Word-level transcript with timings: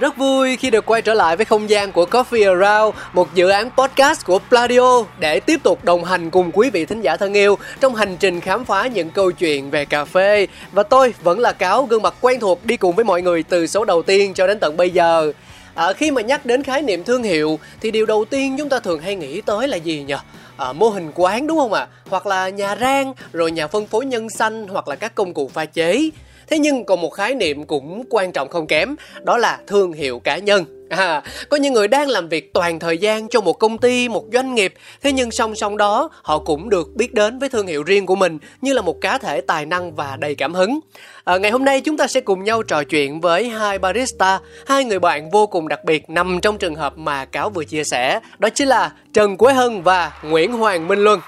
Rất 0.00 0.16
vui 0.16 0.56
khi 0.56 0.70
được 0.70 0.86
quay 0.86 1.02
trở 1.02 1.14
lại 1.14 1.36
với 1.36 1.44
không 1.44 1.70
gian 1.70 1.92
của 1.92 2.04
Coffee 2.04 2.60
Around, 2.60 2.96
một 3.12 3.34
dự 3.34 3.48
án 3.48 3.70
podcast 3.70 4.26
của 4.26 4.38
Pladio 4.48 5.04
để 5.18 5.40
tiếp 5.40 5.60
tục 5.62 5.84
đồng 5.84 6.04
hành 6.04 6.30
cùng 6.30 6.50
quý 6.52 6.70
vị 6.70 6.84
thính 6.84 7.00
giả 7.00 7.16
thân 7.16 7.34
yêu 7.34 7.58
trong 7.80 7.94
hành 7.94 8.16
trình 8.16 8.40
khám 8.40 8.64
phá 8.64 8.86
những 8.86 9.10
câu 9.10 9.32
chuyện 9.32 9.70
về 9.70 9.84
cà 9.84 10.04
phê. 10.04 10.46
Và 10.72 10.82
tôi 10.82 11.14
vẫn 11.22 11.38
là 11.38 11.52
Cáo, 11.52 11.84
gương 11.84 12.02
mặt 12.02 12.14
quen 12.20 12.40
thuộc 12.40 12.64
đi 12.64 12.76
cùng 12.76 12.94
với 12.94 13.04
mọi 13.04 13.22
người 13.22 13.42
từ 13.42 13.66
số 13.66 13.84
đầu 13.84 14.02
tiên 14.02 14.34
cho 14.34 14.46
đến 14.46 14.58
tận 14.60 14.76
bây 14.76 14.90
giờ. 14.90 15.32
À, 15.74 15.92
khi 15.92 16.10
mà 16.10 16.22
nhắc 16.22 16.46
đến 16.46 16.62
khái 16.62 16.82
niệm 16.82 17.04
thương 17.04 17.22
hiệu 17.22 17.58
thì 17.80 17.90
điều 17.90 18.06
đầu 18.06 18.24
tiên 18.24 18.56
chúng 18.58 18.68
ta 18.68 18.80
thường 18.80 19.00
hay 19.00 19.14
nghĩ 19.14 19.40
tới 19.40 19.68
là 19.68 19.76
gì 19.76 20.04
nhỉ? 20.08 20.14
À, 20.56 20.72
mô 20.72 20.88
hình 20.88 21.12
quán 21.14 21.46
đúng 21.46 21.58
không 21.58 21.72
ạ? 21.72 21.80
À? 21.80 21.88
Hoặc 22.10 22.26
là 22.26 22.48
nhà 22.48 22.76
rang, 22.80 23.14
rồi 23.32 23.50
nhà 23.50 23.66
phân 23.66 23.86
phối 23.86 24.06
nhân 24.06 24.30
xanh 24.30 24.68
hoặc 24.68 24.88
là 24.88 24.96
các 24.96 25.14
công 25.14 25.34
cụ 25.34 25.50
pha 25.54 25.64
chế. 25.64 26.10
Thế 26.46 26.58
nhưng 26.58 26.84
còn 26.84 27.00
một 27.00 27.10
khái 27.10 27.34
niệm 27.34 27.64
cũng 27.64 28.02
quan 28.10 28.32
trọng 28.32 28.48
không 28.48 28.66
kém, 28.66 28.96
đó 29.22 29.38
là 29.38 29.58
thương 29.66 29.92
hiệu 29.92 30.18
cá 30.18 30.38
nhân. 30.38 30.64
À, 30.88 31.22
có 31.48 31.56
những 31.56 31.72
người 31.72 31.88
đang 31.88 32.08
làm 32.08 32.28
việc 32.28 32.52
toàn 32.52 32.78
thời 32.78 32.98
gian 32.98 33.28
cho 33.28 33.40
một 33.40 33.52
công 33.52 33.78
ty, 33.78 34.08
một 34.08 34.24
doanh 34.32 34.54
nghiệp, 34.54 34.74
thế 35.02 35.12
nhưng 35.12 35.30
song 35.30 35.54
song 35.54 35.76
đó 35.76 36.10
họ 36.22 36.38
cũng 36.38 36.68
được 36.68 36.88
biết 36.94 37.14
đến 37.14 37.38
với 37.38 37.48
thương 37.48 37.66
hiệu 37.66 37.82
riêng 37.82 38.06
của 38.06 38.16
mình 38.16 38.38
như 38.60 38.72
là 38.72 38.82
một 38.82 39.00
cá 39.00 39.18
thể 39.18 39.40
tài 39.40 39.66
năng 39.66 39.94
và 39.94 40.16
đầy 40.20 40.34
cảm 40.34 40.54
hứng. 40.54 40.80
À, 41.24 41.38
ngày 41.38 41.50
hôm 41.50 41.64
nay 41.64 41.80
chúng 41.80 41.96
ta 41.96 42.06
sẽ 42.06 42.20
cùng 42.20 42.44
nhau 42.44 42.62
trò 42.62 42.84
chuyện 42.84 43.20
với 43.20 43.48
hai 43.48 43.78
barista, 43.78 44.40
hai 44.66 44.84
người 44.84 44.98
bạn 44.98 45.30
vô 45.30 45.46
cùng 45.46 45.68
đặc 45.68 45.84
biệt 45.84 46.10
nằm 46.10 46.40
trong 46.40 46.58
trường 46.58 46.74
hợp 46.74 46.98
mà 46.98 47.24
Cáo 47.24 47.50
vừa 47.50 47.64
chia 47.64 47.84
sẻ, 47.84 48.20
đó 48.38 48.48
chính 48.54 48.68
là 48.68 48.92
Trần 49.12 49.36
Quế 49.36 49.52
Hân 49.52 49.82
và 49.82 50.12
Nguyễn 50.22 50.52
Hoàng 50.52 50.88
Minh 50.88 50.98
Luân. 50.98 51.20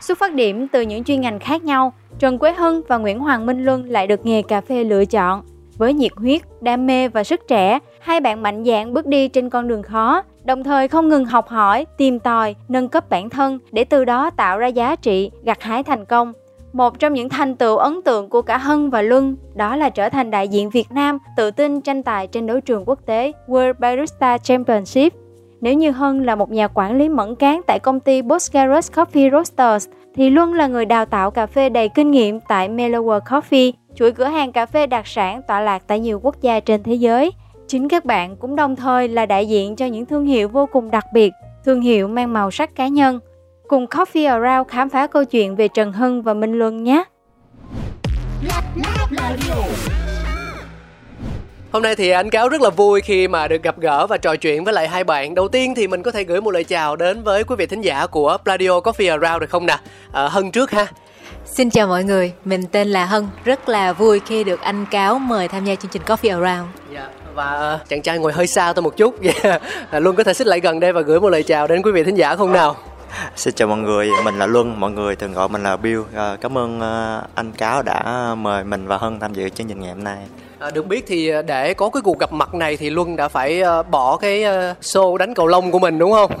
Xuất 0.00 0.18
phát 0.18 0.34
điểm 0.34 0.68
từ 0.68 0.80
những 0.80 1.04
chuyên 1.04 1.20
ngành 1.20 1.38
khác 1.38 1.64
nhau, 1.64 1.92
Trần 2.18 2.38
Quế 2.38 2.52
Hân 2.52 2.82
và 2.88 2.96
Nguyễn 2.98 3.18
Hoàng 3.18 3.46
Minh 3.46 3.64
Luân 3.64 3.84
lại 3.90 4.06
được 4.06 4.26
nghề 4.26 4.42
cà 4.42 4.60
phê 4.60 4.84
lựa 4.84 5.04
chọn. 5.04 5.42
Với 5.78 5.94
nhiệt 5.94 6.12
huyết, 6.16 6.42
đam 6.60 6.86
mê 6.86 7.08
và 7.08 7.24
sức 7.24 7.40
trẻ, 7.48 7.78
hai 8.00 8.20
bạn 8.20 8.42
mạnh 8.42 8.64
dạn 8.64 8.94
bước 8.94 9.06
đi 9.06 9.28
trên 9.28 9.50
con 9.50 9.68
đường 9.68 9.82
khó, 9.82 10.22
đồng 10.44 10.64
thời 10.64 10.88
không 10.88 11.08
ngừng 11.08 11.24
học 11.24 11.48
hỏi, 11.48 11.86
tìm 11.98 12.18
tòi, 12.18 12.54
nâng 12.68 12.88
cấp 12.88 13.10
bản 13.10 13.30
thân 13.30 13.58
để 13.72 13.84
từ 13.84 14.04
đó 14.04 14.30
tạo 14.30 14.58
ra 14.58 14.66
giá 14.66 14.96
trị, 14.96 15.30
gặt 15.44 15.62
hái 15.62 15.82
thành 15.82 16.04
công. 16.04 16.32
Một 16.72 16.98
trong 16.98 17.14
những 17.14 17.28
thành 17.28 17.56
tựu 17.56 17.76
ấn 17.76 18.02
tượng 18.02 18.28
của 18.28 18.42
cả 18.42 18.58
Hân 18.58 18.90
và 18.90 19.02
Luân 19.02 19.36
đó 19.54 19.76
là 19.76 19.90
trở 19.90 20.08
thành 20.08 20.30
đại 20.30 20.48
diện 20.48 20.70
Việt 20.70 20.92
Nam 20.92 21.18
tự 21.36 21.50
tin 21.50 21.80
tranh 21.80 22.02
tài 22.02 22.26
trên 22.26 22.46
đấu 22.46 22.60
trường 22.60 22.84
quốc 22.86 23.06
tế 23.06 23.32
World 23.48 23.74
Barista 23.78 24.38
Championship. 24.38 25.12
Nếu 25.60 25.74
như 25.74 25.90
Hân 25.90 26.24
là 26.24 26.34
một 26.34 26.50
nhà 26.50 26.68
quản 26.68 26.98
lý 26.98 27.08
mẫn 27.08 27.34
cán 27.34 27.60
tại 27.66 27.78
công 27.78 28.00
ty 28.00 28.22
Boscaros 28.22 28.92
Coffee 28.92 29.30
Roasters, 29.30 29.88
thì 30.16 30.30
Luân 30.30 30.54
là 30.54 30.66
người 30.66 30.84
đào 30.84 31.04
tạo 31.04 31.30
cà 31.30 31.46
phê 31.46 31.68
đầy 31.68 31.88
kinh 31.88 32.10
nghiệm 32.10 32.40
tại 32.40 32.68
Mellower 32.68 33.20
Coffee, 33.20 33.72
chuỗi 33.94 34.12
cửa 34.12 34.24
hàng 34.24 34.52
cà 34.52 34.66
phê 34.66 34.86
đặc 34.86 35.06
sản 35.06 35.42
tọa 35.48 35.60
lạc 35.60 35.82
tại 35.86 36.00
nhiều 36.00 36.20
quốc 36.22 36.36
gia 36.40 36.60
trên 36.60 36.82
thế 36.82 36.94
giới. 36.94 37.32
Chính 37.68 37.88
các 37.88 38.04
bạn 38.04 38.36
cũng 38.36 38.56
đồng 38.56 38.76
thời 38.76 39.08
là 39.08 39.26
đại 39.26 39.48
diện 39.48 39.76
cho 39.76 39.86
những 39.86 40.06
thương 40.06 40.26
hiệu 40.26 40.48
vô 40.48 40.66
cùng 40.72 40.90
đặc 40.90 41.04
biệt, 41.12 41.32
thương 41.64 41.80
hiệu 41.80 42.08
mang 42.08 42.32
màu 42.32 42.50
sắc 42.50 42.74
cá 42.74 42.88
nhân. 42.88 43.20
Cùng 43.68 43.86
Coffee 43.86 44.40
Around 44.40 44.68
khám 44.70 44.88
phá 44.88 45.06
câu 45.06 45.24
chuyện 45.24 45.56
về 45.56 45.68
Trần 45.68 45.92
Hưng 45.92 46.22
và 46.22 46.34
Minh 46.34 46.52
Luân 46.52 46.84
nhé! 46.84 47.04
Hôm 51.76 51.82
nay 51.82 51.96
thì 51.96 52.10
anh 52.10 52.30
Cáo 52.30 52.48
rất 52.48 52.60
là 52.60 52.70
vui 52.70 53.00
khi 53.00 53.28
mà 53.28 53.48
được 53.48 53.62
gặp 53.62 53.78
gỡ 53.78 54.06
và 54.06 54.16
trò 54.16 54.36
chuyện 54.36 54.64
với 54.64 54.74
lại 54.74 54.88
hai 54.88 55.04
bạn. 55.04 55.34
Đầu 55.34 55.48
tiên 55.48 55.74
thì 55.74 55.86
mình 55.86 56.02
có 56.02 56.10
thể 56.10 56.24
gửi 56.24 56.40
một 56.40 56.50
lời 56.50 56.64
chào 56.64 56.96
đến 56.96 57.22
với 57.22 57.44
quý 57.44 57.56
vị 57.58 57.66
thính 57.66 57.80
giả 57.80 58.06
của 58.06 58.38
Pladio 58.44 58.68
Coffee 58.68 59.10
Around 59.10 59.40
được 59.40 59.50
không 59.50 59.66
nè? 59.66 59.78
À, 60.12 60.28
Hân 60.28 60.50
trước 60.50 60.70
ha. 60.70 60.86
Xin 61.44 61.70
chào 61.70 61.86
mọi 61.86 62.04
người, 62.04 62.32
mình 62.44 62.62
tên 62.72 62.88
là 62.88 63.04
Hân, 63.04 63.28
rất 63.44 63.68
là 63.68 63.92
vui 63.92 64.20
khi 64.26 64.44
được 64.44 64.60
anh 64.60 64.86
Cáo 64.90 65.18
mời 65.18 65.48
tham 65.48 65.64
gia 65.64 65.74
chương 65.74 65.90
trình 65.90 66.02
Coffee 66.06 66.42
Around. 66.42 66.70
Dạ. 66.94 67.08
Và 67.34 67.78
chàng 67.88 68.02
trai 68.02 68.18
ngồi 68.18 68.32
hơi 68.32 68.46
xa 68.46 68.72
tôi 68.72 68.82
một 68.82 68.96
chút, 68.96 69.22
yeah. 69.22 69.62
à, 69.90 69.98
luôn 69.98 70.16
có 70.16 70.24
thể 70.24 70.34
xích 70.34 70.46
lại 70.46 70.60
gần 70.60 70.80
đây 70.80 70.92
và 70.92 71.00
gửi 71.00 71.20
một 71.20 71.28
lời 71.28 71.42
chào 71.42 71.66
đến 71.66 71.82
quý 71.82 71.92
vị 71.92 72.04
thính 72.04 72.14
giả 72.14 72.36
không 72.36 72.52
nào? 72.52 72.76
Xin 73.36 73.54
chào 73.54 73.68
mọi 73.68 73.78
người, 73.78 74.10
mình 74.24 74.38
là 74.38 74.46
Luân, 74.46 74.80
mọi 74.80 74.90
người 74.90 75.16
thường 75.16 75.32
gọi 75.32 75.48
mình 75.48 75.62
là 75.62 75.76
Bill. 75.76 76.00
À, 76.14 76.36
cảm 76.40 76.58
ơn 76.58 76.80
ờ, 76.80 77.22
anh 77.34 77.52
Cáo 77.52 77.82
đã 77.82 78.34
mời 78.38 78.64
mình 78.64 78.86
và 78.86 78.96
Hân 78.96 79.20
tham 79.20 79.34
dự 79.34 79.48
chương 79.48 79.68
trình 79.68 79.80
ngày 79.80 79.92
hôm 79.92 80.04
nay. 80.04 80.18
À, 80.58 80.70
được 80.70 80.86
biết 80.86 81.04
thì 81.06 81.28
ờ, 81.28 81.42
để 81.42 81.74
có 81.74 81.90
cái 81.90 82.02
cuộc 82.02 82.18
gặp 82.18 82.32
mặt 82.32 82.54
này 82.54 82.76
thì 82.76 82.90
Luân 82.90 83.16
đã 83.16 83.28
phải 83.28 83.62
bỏ 83.90 84.16
cái 84.16 84.40
show 84.80 85.16
đánh 85.16 85.34
cầu 85.34 85.46
lông 85.46 85.70
của 85.70 85.78
mình 85.78 85.98
đúng 85.98 86.12
không? 86.12 86.30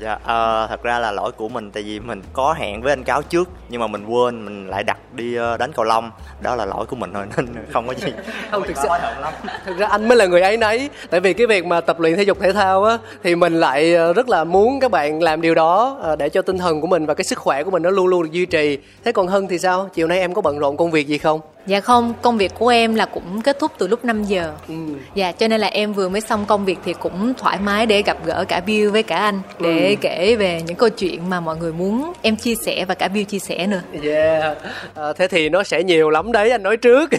dạ 0.00 0.18
à, 0.24 0.66
thật 0.66 0.82
ra 0.82 0.98
là 0.98 1.12
lỗi 1.12 1.32
của 1.32 1.48
mình 1.48 1.70
tại 1.70 1.82
vì 1.82 2.00
mình 2.00 2.22
có 2.32 2.52
hẹn 2.52 2.82
với 2.82 2.92
anh 2.92 3.04
cáo 3.04 3.22
trước 3.22 3.48
nhưng 3.68 3.80
mà 3.80 3.86
mình 3.86 4.06
quên 4.06 4.44
mình 4.44 4.68
lại 4.68 4.84
đặt 4.84 4.98
đi 5.14 5.36
đánh 5.58 5.72
cầu 5.72 5.84
lông. 5.84 6.10
Đó 6.42 6.54
là 6.54 6.66
lỗi 6.66 6.86
của 6.86 6.96
mình 6.96 7.10
thôi 7.14 7.26
nên 7.36 7.46
không 7.72 7.86
có 7.86 7.94
gì. 7.94 8.12
Không 8.50 8.62
thực 8.62 8.76
sự 8.76 8.88
lắm. 8.88 9.34
thực 9.66 9.78
ra 9.78 9.86
anh 9.86 10.08
mới 10.08 10.16
là 10.16 10.26
người 10.26 10.40
ấy 10.40 10.56
nấy. 10.56 10.90
Tại 11.10 11.20
vì 11.20 11.32
cái 11.32 11.46
việc 11.46 11.66
mà 11.66 11.80
tập 11.80 12.00
luyện 12.00 12.16
thể 12.16 12.22
dục 12.22 12.38
thể 12.40 12.52
thao 12.52 12.84
á 12.84 12.98
thì 13.22 13.36
mình 13.36 13.60
lại 13.60 13.94
rất 14.16 14.28
là 14.28 14.44
muốn 14.44 14.80
các 14.80 14.90
bạn 14.90 15.22
làm 15.22 15.40
điều 15.40 15.54
đó 15.54 15.98
để 16.18 16.28
cho 16.28 16.42
tinh 16.42 16.58
thần 16.58 16.80
của 16.80 16.86
mình 16.86 17.06
và 17.06 17.14
cái 17.14 17.24
sức 17.24 17.38
khỏe 17.38 17.64
của 17.64 17.70
mình 17.70 17.82
nó 17.82 17.90
luôn 17.90 18.06
luôn 18.06 18.22
được 18.22 18.32
duy 18.32 18.46
trì. 18.46 18.78
Thế 19.04 19.12
còn 19.12 19.26
hân 19.26 19.48
thì 19.48 19.58
sao? 19.58 19.88
Chiều 19.94 20.06
nay 20.06 20.18
em 20.18 20.34
có 20.34 20.42
bận 20.42 20.58
rộn 20.58 20.76
công 20.76 20.90
việc 20.90 21.06
gì 21.06 21.18
không 21.18 21.40
Dạ 21.68 21.80
không, 21.80 22.14
công 22.22 22.38
việc 22.38 22.52
của 22.58 22.68
em 22.68 22.94
là 22.94 23.06
cũng 23.06 23.42
kết 23.42 23.58
thúc 23.58 23.72
từ 23.78 23.88
lúc 23.88 24.04
5 24.04 24.24
giờ. 24.24 24.52
Ừ. 24.68 24.74
Dạ 25.14 25.32
cho 25.32 25.48
nên 25.48 25.60
là 25.60 25.66
em 25.66 25.92
vừa 25.92 26.08
mới 26.08 26.20
xong 26.20 26.44
công 26.46 26.64
việc 26.64 26.78
thì 26.84 26.92
cũng 26.92 27.34
thoải 27.34 27.58
mái 27.64 27.86
để 27.86 28.02
gặp 28.02 28.16
gỡ 28.24 28.44
cả 28.48 28.60
Bill 28.60 28.90
với 28.90 29.02
cả 29.02 29.16
anh 29.16 29.40
để 29.60 29.88
ừ. 29.88 29.94
kể 30.00 30.36
về 30.38 30.62
những 30.66 30.76
câu 30.76 30.88
chuyện 30.88 31.30
mà 31.30 31.40
mọi 31.40 31.56
người 31.56 31.72
muốn 31.72 32.12
em 32.22 32.36
chia 32.36 32.54
sẻ 32.54 32.84
và 32.84 32.94
cả 32.94 33.08
Bill 33.08 33.24
chia 33.24 33.38
sẻ 33.38 33.66
nữa. 33.66 33.80
Yeah. 34.02 34.58
À, 34.94 35.12
thế 35.12 35.28
thì 35.28 35.48
nó 35.48 35.62
sẽ 35.62 35.82
nhiều 35.82 36.10
lắm 36.10 36.32
đấy 36.32 36.50
anh 36.50 36.62
nói 36.62 36.76
trước. 36.76 37.10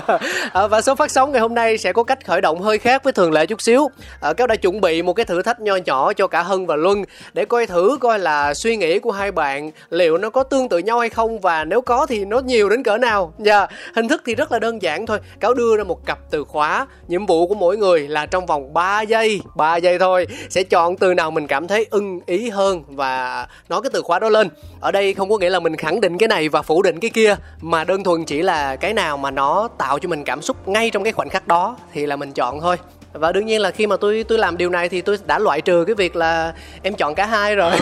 à, 0.52 0.66
và 0.66 0.80
số 0.80 0.94
phát 0.94 1.10
sóng 1.10 1.32
ngày 1.32 1.40
hôm 1.40 1.54
nay 1.54 1.78
sẽ 1.78 1.92
có 1.92 2.04
cách 2.04 2.26
khởi 2.26 2.40
động 2.40 2.60
hơi 2.60 2.78
khác 2.78 3.04
với 3.04 3.12
thường 3.12 3.32
lệ 3.32 3.46
chút 3.46 3.62
xíu. 3.62 3.90
À, 4.20 4.32
Cáo 4.32 4.46
đã 4.46 4.56
chuẩn 4.56 4.80
bị 4.80 5.02
một 5.02 5.12
cái 5.12 5.26
thử 5.26 5.42
thách 5.42 5.60
nho 5.60 5.76
nhỏ 5.76 6.12
cho 6.12 6.26
cả 6.26 6.42
Hân 6.42 6.66
và 6.66 6.76
Luân 6.76 7.04
để 7.32 7.44
coi 7.44 7.66
thử 7.66 7.98
coi 8.00 8.18
là 8.18 8.54
suy 8.54 8.76
nghĩ 8.76 8.98
của 8.98 9.12
hai 9.12 9.32
bạn 9.32 9.70
liệu 9.90 10.18
nó 10.18 10.30
có 10.30 10.42
tương 10.42 10.68
tự 10.68 10.78
nhau 10.78 10.98
hay 10.98 11.08
không 11.08 11.40
và 11.40 11.64
nếu 11.64 11.80
có 11.80 12.06
thì 12.06 12.24
nó 12.24 12.40
nhiều 12.40 12.68
đến 12.68 12.82
cỡ 12.82 12.98
nào. 12.98 13.32
Dạ. 13.38 13.58
Yeah 13.58 13.97
Hình 13.98 14.08
thức 14.08 14.22
thì 14.26 14.34
rất 14.34 14.52
là 14.52 14.58
đơn 14.58 14.82
giản 14.82 15.06
thôi. 15.06 15.18
Cáo 15.40 15.54
đưa 15.54 15.76
ra 15.76 15.84
một 15.84 16.06
cặp 16.06 16.18
từ 16.30 16.44
khóa. 16.44 16.86
Nhiệm 17.08 17.26
vụ 17.26 17.46
của 17.46 17.54
mỗi 17.54 17.76
người 17.76 18.08
là 18.08 18.26
trong 18.26 18.46
vòng 18.46 18.74
3 18.74 19.02
giây, 19.02 19.40
3 19.56 19.76
giây 19.76 19.98
thôi 19.98 20.26
sẽ 20.50 20.62
chọn 20.62 20.96
từ 20.96 21.14
nào 21.14 21.30
mình 21.30 21.46
cảm 21.46 21.68
thấy 21.68 21.86
ưng 21.90 22.20
ý 22.26 22.50
hơn 22.50 22.82
và 22.88 23.46
nói 23.68 23.82
cái 23.82 23.90
từ 23.92 24.02
khóa 24.02 24.18
đó 24.18 24.28
lên. 24.28 24.48
Ở 24.80 24.92
đây 24.92 25.14
không 25.14 25.30
có 25.30 25.38
nghĩa 25.38 25.50
là 25.50 25.60
mình 25.60 25.76
khẳng 25.76 26.00
định 26.00 26.18
cái 26.18 26.28
này 26.28 26.48
và 26.48 26.62
phủ 26.62 26.82
định 26.82 27.00
cái 27.00 27.10
kia 27.10 27.36
mà 27.60 27.84
đơn 27.84 28.04
thuần 28.04 28.24
chỉ 28.24 28.42
là 28.42 28.76
cái 28.76 28.94
nào 28.94 29.16
mà 29.16 29.30
nó 29.30 29.68
tạo 29.78 29.98
cho 29.98 30.08
mình 30.08 30.24
cảm 30.24 30.42
xúc 30.42 30.68
ngay 30.68 30.90
trong 30.90 31.04
cái 31.04 31.12
khoảnh 31.12 31.28
khắc 31.28 31.48
đó 31.48 31.76
thì 31.92 32.06
là 32.06 32.16
mình 32.16 32.32
chọn 32.32 32.60
thôi 32.60 32.76
và 33.12 33.32
đương 33.32 33.46
nhiên 33.46 33.60
là 33.60 33.70
khi 33.70 33.86
mà 33.86 33.96
tôi 33.96 34.24
tôi 34.28 34.38
làm 34.38 34.56
điều 34.56 34.70
này 34.70 34.88
thì 34.88 35.00
tôi 35.00 35.18
đã 35.26 35.38
loại 35.38 35.60
trừ 35.60 35.84
cái 35.84 35.94
việc 35.94 36.16
là 36.16 36.52
em 36.82 36.94
chọn 36.94 37.14
cả 37.14 37.26
hai 37.26 37.54
rồi. 37.54 37.72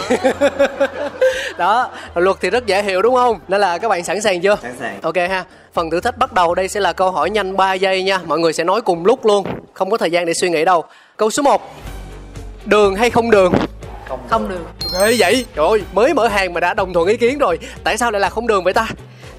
Đó 1.59 1.91
luật 2.15 2.37
thì 2.41 2.51
rất 2.51 2.67
dễ 2.67 2.83
hiểu 2.83 3.03
đúng 3.03 3.15
không? 3.15 3.39
Nên 3.49 3.61
là 3.61 3.79
các 3.79 3.89
bạn 3.89 4.05
sẵn 4.05 4.21
sàng 4.21 4.41
chưa? 4.41 4.57
Sẵn 4.63 4.75
sàng. 4.81 5.01
Ok 5.03 5.17
ha 5.17 5.45
phần 5.73 5.91
thử 5.91 6.01
thách 6.01 6.19
bắt 6.19 6.33
đầu 6.33 6.55
đây 6.55 6.69
sẽ 6.69 6.81
là 6.81 6.93
câu 6.93 7.11
hỏi 7.11 7.31
nhanh 7.31 7.57
3 7.57 7.75
giây 7.75 8.03
nha. 8.03 8.21
Mọi 8.27 8.39
người 8.39 8.53
sẽ 8.53 8.65
nói 8.65 8.81
cùng 8.81 9.07
lúc 9.07 9.27
luôn 9.27 9.47
không 9.73 9.91
có 9.91 9.97
thời 9.97 10.11
gian 10.11 10.27
để 10.27 10.35
suy 10.35 10.49
nghĩ 10.49 10.65
đâu. 10.65 10.85
Câu 11.17 11.31
số 11.31 11.43
1 11.43 11.75
đường 12.65 12.95
hay 12.95 13.11
không 13.11 13.31
đường? 13.31 13.53
Không, 14.09 14.21
không 14.29 14.49
đường. 14.49 14.65
Ghê 15.01 15.17
vậy. 15.19 15.47
Trời 15.55 15.67
ơi 15.67 15.83
mới 15.93 16.15
mở 16.15 16.29
hàng 16.29 16.53
mà 16.53 16.61
đã 16.61 16.75
đồng 16.75 16.93
thuận 16.93 17.09
ý 17.09 17.17
kiến 17.17 17.39
rồi. 17.39 17.59
Tại 17.85 17.97
sao 17.97 18.11
lại 18.11 18.21
là 18.21 18.29
không 18.29 18.47
đường 18.47 18.65
vậy 18.65 18.73
ta 18.73 18.89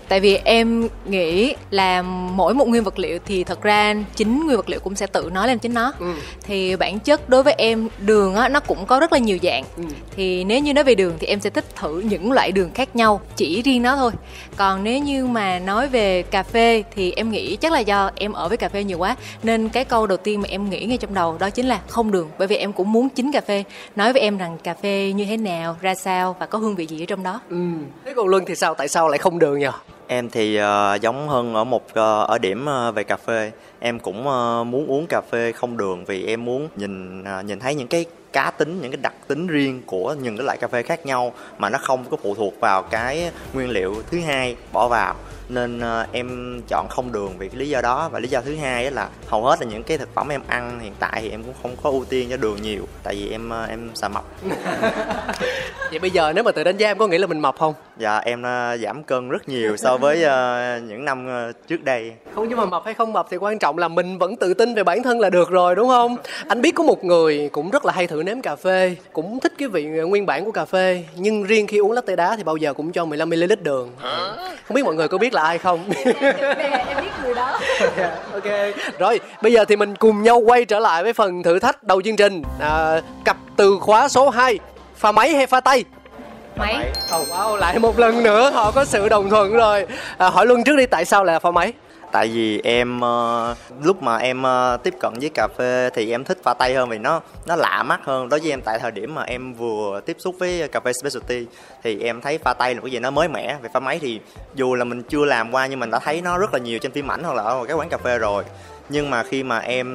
tại 0.08 0.20
vì 0.20 0.40
em 0.44 0.88
nghĩ 1.06 1.56
là 1.70 2.02
mỗi 2.36 2.54
một 2.54 2.68
nguyên 2.68 2.84
vật 2.84 3.00
liệu 3.00 3.20
thì 3.26 3.44
thật 3.44 3.62
ra 3.62 3.96
chính 4.16 4.46
nguyên 4.46 4.58
vật 4.58 4.70
liệu 4.70 4.80
cũng 4.80 4.96
sẽ 4.96 5.08
tự 5.08 5.30
nói 5.34 5.48
lên 5.48 5.60
chính 5.60 5.74
nó. 5.74 5.94
Ừ. 6.00 6.06
thì 6.44 6.76
bản 6.76 7.00
chất 7.00 7.30
đối 7.30 7.44
với 7.44 7.56
em 7.58 7.90
đường 8.00 8.36
á 8.36 8.50
nó 8.50 8.60
cũng 8.60 8.86
có 8.86 9.00
rất 9.00 9.14
là 9.14 9.20
nhiều 9.20 9.38
dạng. 9.44 9.64
Ừ. 9.78 9.84
thì 10.16 10.44
nếu 10.44 10.60
như 10.60 10.74
nói 10.74 10.84
về 10.84 10.96
đường 10.96 11.14
thì 11.20 11.28
em 11.28 11.40
sẽ 11.40 11.50
thích 11.50 11.76
thử 11.76 12.00
những 12.00 12.32
loại 12.32 12.52
đường 12.52 12.72
khác 12.74 12.96
nhau 12.96 13.22
chỉ 13.36 13.62
riêng 13.62 13.82
nó 13.82 13.96
thôi. 13.96 14.12
Còn 14.56 14.84
nếu 14.84 15.00
như 15.00 15.28
mà 15.28 15.60
nói 15.60 15.88
về 15.88 16.22
cà 16.22 16.44
phê 16.44 16.84
thì 16.96 17.12
em 17.12 17.32
nghĩ 17.32 17.56
chắc 17.56 17.72
là 17.72 17.80
do 17.80 18.12
em 18.16 18.34
ở 18.34 18.48
với 18.48 18.58
cà 18.58 18.70
phê 18.70 18.84
nhiều 18.84 18.98
quá 18.98 19.16
nên 19.44 19.70
cái 19.70 19.86
câu 19.86 20.08
đầu 20.08 20.18
tiên 20.18 20.42
mà 20.42 20.48
em 20.50 20.70
nghĩ 20.70 20.86
ngay 20.86 20.98
trong 20.98 21.14
đầu 21.14 21.38
đó 21.40 21.50
chính 21.50 21.66
là 21.66 21.80
không 21.88 22.12
đường. 22.12 22.30
Bởi 22.38 22.48
vì 22.48 22.56
em 22.56 22.74
cũng 22.74 22.92
muốn 22.92 23.10
chính 23.10 23.32
cà 23.32 23.42
phê. 23.42 23.64
Nói 23.96 24.14
với 24.14 24.22
em 24.22 24.38
rằng 24.38 24.58
cà 24.64 24.74
phê 24.74 25.14
như 25.16 25.26
thế 25.26 25.38
nào 25.38 25.78
ra 25.82 25.96
sao 25.96 26.36
và 26.40 26.46
có 26.46 26.60
hương 26.60 26.76
vị 26.76 26.86
gì 26.86 27.04
ở 27.04 27.06
trong 27.06 27.24
đó. 27.24 27.42
Ừ. 27.50 27.58
thế 28.06 28.14
còn 28.16 28.28
luân 28.28 28.44
thì 28.48 28.56
sao? 28.56 28.74
Tại 28.74 28.88
sao 28.88 29.08
lại 29.08 29.18
không 29.18 29.40
đường 29.40 29.60
nhỉ 29.60 29.68
em 30.08 30.30
thì 30.30 30.60
uh, 30.62 31.02
giống 31.02 31.30
hơn 31.30 31.54
ở 31.54 31.64
một 31.64 31.86
uh, 31.90 31.96
ở 32.30 32.38
điểm 32.42 32.68
uh, 32.90 32.96
về 32.96 33.04
cà 33.04 33.18
phê. 33.18 33.52
Em 33.80 34.00
cũng 34.00 34.20
uh, 34.20 34.68
muốn 34.68 34.88
uống 34.88 35.06
cà 35.10 35.22
phê 35.32 35.52
không 35.52 35.78
đường 35.78 36.06
vì 36.06 36.26
em 36.26 36.46
muốn 36.46 36.70
nhìn 36.76 37.22
uh, 37.22 37.46
nhìn 37.46 37.60
thấy 37.60 37.76
những 37.76 37.88
cái 37.88 38.06
cá 38.34 38.52
tính 38.52 38.82
những 38.82 38.92
cái 38.92 39.00
đặc 39.02 39.14
tính 39.28 39.48
riêng 39.48 39.82
của 39.86 40.16
những 40.22 40.38
cái 40.38 40.46
loại 40.46 40.58
cà 40.58 40.68
phê 40.68 40.84
khác 40.84 41.06
nhau 41.06 41.34
mà 41.58 41.70
nó 41.70 41.78
không 41.82 42.06
có 42.10 42.18
phụ 42.24 42.36
thuộc 42.36 42.60
vào 42.60 42.84
cái 42.84 43.32
nguyên 43.54 43.70
liệu 43.70 43.96
thứ 44.12 44.20
hai 44.20 44.56
bỏ 44.72 44.88
vào 44.88 45.16
nên 45.50 45.78
uh, 45.78 46.12
em 46.12 46.62
chọn 46.68 46.88
không 46.90 47.12
đường 47.12 47.34
vì 47.38 47.50
cái 47.50 47.60
lý 47.60 47.70
do 47.70 47.82
đó. 47.82 48.10
Và 48.12 48.20
lý 48.20 48.28
do 48.28 48.42
thứ 48.42 48.56
hai 48.56 48.92
là 48.92 49.10
hầu 49.28 49.44
hết 49.44 49.62
là 49.62 49.68
những 49.68 49.84
cái 49.84 49.98
thực 49.98 50.14
phẩm 50.14 50.28
em 50.30 50.42
ăn 50.48 50.80
hiện 50.80 50.94
tại 51.00 51.22
thì 51.22 51.30
em 51.30 51.44
cũng 51.44 51.54
không 51.62 51.76
có 51.84 51.90
ưu 51.90 52.06
tiên 52.06 52.28
cho 52.30 52.38
đường 52.38 52.62
nhiều 52.62 52.88
tại 53.04 53.16
vì 53.16 53.30
em 53.30 53.52
uh, 53.64 53.70
em 53.70 53.90
sợ 53.96 54.10
mập. 54.10 54.24
Vậy 55.90 56.00
bây 56.00 56.12
giờ 56.12 56.34
nếu 56.34 56.44
mà 56.44 56.52
tự 56.52 56.64
đánh 56.64 56.78
giá 56.78 56.88
em 56.88 56.98
có 56.98 57.08
nghĩ 57.08 57.18
là 57.18 57.28
mình 57.28 57.40
mập 57.40 57.58
không? 57.58 57.74
Dạ 57.98 58.18
em 58.18 58.42
uh, 58.42 58.80
giảm 58.80 59.04
cân 59.04 59.30
rất 59.30 59.50
nhiều 59.50 59.78
so 59.78 59.98
với 59.98 60.20
những 60.82 61.06
năm 61.06 61.28
trước 61.68 61.84
đây. 61.84 62.14
Không 62.36 62.50
nhưng 62.50 62.58
mà 62.58 62.66
mập 62.66 62.86
hay 62.86 62.94
không 62.94 63.14
mập 63.14 63.28
thì 63.30 63.38
quan 63.38 63.60
trọng 63.60 63.78
là 63.78 63.88
mình 63.88 64.18
vẫn 64.18 64.36
tự 64.36 64.54
tin 64.54 64.76
về 64.76 64.84
bản 64.84 65.04
thân 65.04 65.20
là 65.20 65.30
được 65.30 65.50
rồi 65.50 65.76
đúng 65.76 65.88
không? 65.88 66.18
Anh 66.48 66.62
biết 66.62 66.72
có 66.76 66.84
một 66.84 67.04
người 67.04 67.50
cũng 67.52 67.70
rất 67.70 67.86
là 67.86 67.94
hay 67.94 68.08
thử 68.08 68.24
nếm 68.24 68.42
cà 68.42 68.56
phê 68.56 68.96
cũng 69.14 69.40
thích 69.40 69.54
cái 69.58 69.68
vị 69.68 69.86
nguyên 69.86 70.26
bản 70.26 70.46
của 70.46 70.52
cà 70.52 70.66
phê 70.66 71.04
nhưng 71.16 71.44
riêng 71.44 71.68
khi 71.68 71.78
uống 71.78 71.92
latte 71.92 72.16
đá 72.16 72.36
thì 72.36 72.44
bao 72.44 72.58
giờ 72.58 72.74
cũng 72.74 72.92
cho 72.92 73.06
15 73.06 73.30
ml 73.30 73.54
đường. 73.62 73.92
Không 74.68 74.76
biết 74.76 74.86
mọi 74.86 74.96
người 74.96 75.08
có 75.08 75.18
biết 75.18 75.34
là 75.34 75.37
ai 75.42 75.58
không? 75.58 75.86
Em 76.06 76.98
biết 77.02 77.12
người 77.24 77.34
đó. 77.34 77.60
Yeah, 77.98 78.12
ok. 78.34 78.44
Rồi 79.00 79.20
bây 79.42 79.54
giờ 79.54 79.66
thì 79.66 79.76
mình 79.76 79.96
cùng 79.96 80.24
nhau 80.24 80.40
quay 80.40 80.66
trở 80.66 80.80
lại 80.80 81.04
với 81.04 81.14
phần 81.14 81.44
thử 81.44 81.60
thách 81.60 81.84
đầu 81.84 82.02
chương 82.02 82.16
trình. 82.16 82.44
À, 82.60 83.02
cặp 83.26 83.38
từ 83.56 83.78
khóa 83.82 84.08
số 84.08 84.30
2 84.30 84.60
pha 84.96 85.12
máy 85.12 85.36
hay 85.36 85.48
pha 85.48 85.60
tay? 85.60 85.84
Máy. 86.56 86.92
Oh, 87.20 87.28
wow 87.30 87.56
lại 87.56 87.80
một 87.80 88.00
lần 88.00 88.24
nữa 88.24 88.52
họ 88.54 88.72
có 88.72 88.86
sự 88.86 89.10
đồng 89.10 89.30
thuận 89.30 89.54
rồi. 89.54 89.86
À, 90.18 90.30
hỏi 90.30 90.46
luân 90.46 90.64
trước 90.64 90.76
đi 90.76 90.86
tại 90.86 91.06
sao 91.06 91.24
lại 91.24 91.34
là 91.34 91.40
pha 91.40 91.52
máy 91.52 91.74
tại 92.18 92.28
vì 92.28 92.62
em 92.64 92.98
uh, 93.00 93.58
lúc 93.84 94.04
mà 94.04 94.18
em 94.18 94.42
uh, 94.42 94.84
tiếp 94.84 94.94
cận 95.00 95.14
với 95.20 95.30
cà 95.30 95.48
phê 95.58 95.90
thì 95.94 96.12
em 96.12 96.24
thích 96.24 96.38
pha 96.44 96.54
tay 96.54 96.74
hơn 96.74 96.90
vì 96.90 96.98
nó 96.98 97.22
nó 97.46 97.56
lạ 97.56 97.84
mắt 97.84 98.00
hơn. 98.04 98.30
Đối 98.30 98.40
với 98.40 98.50
em 98.50 98.62
tại 98.62 98.80
thời 98.80 98.92
điểm 98.92 99.16
mà 99.16 99.24
em 99.24 99.54
vừa 99.54 100.02
tiếp 100.06 100.18
xúc 100.20 100.36
với 100.40 100.68
cà 100.68 100.80
phê 100.80 100.92
specialty 100.94 101.46
thì 101.84 102.04
em 102.04 102.22
thấy 102.22 102.38
pha 102.38 102.54
tay 102.54 102.76
là 102.76 102.82
cái 102.82 102.92
gì 102.92 103.00
nó 103.00 103.12
mới 103.12 103.28
mẻ. 103.28 103.58
Về 103.62 103.70
pha 103.74 103.80
máy 103.80 104.00
thì 104.00 104.20
dù 104.56 104.76
là 104.76 104.84
mình 104.84 105.04
chưa 105.04 105.26
làm 105.26 105.52
qua 105.52 105.68
nhưng 105.68 105.80
mình 105.80 105.92
đã 105.92 106.00
thấy 106.00 106.22
nó 106.22 106.38
rất 106.38 106.54
là 106.54 106.60
nhiều 106.60 106.80
trên 106.80 106.92
phim 106.92 107.12
ảnh 107.12 107.24
hoặc 107.24 107.34
là 107.34 107.44
ở 107.44 107.66
các 107.68 107.74
quán 107.74 107.90
cà 107.90 107.98
phê 107.98 108.18
rồi 108.18 108.44
nhưng 108.90 109.10
mà 109.10 109.24
khi 109.24 109.44
mà 109.44 109.60
em 109.60 109.88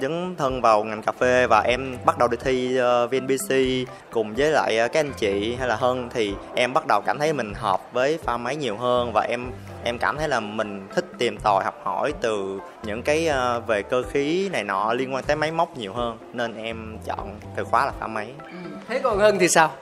dấn 0.00 0.36
thân 0.36 0.60
vào 0.60 0.84
ngành 0.84 1.02
cà 1.02 1.12
phê 1.12 1.46
và 1.46 1.60
em 1.60 1.96
bắt 2.04 2.18
đầu 2.18 2.28
đi 2.28 2.36
thi 2.44 2.76
ờ, 2.76 3.06
VNPC 3.06 3.54
cùng 4.10 4.34
với 4.34 4.50
lại 4.50 4.78
ờ, 4.78 4.88
các 4.88 5.00
anh 5.00 5.12
chị 5.16 5.54
hay 5.58 5.68
là 5.68 5.76
hơn 5.76 6.08
thì 6.14 6.34
em 6.54 6.72
bắt 6.72 6.86
đầu 6.88 7.00
cảm 7.06 7.18
thấy 7.18 7.32
mình 7.32 7.54
hợp 7.54 7.80
với 7.92 8.18
pha 8.24 8.36
máy 8.36 8.56
nhiều 8.56 8.76
hơn 8.76 9.12
và 9.12 9.20
em 9.20 9.50
em 9.86 9.98
cảm 9.98 10.16
thấy 10.18 10.28
là 10.28 10.40
mình 10.40 10.88
thích 10.94 11.04
tìm 11.18 11.36
tòi 11.36 11.64
học 11.64 11.80
hỏi 11.84 12.12
từ 12.20 12.60
những 12.82 13.02
cái 13.02 13.26
ờ, 13.26 13.60
về 13.60 13.82
cơ 13.82 14.02
khí 14.02 14.48
này 14.52 14.64
nọ 14.64 14.92
liên 14.92 15.14
quan 15.14 15.24
tới 15.24 15.36
máy 15.36 15.50
móc 15.50 15.76
nhiều 15.76 15.92
hơn. 15.92 16.18
Nên 16.32 16.54
em 16.54 16.98
chọn 17.06 17.38
từ 17.56 17.64
khóa 17.64 17.86
là 17.86 17.92
pha 18.00 18.06
máy. 18.06 18.32
Ừ. 18.44 18.56
thế 18.88 19.00
còn 19.04 19.18
hơn 19.18 19.36
thì 19.40 19.48
sao? 19.48 19.72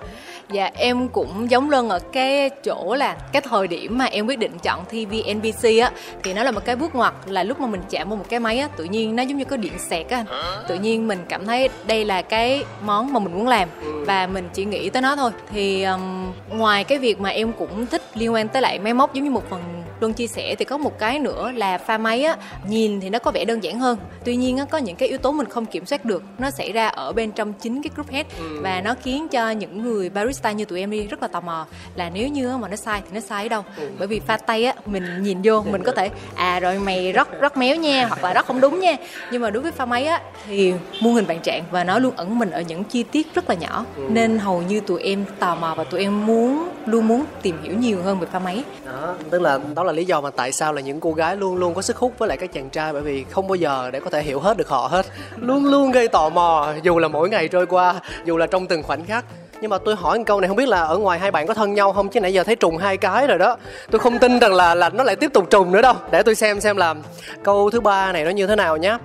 Dạ 0.51 0.71
em 0.75 1.09
cũng 1.09 1.51
giống 1.51 1.71
Lân 1.71 1.89
ở 1.89 1.99
cái 1.99 2.51
chỗ 2.65 2.95
là 2.95 3.17
cái 3.33 3.43
thời 3.43 3.69
điểm 3.69 3.99
mà 3.99 4.05
em 4.05 4.27
quyết 4.27 4.39
định 4.39 4.59
chọn 4.63 4.85
thi 4.91 5.05
VNPC 5.07 5.81
á 5.83 5.91
thì 6.23 6.33
nó 6.35 6.43
là 6.43 6.51
một 6.51 6.65
cái 6.65 6.77
bước 6.77 6.95
ngoặt 6.95 7.15
là 7.27 7.43
lúc 7.43 7.61
mà 7.61 7.67
mình 7.67 7.81
chạm 7.91 8.09
vào 8.09 8.17
một 8.17 8.25
cái 8.29 8.41
máy 8.41 8.59
á 8.59 8.69
tự 8.77 8.85
nhiên 8.85 9.17
nó 9.17 9.23
giống 9.23 9.39
như 9.39 9.45
có 9.45 9.57
điện 9.57 9.73
sẹt 9.79 10.09
á. 10.09 10.25
Tự 10.69 10.75
nhiên 10.75 11.09
mình 11.09 11.19
cảm 11.29 11.47
thấy 11.47 11.69
đây 11.87 12.05
là 12.05 12.23
cái 12.23 12.65
món 12.83 13.13
mà 13.13 13.21
mình 13.21 13.33
muốn 13.33 13.49
làm 13.49 13.69
và 14.07 14.27
mình 14.27 14.49
chỉ 14.55 14.65
nghĩ 14.65 14.91
tới 14.91 15.03
nó 15.03 15.17
thôi. 15.17 15.31
Thì 15.53 15.83
um, 15.83 16.33
ngoài 16.49 16.85
cái 16.85 16.99
việc 16.99 17.21
mà 17.21 17.29
em 17.29 17.53
cũng 17.53 17.87
thích 17.87 18.03
liên 18.15 18.33
quan 18.33 18.49
tới 18.49 18.63
lại 18.63 18.79
máy 18.79 18.95
móc 18.95 19.15
giống 19.15 19.25
như 19.25 19.31
một 19.31 19.51
phần 19.51 19.84
Luân 20.05 20.15
chia 20.15 20.27
sẻ 20.27 20.55
thì 20.59 20.65
có 20.65 20.79
một 20.79 20.99
cái 20.99 21.19
nữa 21.19 21.53
là 21.55 21.79
pha 21.79 21.99
máy 21.99 22.25
á 22.25 22.37
nhìn 22.69 23.01
thì 23.01 23.11
nó 23.11 23.19
có 23.19 23.31
vẻ 23.31 23.45
đơn 23.45 23.65
giản 23.65 23.79
hơn 23.79 23.99
tuy 24.25 24.37
nhiên 24.37 24.57
á 24.57 24.65
có 24.65 24.79
những 24.79 24.97
cái 24.97 25.09
yếu 25.09 25.19
tố 25.19 25.33
mình 25.33 25.49
không 25.49 25.67
kiểm 25.67 25.87
soát 25.87 26.05
được 26.05 26.23
nó 26.39 26.51
xảy 26.51 26.73
ra 26.73 26.89
ở 26.89 27.13
bên 27.13 27.33
trong 27.33 27.53
chính 27.53 27.83
cái 27.83 27.91
group 27.95 28.11
head 28.11 28.27
ừ. 28.39 28.61
và 28.63 28.81
nó 28.81 28.95
khiến 29.03 29.29
cho 29.29 29.51
những 29.51 29.83
người 29.83 30.11
barista 30.11 30.53
như 30.53 30.65
tụi 30.65 30.81
em 30.81 30.91
đi 30.91 31.07
rất 31.07 31.23
là 31.23 31.29
tò 31.29 31.41
mò 31.41 31.67
là 31.95 32.11
nếu 32.11 32.29
như 32.29 32.57
mà 32.57 32.69
nó 32.69 32.77
sai 32.77 33.03
thì 33.05 33.15
nó 33.15 33.21
sai 33.21 33.43
ở 33.43 33.49
đâu 33.49 33.63
ừ. 33.77 33.89
bởi 33.99 34.09
vì 34.09 34.21
pha 34.21 34.37
tay 34.37 34.65
á 34.65 34.75
mình 34.87 35.23
nhìn 35.23 35.39
vô 35.45 35.63
mình 35.71 35.83
có 35.83 35.93
thể 35.93 36.11
à 36.35 36.61
rồi 36.61 36.79
mày 36.79 37.13
rất 37.13 37.41
rất 37.41 37.57
méo 37.57 37.77
nha 37.77 38.07
hoặc 38.07 38.25
là 38.25 38.35
rất 38.35 38.47
không 38.47 38.61
đúng 38.61 38.81
nha 38.81 38.97
nhưng 39.31 39.43
mà 39.43 39.51
đối 39.51 39.63
với 39.63 39.73
pha 39.73 39.85
máy 39.85 40.07
á 40.07 40.21
thì 40.47 40.73
muôn 41.01 41.15
hình 41.15 41.27
vạn 41.27 41.41
trạng 41.41 41.65
và 41.71 41.85
nó 41.85 41.99
luôn 41.99 42.15
ẩn 42.17 42.39
mình 42.39 42.51
ở 42.51 42.61
những 42.61 42.85
chi 42.85 43.03
tiết 43.03 43.35
rất 43.35 43.51
là 43.51 43.55
nhỏ 43.55 43.85
ừ. 43.97 44.03
nên 44.09 44.39
hầu 44.39 44.63
như 44.63 44.81
tụi 44.81 45.03
em 45.03 45.25
tò 45.39 45.55
mò 45.55 45.75
và 45.77 45.85
tụi 45.85 46.01
em 46.01 46.27
muốn 46.27 46.69
luôn 46.87 47.09
muốn 47.09 47.25
tìm 47.43 47.63
hiểu 47.63 47.77
nhiều 47.79 48.03
hơn 48.03 48.21
về 48.21 48.27
pha 48.33 48.39
máy. 48.39 48.65
Đó 48.87 49.15
tức 49.31 49.43
là 49.43 49.59
đó 49.75 49.85
là 49.85 49.93
lý 49.93 50.05
do 50.05 50.21
mà 50.21 50.31
tại 50.31 50.53
sao 50.53 50.73
là 50.73 50.81
những 50.81 51.01
cô 51.01 51.13
gái 51.13 51.37
luôn 51.37 51.57
luôn 51.57 51.75
có 51.75 51.83
sức 51.83 51.97
hút 51.97 52.13
với 52.19 52.29
lại 52.29 52.39
các 52.39 52.53
chàng 52.53 52.71
trai 52.71 52.93
bởi 52.93 53.03
vì 53.03 53.25
không 53.31 53.49
bao 53.49 53.55
giờ 53.55 53.91
để 53.93 54.01
có 54.01 54.11
thể 54.11 54.23
hiểu 54.23 54.41
hết 54.41 54.57
được 54.57 54.69
họ 54.69 54.89
hết. 54.91 55.07
Luôn 55.37 55.65
luôn 55.65 55.91
gây 55.91 56.09
tò 56.09 56.29
mò 56.29 56.73
dù 56.83 56.99
là 56.99 57.09
mỗi 57.09 57.29
ngày 57.29 57.49
trôi 57.49 57.67
qua 57.67 57.95
dù 58.25 58.37
là 58.37 58.47
trong 58.47 58.67
từng 58.67 58.83
khoảnh 58.83 59.05
khắc. 59.05 59.25
Nhưng 59.61 59.71
mà 59.71 59.79
tôi 59.79 59.97
hỏi 59.97 60.19
một 60.19 60.25
câu 60.27 60.41
này 60.41 60.49
không 60.49 60.57
biết 60.57 60.69
là 60.69 60.83
ở 60.83 60.99
ngoài 60.99 61.19
hai 61.19 61.31
bạn 61.31 61.47
có 61.47 61.55
thân 61.55 61.75
nhau 61.75 61.93
không? 61.93 62.09
Chứ 62.09 62.21
nãy 62.21 62.33
giờ 62.33 62.45
thấy 62.45 62.57
trùng 62.57 62.77
hai 62.77 62.97
cái 62.97 63.27
rồi 63.27 63.39
đó. 63.39 63.57
Tôi 63.91 63.99
không 63.99 64.19
tin 64.19 64.39
rằng 64.39 64.55
là 64.55 64.75
là 64.75 64.89
nó 64.89 65.05
lại 65.05 65.17
tiếp 65.17 65.31
tục 65.33 65.51
trùng 65.51 65.73
nữa 65.73 65.83
đâu. 65.83 65.95
Để 66.11 66.23
tôi 66.23 66.35
xem 66.35 66.61
xem 66.61 66.77
là 66.77 66.95
câu 67.43 67.71
thứ 67.71 67.81
ba 67.81 68.13
này 68.13 68.25
nó 68.25 68.31
như 68.31 68.47
thế 68.47 68.57
nào 68.57 68.77
nhé 68.77 68.99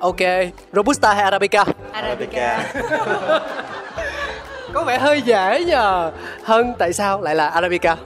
ok 0.00 0.20
robusta 0.72 1.14
hay 1.14 1.24
arabica? 1.24 1.64
Arabica 1.92 2.72
có 4.74 4.84
vẻ 4.84 4.98
hơi 4.98 5.22
dễ 5.22 5.64
nhờ. 5.64 6.12
Hơn 6.42 6.74
tại 6.78 6.92
sao 6.92 7.20
lại 7.20 7.34
là 7.34 7.48
arabica? 7.48 7.96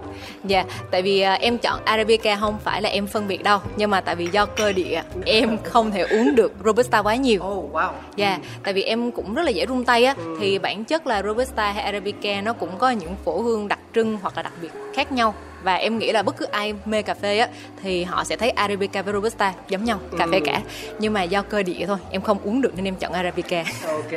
Dạ, 0.44 0.64
tại 0.90 1.02
vì 1.02 1.24
uh, 1.34 1.40
em 1.40 1.58
chọn 1.58 1.80
Arabica 1.84 2.36
không 2.36 2.58
phải 2.64 2.82
là 2.82 2.88
em 2.88 3.06
phân 3.06 3.28
biệt 3.28 3.42
đâu 3.42 3.58
Nhưng 3.76 3.90
mà 3.90 4.00
tại 4.00 4.16
vì 4.16 4.26
do 4.32 4.46
cơ 4.46 4.72
địa 4.72 5.02
em 5.24 5.58
không 5.62 5.90
thể 5.90 6.00
uống 6.00 6.34
được 6.34 6.52
Robusta 6.64 6.98
quá 6.98 7.14
nhiều. 7.14 7.42
Oh, 7.44 7.72
wow. 7.72 7.90
Dạ, 8.16 8.38
tại 8.64 8.74
vì 8.74 8.82
em 8.82 9.10
cũng 9.10 9.34
rất 9.34 9.42
là 9.42 9.50
dễ 9.50 9.66
run 9.66 9.84
tay 9.84 10.04
á 10.04 10.14
ừ. 10.16 10.36
Thì 10.40 10.58
bản 10.58 10.84
chất 10.84 11.06
là 11.06 11.22
Robusta 11.22 11.72
hay 11.72 11.84
Arabica 11.84 12.40
nó 12.40 12.52
cũng 12.52 12.78
có 12.78 12.90
những 12.90 13.16
phổ 13.24 13.40
hương 13.40 13.68
đặc 13.68 13.78
trưng 13.94 14.18
hoặc 14.22 14.36
là 14.36 14.42
đặc 14.42 14.52
biệt 14.62 14.70
khác 14.94 15.12
nhau 15.12 15.34
và 15.62 15.74
em 15.74 15.98
nghĩ 15.98 16.12
là 16.12 16.22
bất 16.22 16.36
cứ 16.36 16.44
ai 16.44 16.74
mê 16.84 17.02
cà 17.02 17.14
phê 17.14 17.38
á 17.38 17.48
thì 17.82 18.04
họ 18.04 18.24
sẽ 18.24 18.36
thấy 18.36 18.50
arabica 18.50 19.02
với 19.02 19.14
robusta 19.14 19.52
giống 19.68 19.84
nhau 19.84 20.00
cà 20.18 20.26
phê 20.26 20.38
ừ. 20.38 20.44
cả. 20.46 20.60
Nhưng 20.98 21.12
mà 21.12 21.22
do 21.22 21.42
cơ 21.42 21.62
địa 21.62 21.86
thôi 21.86 21.98
em 22.10 22.22
không 22.22 22.38
uống 22.44 22.60
được 22.60 22.72
nên 22.76 22.84
em 22.84 22.94
chọn 22.94 23.12
arabica. 23.12 23.64
Ok. 23.86 24.12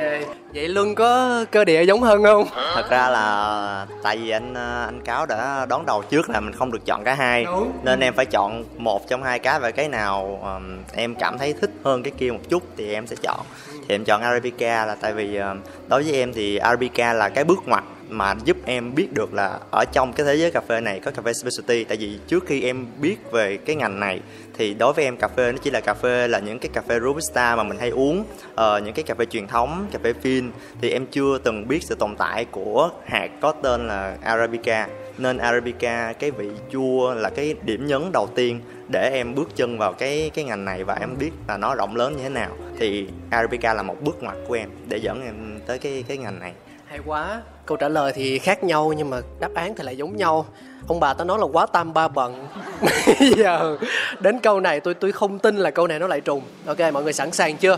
Vậy 0.53 0.67
luôn 0.67 0.95
có 0.95 1.45
cơ 1.51 1.65
địa 1.65 1.83
giống 1.83 2.01
hơn 2.01 2.23
không? 2.23 2.47
Thật 2.75 2.89
ra 2.89 3.09
là 3.09 3.85
tại 4.03 4.17
vì 4.17 4.29
anh 4.29 4.53
anh 4.85 5.01
cáo 5.05 5.25
đã 5.25 5.65
đón 5.69 5.85
đầu 5.85 6.03
trước 6.03 6.29
là 6.29 6.39
mình 6.39 6.53
không 6.53 6.71
được 6.71 6.85
chọn 6.85 7.03
cả 7.03 7.13
hai. 7.13 7.43
Đúng. 7.45 7.71
nên 7.83 7.99
em 7.99 8.13
phải 8.13 8.25
chọn 8.25 8.63
một 8.77 9.09
trong 9.09 9.23
hai 9.23 9.39
cái. 9.39 9.59
Và 9.59 9.71
cái 9.71 9.89
nào 9.89 10.39
um, 10.43 10.77
em 10.93 11.15
cảm 11.15 11.37
thấy 11.37 11.53
thích 11.53 11.71
hơn 11.83 12.03
cái 12.03 12.13
kia 12.17 12.31
một 12.31 12.49
chút 12.49 12.63
thì 12.77 12.93
em 12.93 13.07
sẽ 13.07 13.15
chọn. 13.21 13.39
Thì 13.87 13.95
em 13.95 14.05
chọn 14.05 14.21
arabica 14.21 14.85
là 14.85 14.95
tại 14.95 15.13
vì 15.13 15.35
um, 15.35 15.61
đối 15.87 16.03
với 16.03 16.13
em 16.13 16.33
thì 16.33 16.57
arabica 16.57 17.13
là 17.13 17.29
cái 17.29 17.43
bước 17.43 17.59
ngoặt 17.65 17.83
mà 18.11 18.35
giúp 18.45 18.57
em 18.65 18.95
biết 18.95 19.13
được 19.13 19.33
là 19.33 19.59
ở 19.71 19.85
trong 19.91 20.13
cái 20.13 20.25
thế 20.25 20.35
giới 20.35 20.51
cà 20.51 20.61
phê 20.61 20.81
này 20.81 20.99
có 20.99 21.11
cà 21.11 21.21
phê 21.21 21.33
specialty. 21.33 21.83
Tại 21.83 21.97
vì 21.97 22.19
trước 22.27 22.45
khi 22.47 22.63
em 22.63 22.87
biết 23.01 23.31
về 23.31 23.57
cái 23.57 23.75
ngành 23.75 23.99
này 23.99 24.21
thì 24.57 24.73
đối 24.73 24.93
với 24.93 25.05
em 25.05 25.17
cà 25.17 25.27
phê 25.27 25.51
nó 25.51 25.57
chỉ 25.63 25.71
là 25.71 25.81
cà 25.81 25.93
phê 25.93 26.27
là 26.27 26.39
những 26.39 26.59
cái 26.59 26.69
cà 26.73 26.81
phê 26.81 26.99
robusta 26.99 27.55
mà 27.55 27.63
mình 27.63 27.77
hay 27.77 27.89
uống 27.89 28.19
uh, 28.19 28.83
những 28.83 28.93
cái 28.93 29.03
cà 29.03 29.15
phê 29.15 29.25
truyền 29.25 29.47
thống 29.47 29.87
cà 29.91 29.99
phê 30.03 30.13
phin 30.13 30.51
thì 30.81 30.89
em 30.89 31.05
chưa 31.05 31.37
từng 31.37 31.67
biết 31.67 31.83
sự 31.83 31.95
tồn 31.95 32.15
tại 32.15 32.45
của 32.45 32.89
hạt 33.05 33.29
có 33.41 33.51
tên 33.51 33.87
là 33.87 34.17
arabica. 34.21 34.87
Nên 35.17 35.37
arabica 35.37 36.13
cái 36.13 36.31
vị 36.31 36.49
chua 36.71 37.13
là 37.13 37.29
cái 37.29 37.55
điểm 37.63 37.87
nhấn 37.87 38.11
đầu 38.11 38.27
tiên 38.35 38.61
để 38.89 39.09
em 39.13 39.35
bước 39.35 39.55
chân 39.55 39.77
vào 39.77 39.93
cái 39.93 40.31
cái 40.33 40.45
ngành 40.45 40.65
này 40.65 40.83
và 40.83 40.97
em 40.99 41.17
biết 41.19 41.31
là 41.47 41.57
nó 41.57 41.75
rộng 41.75 41.95
lớn 41.95 42.17
như 42.17 42.23
thế 42.23 42.29
nào. 42.29 42.57
Thì 42.79 43.07
arabica 43.29 43.73
là 43.73 43.83
một 43.83 44.01
bước 44.01 44.23
ngoặt 44.23 44.37
của 44.47 44.53
em 44.53 44.69
để 44.87 44.97
dẫn 44.97 45.25
em 45.25 45.59
tới 45.65 45.79
cái 45.79 46.03
cái 46.07 46.17
ngành 46.17 46.39
này 46.39 46.53
hay 46.91 46.99
quá. 47.05 47.41
Câu 47.65 47.77
trả 47.77 47.89
lời 47.89 48.11
thì 48.15 48.39
khác 48.39 48.63
nhau 48.63 48.93
nhưng 48.97 49.09
mà 49.09 49.17
đáp 49.39 49.53
án 49.55 49.75
thì 49.75 49.83
lại 49.83 49.97
giống 49.97 50.15
nhau. 50.17 50.45
Ông 50.87 50.99
bà 50.99 51.13
ta 51.13 51.23
nói 51.23 51.39
là 51.39 51.45
quá 51.53 51.65
tam 51.65 51.93
ba 51.93 52.07
bận. 52.07 52.47
Bây 53.19 53.33
giờ 53.37 53.77
đến 54.19 54.39
câu 54.39 54.59
này 54.59 54.79
tôi 54.79 54.93
tôi 54.93 55.11
không 55.11 55.39
tin 55.39 55.57
là 55.57 55.71
câu 55.71 55.87
này 55.87 55.99
nó 55.99 56.07
lại 56.07 56.21
trùng. 56.21 56.41
Ok 56.65 56.79
mọi 56.93 57.03
người 57.03 57.13
sẵn 57.13 57.31
sàng 57.31 57.57
chưa? 57.57 57.77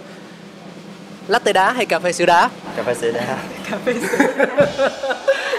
Latte 1.27 1.53
đá 1.53 1.72
hay 1.72 1.86
cà 1.86 2.00
phê 2.00 2.12
sữa 2.12 2.25
đá? 2.25 2.50
Cà 2.75 2.84
phê 2.84 2.93
sữa 2.93 3.12
đá. 3.12 3.38
Cà 3.70 3.77
phê 3.86 3.93
sữa 3.93 4.46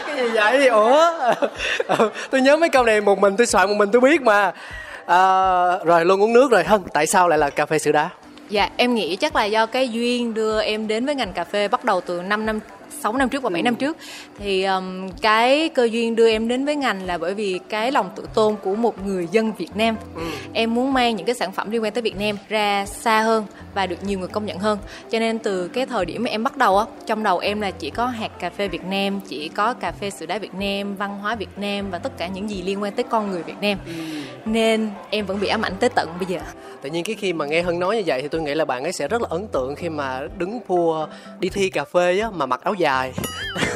cái 0.07 0.17
gì 0.17 0.29
vậy? 0.29 0.67
Ủa? 0.69 1.11
Tôi 2.31 2.41
nhớ 2.41 2.57
mấy 2.57 2.69
câu 2.69 2.85
này 2.85 3.01
một 3.01 3.19
mình 3.19 3.37
tôi 3.37 3.47
soạn 3.47 3.69
một 3.69 3.75
mình 3.75 3.89
tôi 3.93 4.01
biết 4.01 4.23
mà. 4.23 4.53
À, 5.07 5.19
rồi 5.85 6.05
luôn 6.05 6.23
uống 6.23 6.33
nước 6.33 6.51
rồi. 6.51 6.65
Hân 6.65 6.83
tại 6.93 7.07
sao 7.07 7.29
lại 7.29 7.39
là 7.39 7.51
cà 7.51 7.67
phê 7.67 7.79
sữa 7.79 7.93
đá? 7.93 8.11
Dạ, 8.49 8.71
em 8.77 8.95
nghĩ 8.95 9.17
chắc 9.17 9.37
là 9.37 9.45
do 9.45 9.67
cái 9.67 9.89
duyên 9.89 10.35
đưa 10.35 10.61
em 10.61 10.89
đến 10.89 11.07
với 11.07 11.15
ngành 11.15 11.33
cà 11.33 11.45
phê 11.45 11.69
bắt 11.69 11.85
đầu 11.85 12.01
từ 12.01 12.23
5 12.23 12.47
năm 12.47 12.61
6 13.01 13.13
năm 13.13 13.29
trước 13.29 13.43
và 13.43 13.51
7 13.51 13.63
ừ. 13.63 13.65
năm 13.65 13.75
trước 13.75 13.97
thì 14.39 14.65
um, 14.65 15.09
cái 15.23 15.69
cơ 15.69 15.85
duyên 15.85 16.17
đưa 16.17 16.31
em 16.31 16.49
đến 16.49 16.65
với 16.65 16.77
ngành 16.77 17.07
là 17.07 17.19
bởi 17.19 17.35
vì 17.35 17.61
cái 17.69 17.93
lòng 17.93 18.11
tự 18.17 18.29
tôn 18.35 18.57
của 18.63 18.75
một 18.75 19.07
người 19.07 19.29
dân 19.31 19.53
Việt 19.53 19.77
Nam. 19.77 19.97
Ừ. 20.15 20.23
Em 20.53 20.75
muốn 20.75 20.93
mang 20.93 21.17
những 21.17 21.27
cái 21.27 21.35
sản 21.35 21.53
phẩm 21.53 21.71
liên 21.71 21.83
quan 21.83 21.93
tới 21.93 22.03
Việt 22.03 22.17
Nam 22.17 22.37
ra 22.49 22.87
xa 22.87 23.21
hơn 23.21 23.47
và 23.75 23.87
được 23.87 23.97
nhiều 24.07 24.19
người 24.19 24.29
công 24.29 24.47
nhận 24.47 24.59
hơn. 24.59 24.79
Cho 25.11 25.19
nên 25.19 25.39
từ 25.39 25.69
cái 25.69 25.87
thời 25.87 26.05
điểm 26.05 26.23
mà 26.23 26.31
em 26.31 26.45
bắt 26.45 26.57
đầu 26.57 26.79
á, 26.79 26.87
trong 27.07 27.23
đầu 27.23 27.39
em 27.39 27.61
là 27.61 27.71
chỉ 27.71 27.91
có 27.91 28.07
hạt 28.07 28.31
cà 28.39 28.51
phê 28.51 28.69
Việt 28.69 28.85
Nam, 28.85 29.21
chỉ 29.29 29.49
có 29.49 29.75
cà 29.75 29.93
phê 29.93 30.11
sữa 30.11 30.27
đá 30.27 30.39
Việt 30.39 30.55
Nam, 30.55 30.97
văn 30.97 31.19
hóa 31.19 31.35
Việt 31.35 31.59
Nam 31.59 31.91
và 31.91 31.99
tất 31.99 32.19
cả 32.19 32.29
những 32.29 32.51
gì 32.51 32.63
liên 32.63 32.83
quan 32.83 32.93
tới 32.93 33.05
con 33.11 33.31
người 33.31 33.43
Việt 33.43 33.61
Nam. 33.61 33.79
Ừ. 33.87 33.93
Nên 34.45 34.91
em 35.11 35.27
vẫn 35.27 35.41
bị 35.41 35.49
ám 35.49 35.63
ảnh 35.63 35.73
tới 35.81 35.91
tận 35.95 36.09
bây 36.19 36.27
giờ. 36.27 36.41
Tự 36.83 36.91
nhiên 36.91 37.05
cái 37.05 37.17
khi 37.19 37.33
mà 37.33 37.47
nghe 37.47 37.63
Hân 37.63 37.79
nói 37.79 37.97
như 37.97 38.03
vậy 38.07 38.23
thì 38.23 38.29
tôi 38.29 38.43
nghĩ 38.43 38.55
là 38.55 38.65
bạn 38.65 38.83
ấy 38.83 38.93
sẽ 38.93 39.09
rất 39.09 39.23
là 39.23 39.29
ấn 39.31 39.47
tượng 39.49 39.75
khi 39.75 39.89
mà 39.89 40.21
đứng 40.39 40.61
pua 40.67 41.07
đi 41.41 41.49
thi 41.49 41.71
cà 41.71 41.85
phê 41.85 42.19
á 42.19 42.31
mà 42.35 42.47
mặc 42.47 42.61
áo 42.65 42.75
dài 42.75 42.84
dài. 42.85 43.13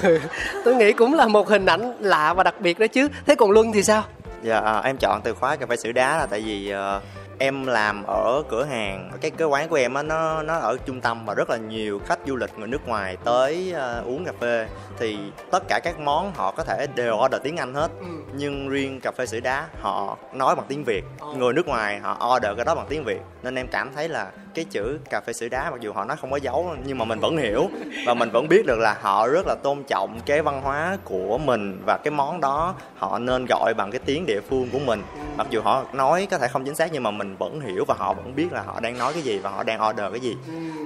Tôi 0.65 0.75
nghĩ 0.75 0.93
cũng 0.93 1.15
là 1.15 1.27
một 1.27 1.49
hình 1.49 1.67
ảnh 1.67 1.97
lạ 2.01 2.35
và 2.35 2.43
đặc 2.43 2.61
biệt 2.61 2.79
đó 2.79 2.87
chứ. 2.87 3.09
Thế 3.27 3.35
còn 3.35 3.51
luân 3.51 3.73
thì 3.73 3.83
sao? 3.83 4.03
Dạ 4.43 4.61
à, 4.61 4.81
em 4.85 4.97
chọn 4.97 5.21
từ 5.25 5.35
khóa 5.35 5.57
cà 5.57 5.67
phê 5.67 5.77
sữa 5.77 5.93
đá 5.93 6.19
là 6.19 6.27
tại 6.27 6.41
vì 6.41 6.73
uh, 6.97 7.03
em 7.39 7.67
làm 7.67 8.03
ở 8.07 8.43
cửa 8.49 8.65
hàng 8.65 9.11
cái 9.21 9.31
cái 9.31 9.49
quán 9.49 9.69
của 9.69 9.77
em 9.77 9.95
á 9.95 10.03
nó 10.03 10.43
nó 10.43 10.55
ở 10.55 10.77
trung 10.87 11.01
tâm 11.01 11.27
và 11.27 11.35
rất 11.35 11.51
là 11.51 11.57
nhiều 11.57 12.01
khách 12.07 12.19
du 12.27 12.37
lịch 12.37 12.59
người 12.59 12.69
nước 12.69 12.89
ngoài 12.89 13.17
tới 13.25 13.75
uh, 14.01 14.07
uống 14.07 14.25
cà 14.25 14.33
phê. 14.41 14.67
Thì 14.99 15.19
tất 15.51 15.63
cả 15.69 15.81
các 15.85 16.01
món 16.01 16.33
họ 16.35 16.51
có 16.51 16.65
thể 16.65 16.87
đều 16.95 17.17
order 17.25 17.43
tiếng 17.43 17.57
Anh 17.57 17.75
hết. 17.75 17.91
Ừ. 18.01 18.07
nhưng 18.35 18.69
riêng 18.69 19.01
cà 19.01 19.13
phê 19.13 19.27
sữa 19.27 19.41
đá 19.41 19.67
họ 19.81 20.17
nói 20.33 20.57
bằng 20.57 20.67
tiếng 20.69 20.85
Việt. 20.85 21.05
Ừ. 21.21 21.27
người 21.37 21.53
nước 21.53 21.67
ngoài 21.67 21.99
họ 21.99 22.37
order 22.37 22.53
cái 22.57 22.65
đó 22.65 22.75
bằng 22.75 22.87
tiếng 22.89 23.05
Việt. 23.05 23.21
Nên 23.43 23.55
em 23.55 23.69
cảm 23.69 23.91
thấy 23.95 24.09
là 24.09 24.31
cái 24.59 24.65
chữ 24.71 24.99
cà 25.11 25.21
phê 25.21 25.33
sữa 25.33 25.49
đá, 25.49 25.71
mặc 25.71 25.81
dù 25.81 25.93
họ 25.93 26.05
nói 26.05 26.17
không 26.21 26.31
có 26.31 26.37
dấu 26.37 26.75
nhưng 26.87 26.99
mà 26.99 27.05
mình 27.05 27.21
vẫn 27.21 27.37
hiểu. 27.37 27.69
Và 28.07 28.15
mình 28.15 28.31
vẫn 28.31 28.49
biết 28.49 28.67
được 28.67 28.79
là 28.79 28.99
họ 29.01 29.29
rất 29.29 29.47
là 29.47 29.55
tôn 29.63 29.85
trọng 29.85 30.21
cái 30.27 30.43
văn 30.43 30.61
hóa 30.63 30.99
của 31.05 31.39
mình 31.39 31.83
và 31.87 31.97
cái 31.97 32.11
món 32.11 32.41
đó 32.41 32.75
họ 32.97 33.19
nên 33.19 33.47
gọi 33.49 33.75
bằng 33.77 33.91
cái 33.91 34.01
tiếng 34.05 34.27
địa 34.27 34.41
phương 34.41 34.69
của 34.73 34.79
mình. 34.79 35.03
Mặc 35.37 35.47
dù 35.51 35.61
họ 35.61 35.85
nói 35.93 36.29
có 36.31 36.39
thể 36.39 36.49
không 36.49 36.65
chính 36.65 36.75
xác, 36.75 36.93
nhưng 36.93 37.03
mà 37.03 37.11
mình 37.11 37.37
vẫn 37.37 37.61
hiểu 37.61 37.85
và 37.89 37.95
họ 37.99 38.13
vẫn 38.13 38.35
biết 38.37 38.53
là 38.53 38.63
họ 38.63 38.81
đang 38.81 38.99
nói 38.99 39.13
cái 39.13 39.23
gì 39.23 39.39
và 39.39 39.51
họ 39.51 39.63
đang 39.63 39.89
order 39.89 40.07
cái 40.11 40.21
gì. 40.21 40.37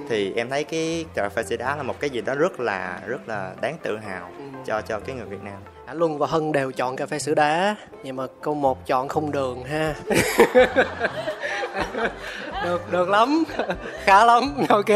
Thì 0.09 0.33
em 0.35 0.49
thấy 0.49 0.63
cái 0.63 1.05
cà 1.13 1.29
phê 1.29 1.43
sữa 1.43 1.57
đá 1.57 1.75
là 1.75 1.83
một 1.83 1.99
cái 1.99 2.09
gì 2.09 2.21
đó 2.21 2.35
rất 2.35 2.59
là 2.59 2.99
rất 3.07 3.29
là 3.29 3.53
đáng 3.61 3.77
tự 3.83 3.97
hào 3.97 4.29
cho 4.65 4.81
cho 4.81 4.99
cái 4.99 5.15
người 5.15 5.25
Việt 5.25 5.43
Nam. 5.43 5.72
Cả 5.93 5.97
Luân 5.99 6.17
và 6.17 6.27
Hân 6.27 6.51
đều 6.51 6.71
chọn 6.71 6.95
cà 6.95 7.05
phê 7.05 7.19
sữa 7.19 7.33
đá 7.33 7.75
Nhưng 8.03 8.15
mà 8.15 8.23
câu 8.41 8.53
một 8.53 8.87
chọn 8.87 9.07
không 9.07 9.31
đường 9.31 9.63
ha. 9.63 9.93
Được, 12.63 12.91
được 12.91 13.09
lắm. 13.09 13.43
Khá 14.03 14.25
lắm, 14.25 14.53
ok. 14.69 14.85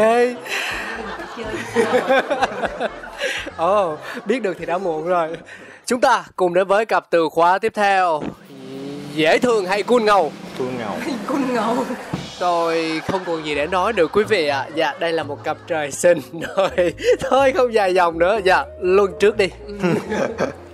Ồ, 3.56 3.92
oh, 3.92 3.98
biết 4.26 4.42
được 4.42 4.56
thì 4.58 4.66
đã 4.66 4.78
muộn 4.78 5.06
rồi. 5.06 5.36
Chúng 5.86 6.00
ta 6.00 6.24
cùng 6.36 6.54
đến 6.54 6.66
với 6.66 6.86
cặp 6.86 7.10
từ 7.10 7.28
khóa 7.28 7.58
tiếp 7.58 7.72
theo. 7.74 8.22
Dễ 9.14 9.38
thương 9.38 9.66
hay 9.66 9.82
cool 9.82 10.02
ngầu? 10.02 10.32
Cool 10.58 10.68
ngầu. 10.78 10.96
Cool 11.28 11.40
ngầu. 11.50 11.76
Tôi 12.38 13.00
không 13.06 13.20
còn 13.26 13.44
gì 13.44 13.54
để 13.54 13.66
nói 13.66 13.92
được 13.92 14.12
quý 14.12 14.24
vị 14.24 14.48
ạ. 14.48 14.58
À. 14.58 14.68
Dạ 14.74 14.94
đây 15.00 15.12
là 15.12 15.22
một 15.22 15.44
cặp 15.44 15.56
trời 15.66 15.92
sinh. 15.92 16.18
Thôi 16.56 16.94
thôi 17.20 17.52
không 17.56 17.74
dài 17.74 17.94
dòng 17.94 18.18
nữa. 18.18 18.38
Dạ 18.44 18.64
luôn 18.80 19.10
trước 19.20 19.36
đi 19.36 19.48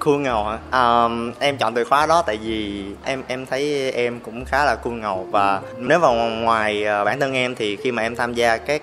cool 0.05 0.21
ngầu 0.21 0.45
hả 0.45 0.59
um, 1.05 1.33
em 1.39 1.57
chọn 1.57 1.75
từ 1.75 1.85
khóa 1.85 2.07
đó 2.07 2.23
tại 2.27 2.37
vì 2.37 2.85
em 3.05 3.23
em 3.27 3.47
thấy 3.47 3.91
em 3.91 4.21
cũng 4.21 4.45
khá 4.45 4.65
là 4.65 4.75
cool 4.75 4.95
ngầu 4.95 5.27
và 5.31 5.63
nếu 5.79 5.99
vào 5.99 6.15
ngoài 6.15 6.85
uh, 7.01 7.07
bản 7.07 7.21
thân 7.21 7.33
em 7.33 7.55
thì 7.55 7.77
khi 7.77 7.93
mà 7.93 8.03
em 8.03 8.17
tham 8.17 8.35
gia 8.35 8.57
các 8.57 8.83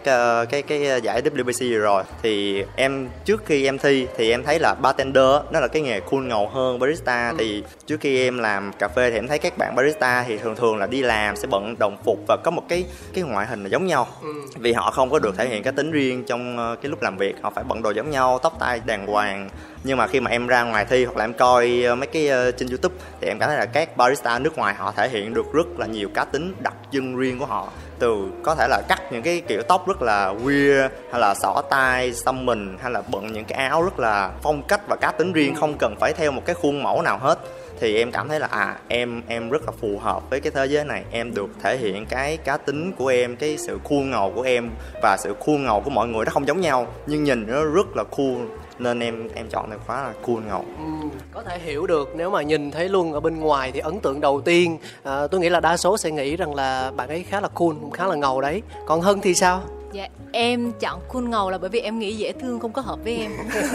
cái 0.49 0.61
cái 0.61 1.01
giải 1.03 1.21
WBC 1.21 1.79
rồi 1.79 2.03
thì 2.21 2.63
em 2.75 3.09
trước 3.25 3.45
khi 3.45 3.65
em 3.65 3.77
thi 3.77 4.07
thì 4.17 4.31
em 4.31 4.43
thấy 4.43 4.59
là 4.59 4.73
bartender 4.73 5.35
nó 5.51 5.59
là 5.59 5.67
cái 5.67 5.81
nghề 5.81 5.99
cool 5.99 6.23
ngầu 6.23 6.47
hơn 6.47 6.79
barista 6.79 7.29
ừ. 7.29 7.35
thì 7.39 7.63
trước 7.85 7.99
khi 8.01 8.23
em 8.23 8.37
làm 8.37 8.71
cà 8.79 8.87
phê 8.87 9.11
thì 9.11 9.17
em 9.17 9.27
thấy 9.27 9.39
các 9.39 9.57
bạn 9.57 9.75
barista 9.75 10.23
thì 10.27 10.37
thường 10.37 10.55
thường 10.55 10.77
là 10.77 10.87
đi 10.87 11.01
làm 11.01 11.35
sẽ 11.35 11.47
bận 11.51 11.75
đồng 11.79 11.97
phục 12.05 12.19
và 12.27 12.37
có 12.43 12.51
một 12.51 12.63
cái 12.69 12.85
cái 13.13 13.23
ngoại 13.23 13.47
hình 13.47 13.63
là 13.63 13.69
giống 13.69 13.87
nhau 13.87 14.07
ừ. 14.21 14.33
vì 14.55 14.73
họ 14.73 14.91
không 14.91 15.09
có 15.09 15.19
được 15.19 15.37
thể 15.37 15.47
hiện 15.47 15.63
cái 15.63 15.73
tính 15.73 15.91
riêng 15.91 16.23
trong 16.23 16.71
uh, 16.71 16.81
cái 16.81 16.89
lúc 16.89 17.01
làm 17.01 17.17
việc 17.17 17.35
họ 17.41 17.51
phải 17.55 17.63
bận 17.63 17.81
đồ 17.81 17.91
giống 17.91 18.09
nhau 18.09 18.39
tóc 18.43 18.53
tai 18.59 18.81
đàng 18.85 19.07
hoàng 19.07 19.49
nhưng 19.83 19.97
mà 19.97 20.07
khi 20.07 20.19
mà 20.19 20.31
em 20.31 20.47
ra 20.47 20.63
ngoài 20.63 20.85
thi 20.85 21.05
hoặc 21.11 21.17
là 21.17 21.23
em 21.23 21.33
coi 21.33 21.83
ờ, 21.85 21.95
mấy 21.95 22.07
cái 22.07 22.27
ờ, 22.27 22.51
trên 22.51 22.69
youtube 22.69 22.95
thì 23.21 23.27
em 23.27 23.39
cảm 23.39 23.49
thấy 23.49 23.57
là 23.57 23.65
các 23.65 23.97
barista 23.97 24.39
nước 24.39 24.57
ngoài 24.57 24.73
họ 24.73 24.91
thể 24.91 25.09
hiện 25.09 25.33
được 25.33 25.53
rất 25.53 25.67
là 25.77 25.85
nhiều 25.85 26.09
cá 26.13 26.25
tính 26.25 26.53
đặc 26.59 26.73
trưng 26.91 27.17
riêng 27.17 27.39
của 27.39 27.45
họ. 27.45 27.69
Từ 27.99 28.27
có 28.43 28.55
thể 28.55 28.67
là 28.69 28.81
cắt 28.87 29.01
những 29.11 29.21
cái 29.21 29.41
kiểu 29.47 29.61
tóc 29.61 29.87
rất 29.87 30.01
là 30.01 30.33
weird, 30.33 30.89
hay 31.11 31.21
là 31.21 31.33
xỏ 31.35 31.61
tai 31.69 32.13
xăm 32.13 32.45
mình 32.45 32.77
hay 32.81 32.91
là 32.91 33.01
bận 33.11 33.33
những 33.33 33.45
cái 33.45 33.67
áo 33.67 33.83
rất 33.83 33.99
là 33.99 34.31
phong 34.41 34.63
cách 34.63 34.81
và 34.89 34.95
cá 34.95 35.11
tính 35.11 35.33
riêng, 35.33 35.55
không 35.55 35.77
cần 35.77 35.95
phải 35.99 36.13
theo 36.13 36.31
một 36.31 36.41
cái 36.45 36.55
khuôn 36.55 36.83
mẫu 36.83 37.01
nào 37.01 37.17
hết. 37.17 37.39
Thì 37.79 37.97
em 37.97 38.11
cảm 38.11 38.29
thấy 38.29 38.39
là 38.39 38.47
à 38.47 38.75
em 38.87 39.21
em 39.27 39.49
rất 39.49 39.61
là 39.65 39.71
phù 39.81 39.99
hợp 39.99 40.29
với 40.29 40.39
cái 40.39 40.51
thế 40.55 40.65
giới 40.65 40.85
này. 40.85 41.03
Em 41.11 41.33
được 41.33 41.49
thể 41.63 41.77
hiện 41.77 42.05
cái 42.05 42.37
cá 42.37 42.57
tính 42.57 42.91
của 42.97 43.07
em, 43.07 43.35
cái 43.35 43.57
sự 43.57 43.79
cool 43.89 43.99
ngầu 43.99 44.31
của 44.35 44.41
em 44.41 44.69
và 45.01 45.17
sự 45.17 45.35
cool 45.45 45.55
ngầu 45.55 45.81
của 45.81 45.89
mọi 45.89 46.07
người 46.07 46.25
nó 46.25 46.31
không 46.31 46.47
giống 46.47 46.61
nhau. 46.61 46.87
Nhưng 47.07 47.23
nhìn 47.23 47.45
nó 47.47 47.63
rất 47.63 47.95
là 47.95 48.03
cool 48.03 48.35
nên 48.83 48.99
em 48.99 49.27
em 49.35 49.47
chọn 49.49 49.67
từ 49.71 49.77
khóa 49.87 50.01
là 50.03 50.13
cool 50.27 50.43
ngầu 50.47 50.65
ừ, 50.77 51.07
có 51.33 51.43
thể 51.43 51.59
hiểu 51.59 51.87
được 51.87 52.09
nếu 52.15 52.29
mà 52.29 52.41
nhìn 52.41 52.71
thấy 52.71 52.89
luôn 52.89 53.13
ở 53.13 53.19
bên 53.19 53.39
ngoài 53.39 53.71
thì 53.71 53.79
ấn 53.79 53.99
tượng 53.99 54.21
đầu 54.21 54.41
tiên 54.41 54.77
à, 55.03 55.27
tôi 55.27 55.41
nghĩ 55.41 55.49
là 55.49 55.59
đa 55.59 55.77
số 55.77 55.97
sẽ 55.97 56.11
nghĩ 56.11 56.35
rằng 56.35 56.55
là 56.55 56.91
bạn 56.95 57.09
ấy 57.09 57.23
khá 57.23 57.41
là 57.41 57.47
cool 57.47 57.75
khá 57.93 58.07
là 58.07 58.15
ngầu 58.15 58.41
đấy 58.41 58.61
còn 58.85 59.01
hân 59.01 59.21
thì 59.21 59.33
sao 59.33 59.61
Dạ, 59.93 60.07
em 60.31 60.71
chọn 60.79 60.99
cool 61.13 61.23
ngầu 61.23 61.49
là 61.49 61.57
bởi 61.57 61.69
vì 61.69 61.79
em 61.79 61.99
nghĩ 61.99 62.15
dễ 62.15 62.31
thương 62.31 62.59
không 62.59 62.73
có 62.73 62.81
hợp 62.81 62.99
với 63.03 63.17
em. 63.17 63.31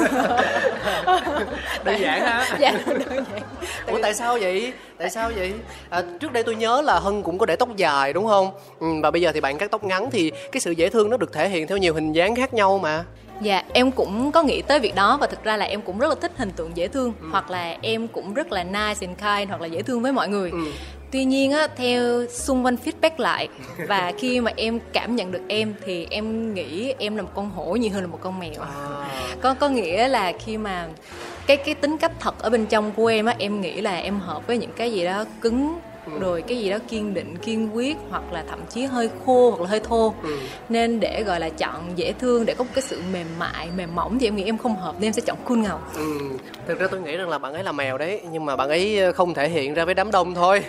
đơn 1.85 2.01
giản 2.01 2.21
ha? 2.21 2.49
Dạ, 2.61 2.73
đơn 2.87 3.25
giản. 3.33 3.43
Ủa 3.87 3.99
tại 4.03 4.15
sao 4.15 4.39
vậy? 4.41 4.73
Tại 4.99 5.11
sao 5.11 5.31
vậy? 5.37 5.53
À, 5.91 6.03
trước 6.21 6.33
đây 6.33 6.43
tôi 6.43 6.57
nhớ 6.57 6.83
là 6.83 6.99
Hân 6.99 7.23
cũng 7.23 7.39
có 7.39 7.47
để 7.47 7.57
tóc 7.57 7.77
dài 7.77 8.13
đúng 8.13 8.27
không? 8.27 8.51
Ừ, 8.81 8.87
và 9.03 9.11
bây 9.11 9.23
giờ 9.23 9.33
thì 9.33 9.41
bạn 9.41 9.59
cắt 9.59 9.71
tóc 9.71 9.85
ngắn 9.85 10.11
thì 10.11 10.33
cái 10.53 10.61
sự 10.61 10.71
dễ 10.71 10.89
thương 10.89 11.11
nó 11.11 11.17
được 11.17 11.33
thể 11.33 11.49
hiện 11.49 11.67
theo 11.67 11.79
nhiều 11.79 11.95
hình 11.95 12.13
dáng 12.13 12.35
khác 12.35 12.55
nhau 12.55 12.79
mà. 12.79 13.05
Dạ, 13.41 13.63
em 13.73 13.91
cũng 13.91 14.33
có 14.33 14.43
nghĩ 14.43 14.63
tới 14.63 14.81
việc 14.81 14.95
đó 14.95 15.17
và 15.21 15.27
thực 15.27 15.45
ra 15.45 15.57
là 15.57 15.65
em 15.65 15.83
cũng 15.83 15.99
rất 15.99 16.09
là 16.09 16.15
thích 16.21 16.33
hình 16.37 16.51
tượng 16.51 16.77
dễ 16.77 16.89
thương 16.89 17.13
ừ. 17.21 17.29
hoặc 17.31 17.51
là 17.51 17.77
em 17.83 18.09
cũng 18.09 18.35
rất 18.35 18.53
là 18.53 18.65
nice 18.65 19.07
and 19.07 19.19
kind 19.19 19.49
hoặc 19.49 19.61
là 19.61 19.67
dễ 19.67 19.83
thương 19.83 20.03
với 20.03 20.13
mọi 20.13 20.29
người. 20.29 20.51
Ừ. 20.51 20.59
Tuy 21.11 21.25
nhiên 21.25 21.53
á, 21.53 21.69
theo 21.77 22.27
xung 22.27 22.65
quanh 22.65 22.77
feedback 22.85 23.11
lại 23.19 23.49
và 23.89 24.13
khi 24.19 24.41
mà 24.41 24.53
em 24.57 24.79
cảm 24.93 25.17
nhận 25.17 25.33
được 25.33 25.41
em 25.49 25.75
thì 25.85 26.07
em 26.11 26.55
nghĩ 26.55 26.95
em 26.99 27.17
là 27.17 27.23
một 27.23 27.31
con 27.35 27.51
hổ 27.51 27.77
nhiều 27.77 27.91
hơn 27.93 28.01
là 28.01 28.07
một 28.07 28.19
con 28.21 28.39
mèo. 28.39 28.61
À. 28.61 29.09
Có 29.43 29.55
có 29.55 29.69
nghĩa 29.69 30.09
là 30.09 30.33
khi 30.45 30.57
mà 30.57 30.89
cái 31.47 31.57
cái 31.57 31.75
tính 31.75 31.99
cách 31.99 32.13
thật 32.21 32.39
ở 32.39 32.51
bên 32.51 32.67
trong 32.67 32.93
của 32.93 33.07
em 33.07 33.27
á, 33.27 33.35
em 33.39 33.61
nghĩ 33.61 33.81
là 33.81 33.97
em 33.97 34.21
hợp 34.21 34.47
với 34.47 34.59
những 34.59 34.73
cái 34.77 34.93
gì 34.93 35.05
đó 35.05 35.25
cứng 35.41 35.79
ừ. 36.07 36.13
rồi 36.21 36.43
cái 36.43 36.59
gì 36.59 36.71
đó 36.71 36.79
kiên 36.89 37.15
định 37.15 37.37
kiên 37.37 37.77
quyết 37.77 37.97
hoặc 38.11 38.23
là 38.33 38.45
thậm 38.49 38.59
chí 38.71 38.85
hơi 38.85 39.11
khô 39.27 39.51
hoặc 39.51 39.61
là 39.61 39.69
hơi 39.71 39.81
thô 39.81 40.15
ừ. 40.23 40.39
nên 40.69 41.01
để 41.01 41.23
gọi 41.23 41.41
là 41.41 41.49
chọn 41.49 41.93
dễ 41.97 42.13
thương 42.13 42.47
để 42.47 42.55
có 42.55 42.65
một 42.65 42.71
cái 42.75 42.83
sự 42.83 43.01
mềm 43.13 43.27
mại 43.39 43.69
mềm 43.77 43.95
mỏng 43.95 44.19
thì 44.19 44.27
em 44.27 44.37
nghĩ 44.37 44.45
em 44.45 44.59
không 44.59 44.77
hợp 44.77 44.95
nên 44.95 45.07
em 45.07 45.13
sẽ 45.13 45.23
chọn 45.27 45.37
cool 45.45 45.59
ngầu 45.59 45.79
ừ. 45.95 46.19
thực 46.67 46.79
ra 46.79 46.87
tôi 46.91 47.01
nghĩ 47.01 47.17
rằng 47.17 47.29
là 47.29 47.39
bạn 47.39 47.55
ấy 47.55 47.65
là 47.65 47.73
mèo 47.73 47.99
đấy 47.99 48.21
nhưng 48.31 48.45
mà 48.45 48.57
bạn 48.57 48.69
ấy 48.69 49.13
không 49.15 49.35
thể 49.35 49.49
hiện 49.49 49.75
ra 49.75 49.85
với 49.85 49.95
đám 49.95 50.11
đông 50.11 50.35
thôi 50.35 50.65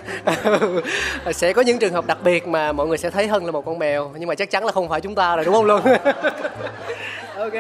sẽ 1.34 1.54
có 1.54 1.62
những 1.62 1.80
trường 1.80 1.94
hợp 1.94 2.08
đặc 2.08 2.18
biệt 2.24 2.48
mà 2.48 2.72
mọi 2.72 2.88
người 2.88 2.98
sẽ 2.98 3.10
thấy 3.10 3.28
hơn 3.28 3.46
là 3.46 3.52
một 3.52 3.66
con 3.66 3.80
mèo 3.80 4.12
nhưng 4.20 4.30
mà 4.30 4.36
chắc 4.36 4.52
chắn 4.52 4.66
là 4.66 4.72
không 4.72 4.90
phải 4.90 5.02
chúng 5.02 5.16
ta 5.16 5.36
rồi 5.36 5.46
đúng 5.46 5.54
không 5.54 5.66
luôn 5.66 5.82
ok 7.38 7.54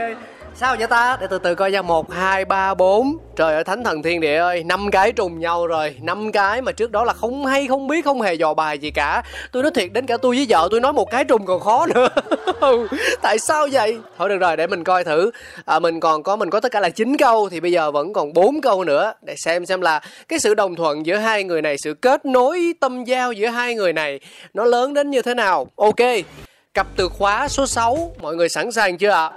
sao 0.60 0.76
vậy 0.80 0.88
ta? 0.88 1.18
Để 1.22 1.28
từ 1.30 1.40
từ 1.40 1.56
coi 1.56 1.72
ra 1.72 1.82
một 1.82 2.12
hai 2.12 2.46
ba 2.46 2.74
bốn. 2.74 3.18
Trời 3.36 3.54
ơi 3.54 3.64
thánh 3.64 3.84
thần 3.84 4.04
thiên 4.04 4.22
địa 4.22 4.38
ơi 4.38 4.64
năm 4.64 4.92
cái 4.92 5.12
trùng 5.12 5.40
nhau 5.40 5.68
rồi. 5.68 5.96
Năm 6.02 6.32
cái 6.32 6.62
mà 6.62 6.72
trước 6.72 6.92
đó 6.92 7.04
là 7.04 7.14
không 7.14 7.46
hay 7.46 7.68
không 7.68 7.88
biết 7.88 8.06
không 8.06 8.22
hề 8.22 8.34
dò 8.34 8.54
bài 8.54 8.78
gì 8.78 8.92
cả. 8.92 9.24
Tôi 9.52 9.64
nói 9.64 9.72
thiệt 9.76 9.94
đến 9.94 10.06
cả 10.06 10.18
tôi 10.18 10.36
với 10.36 10.46
vợ 10.50 10.68
tôi 10.72 10.82
nói 10.82 10.94
một 10.94 11.12
cái 11.12 11.24
trùng 11.24 11.46
còn 11.46 11.60
khó 11.60 11.86
nữa. 11.86 12.08
Tại 13.22 13.40
sao 13.40 13.68
vậy? 13.72 13.98
Thôi 14.18 14.30
được 14.30 14.38
rồi 14.38 14.58
để 14.58 14.68
mình 14.68 14.84
coi 14.84 15.04
thử. 15.04 15.32
À, 15.66 15.80
mình 15.80 16.00
còn 16.00 16.24
có 16.24 16.36
mình 16.36 16.50
có 16.50 16.60
tất 16.60 16.72
cả 16.72 16.80
là 16.80 16.90
chín 16.90 17.18
câu 17.18 17.50
thì 17.50 17.60
bây 17.60 17.72
giờ 17.72 17.92
vẫn 17.92 18.14
còn 18.14 18.34
bốn 18.34 18.62
câu 18.62 18.84
nữa. 18.84 19.14
Để 19.22 19.36
xem 19.38 19.66
xem 19.66 19.82
là 19.82 20.02
cái 20.28 20.40
sự 20.40 20.54
đồng 20.54 20.76
thuận 20.76 21.06
giữa 21.06 21.16
hai 21.16 21.44
người 21.44 21.62
này 21.62 21.78
sự 21.78 21.94
kết 21.94 22.26
nối 22.26 22.74
tâm 22.80 23.04
giao 23.04 23.32
giữa 23.32 23.48
hai 23.48 23.76
người 23.76 23.94
này 23.94 24.20
nó 24.54 24.66
lớn 24.66 24.94
đến 24.94 25.10
như 25.12 25.22
thế 25.22 25.34
nào. 25.34 25.68
Ok 25.76 26.02
cặp 26.78 26.88
từ 26.96 27.10
khóa 27.10 27.48
số 27.48 27.68
6 27.68 28.12
mọi 28.22 28.36
người 28.36 28.50
sẵn 28.50 28.72
sàng 28.72 28.98
chưa 28.98 29.10
ạ? 29.10 29.32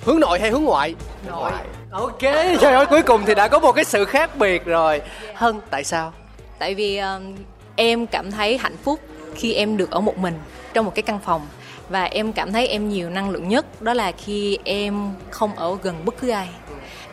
Hướng 0.00 0.20
nội 0.20 0.40
hay 0.40 0.50
hướng 0.50 0.64
ngoại? 0.64 0.94
Nội. 1.26 1.52
Ok 1.90 2.20
trời 2.60 2.74
ơi 2.74 2.86
cuối 2.86 3.02
cùng 3.02 3.22
thì 3.26 3.34
đã 3.34 3.48
có 3.48 3.58
một 3.58 3.72
cái 3.72 3.84
sự 3.84 4.04
khác 4.04 4.36
biệt 4.36 4.64
rồi. 4.64 5.00
Hân 5.34 5.60
tại 5.70 5.84
sao? 5.84 6.12
Tại 6.58 6.74
vì 6.74 6.98
um, 6.98 7.34
em 7.76 8.06
cảm 8.06 8.30
thấy 8.30 8.58
hạnh 8.58 8.76
phúc 8.84 9.00
khi 9.34 9.52
em 9.52 9.76
được 9.76 9.90
ở 9.90 10.00
một 10.00 10.18
mình 10.18 10.38
trong 10.74 10.84
một 10.84 10.92
cái 10.94 11.02
căn 11.02 11.18
phòng. 11.24 11.46
Và 11.88 12.04
em 12.04 12.32
cảm 12.32 12.52
thấy 12.52 12.68
em 12.68 12.88
nhiều 12.88 13.10
năng 13.10 13.30
lượng 13.30 13.48
nhất 13.48 13.82
đó 13.82 13.94
là 13.94 14.12
khi 14.12 14.58
em 14.64 15.10
không 15.30 15.54
ở 15.56 15.76
gần 15.82 16.04
bất 16.04 16.14
cứ 16.20 16.28
ai 16.28 16.48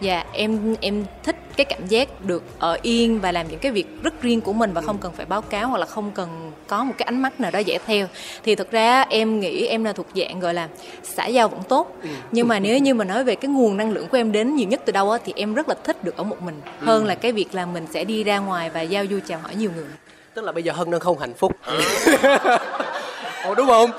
Dạ 0.02 0.24
em 0.34 0.76
em 0.82 1.06
thích 1.24 1.36
cái 1.58 1.66
cảm 1.66 1.88
giác 1.88 2.26
được 2.26 2.44
ở 2.60 2.78
yên 2.82 3.20
và 3.20 3.32
làm 3.32 3.48
những 3.48 3.60
cái 3.60 3.72
việc 3.72 3.88
rất 4.04 4.22
riêng 4.22 4.42
của 4.42 4.54
mình 4.54 4.74
và 4.74 4.82
không 4.82 4.98
cần 4.98 5.14
phải 5.18 5.26
báo 5.26 5.42
cáo 5.42 5.68
hoặc 5.68 5.78
là 5.78 5.86
không 5.86 6.12
cần 6.12 6.52
có 6.68 6.84
một 6.84 6.94
cái 6.98 7.06
ánh 7.06 7.22
mắt 7.22 7.40
nào 7.40 7.52
đó 7.52 7.60
dễ 7.60 7.78
theo. 7.86 8.08
Thì 8.44 8.56
thực 8.56 8.72
ra 8.72 9.02
em 9.02 9.40
nghĩ 9.40 9.66
em 9.68 9.84
là 9.84 9.94
thuộc 9.94 10.08
dạng 10.16 10.40
gọi 10.40 10.54
là 10.54 10.68
xã 11.04 11.26
giao 11.26 11.48
vẫn 11.48 11.62
tốt. 11.70 11.98
Nhưng 12.32 12.48
mà 12.48 12.60
nếu 12.60 12.78
như 12.78 12.94
mà 12.94 13.06
nói 13.06 13.24
về 13.24 13.36
cái 13.36 13.50
nguồn 13.50 13.78
năng 13.78 13.92
lượng 13.92 14.08
của 14.08 14.18
em 14.18 14.32
đến 14.32 14.56
nhiều 14.56 14.68
nhất 14.68 14.82
từ 14.86 14.92
đâu 14.92 15.12
á 15.12 15.20
thì 15.26 15.34
em 15.36 15.54
rất 15.54 15.70
là 15.70 15.76
thích 15.84 16.04
được 16.04 16.18
ở 16.18 16.24
một 16.24 16.42
mình. 16.42 16.62
Hơn 16.80 17.06
là 17.06 17.16
cái 17.16 17.32
việc 17.32 17.56
là 17.56 17.66
mình 17.66 17.88
sẽ 17.94 18.04
đi 18.04 18.24
ra 18.24 18.40
ngoài 18.40 18.70
và 18.70 18.82
giao 18.82 19.06
du 19.10 19.20
chào 19.28 19.40
hỏi 19.40 19.56
nhiều 19.56 19.72
người. 19.76 19.86
Tức 20.34 20.46
là 20.46 20.52
bây 20.52 20.64
giờ 20.64 20.74
hân 20.74 20.92
đang 20.92 21.00
không 21.00 21.20
hạnh 21.20 21.34
phúc. 21.34 21.52
Ồ 23.44 23.56
đúng 23.56 23.68
không 23.68 23.92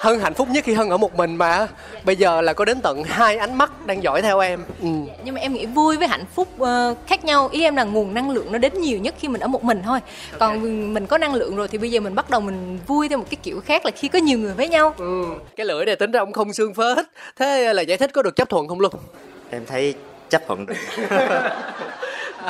hân 0.00 0.20
hạnh 0.20 0.34
phúc 0.34 0.48
nhất 0.50 0.64
khi 0.64 0.74
hân 0.74 0.88
ở 0.90 0.96
một 0.96 1.14
mình 1.14 1.36
mà. 1.36 1.68
Bây 2.04 2.16
giờ 2.16 2.40
là 2.40 2.52
có 2.52 2.64
đến 2.64 2.80
tận 2.80 3.02
hai 3.04 3.36
ánh 3.36 3.58
mắt 3.58 3.86
đang 3.86 4.02
dõi 4.02 4.22
theo 4.22 4.40
em. 4.40 4.64
Ừ. 4.80 4.88
nhưng 5.24 5.34
mà 5.34 5.40
em 5.40 5.52
nghĩ 5.52 5.66
vui 5.66 5.96
với 5.96 6.08
hạnh 6.08 6.24
phúc 6.34 6.48
ờ, 6.58 6.94
khác 7.06 7.24
nhau. 7.24 7.48
Ý 7.52 7.62
em 7.62 7.76
là 7.76 7.84
nguồn 7.84 8.14
năng 8.14 8.30
lượng 8.30 8.52
nó 8.52 8.58
đến 8.58 8.80
nhiều 8.80 8.98
nhất 8.98 9.14
khi 9.18 9.28
mình 9.28 9.40
ở 9.40 9.48
một 9.48 9.64
mình 9.64 9.82
thôi. 9.84 10.00
Còn 10.38 10.62
mình 10.94 11.06
có 11.06 11.18
năng 11.18 11.34
lượng 11.34 11.56
rồi 11.56 11.68
thì 11.68 11.78
bây 11.78 11.90
giờ 11.90 12.00
mình 12.00 12.14
bắt 12.14 12.30
đầu 12.30 12.40
mình 12.40 12.78
vui 12.86 13.08
theo 13.08 13.18
một 13.18 13.24
cái 13.30 13.38
kiểu 13.42 13.60
khác 13.60 13.84
là 13.84 13.90
khi 13.90 14.08
có 14.08 14.18
nhiều 14.18 14.38
người 14.38 14.54
với 14.54 14.68
nhau. 14.68 14.94
Ừ. 14.98 15.24
cái 15.56 15.66
lưỡi 15.66 15.84
này 15.84 15.96
tính 15.96 16.12
ra 16.12 16.20
ông 16.20 16.32
không 16.32 16.52
xương 16.52 16.74
phết. 16.74 17.06
Thế 17.36 17.72
là 17.74 17.82
giải 17.82 17.98
thích 17.98 18.10
có 18.14 18.22
được 18.22 18.36
chấp 18.36 18.48
thuận 18.48 18.68
không 18.68 18.80
luôn 18.80 18.92
em 19.50 19.66
thấy 19.66 19.94
chấp 20.30 20.42
thuận 20.46 20.66
được. 20.66 20.74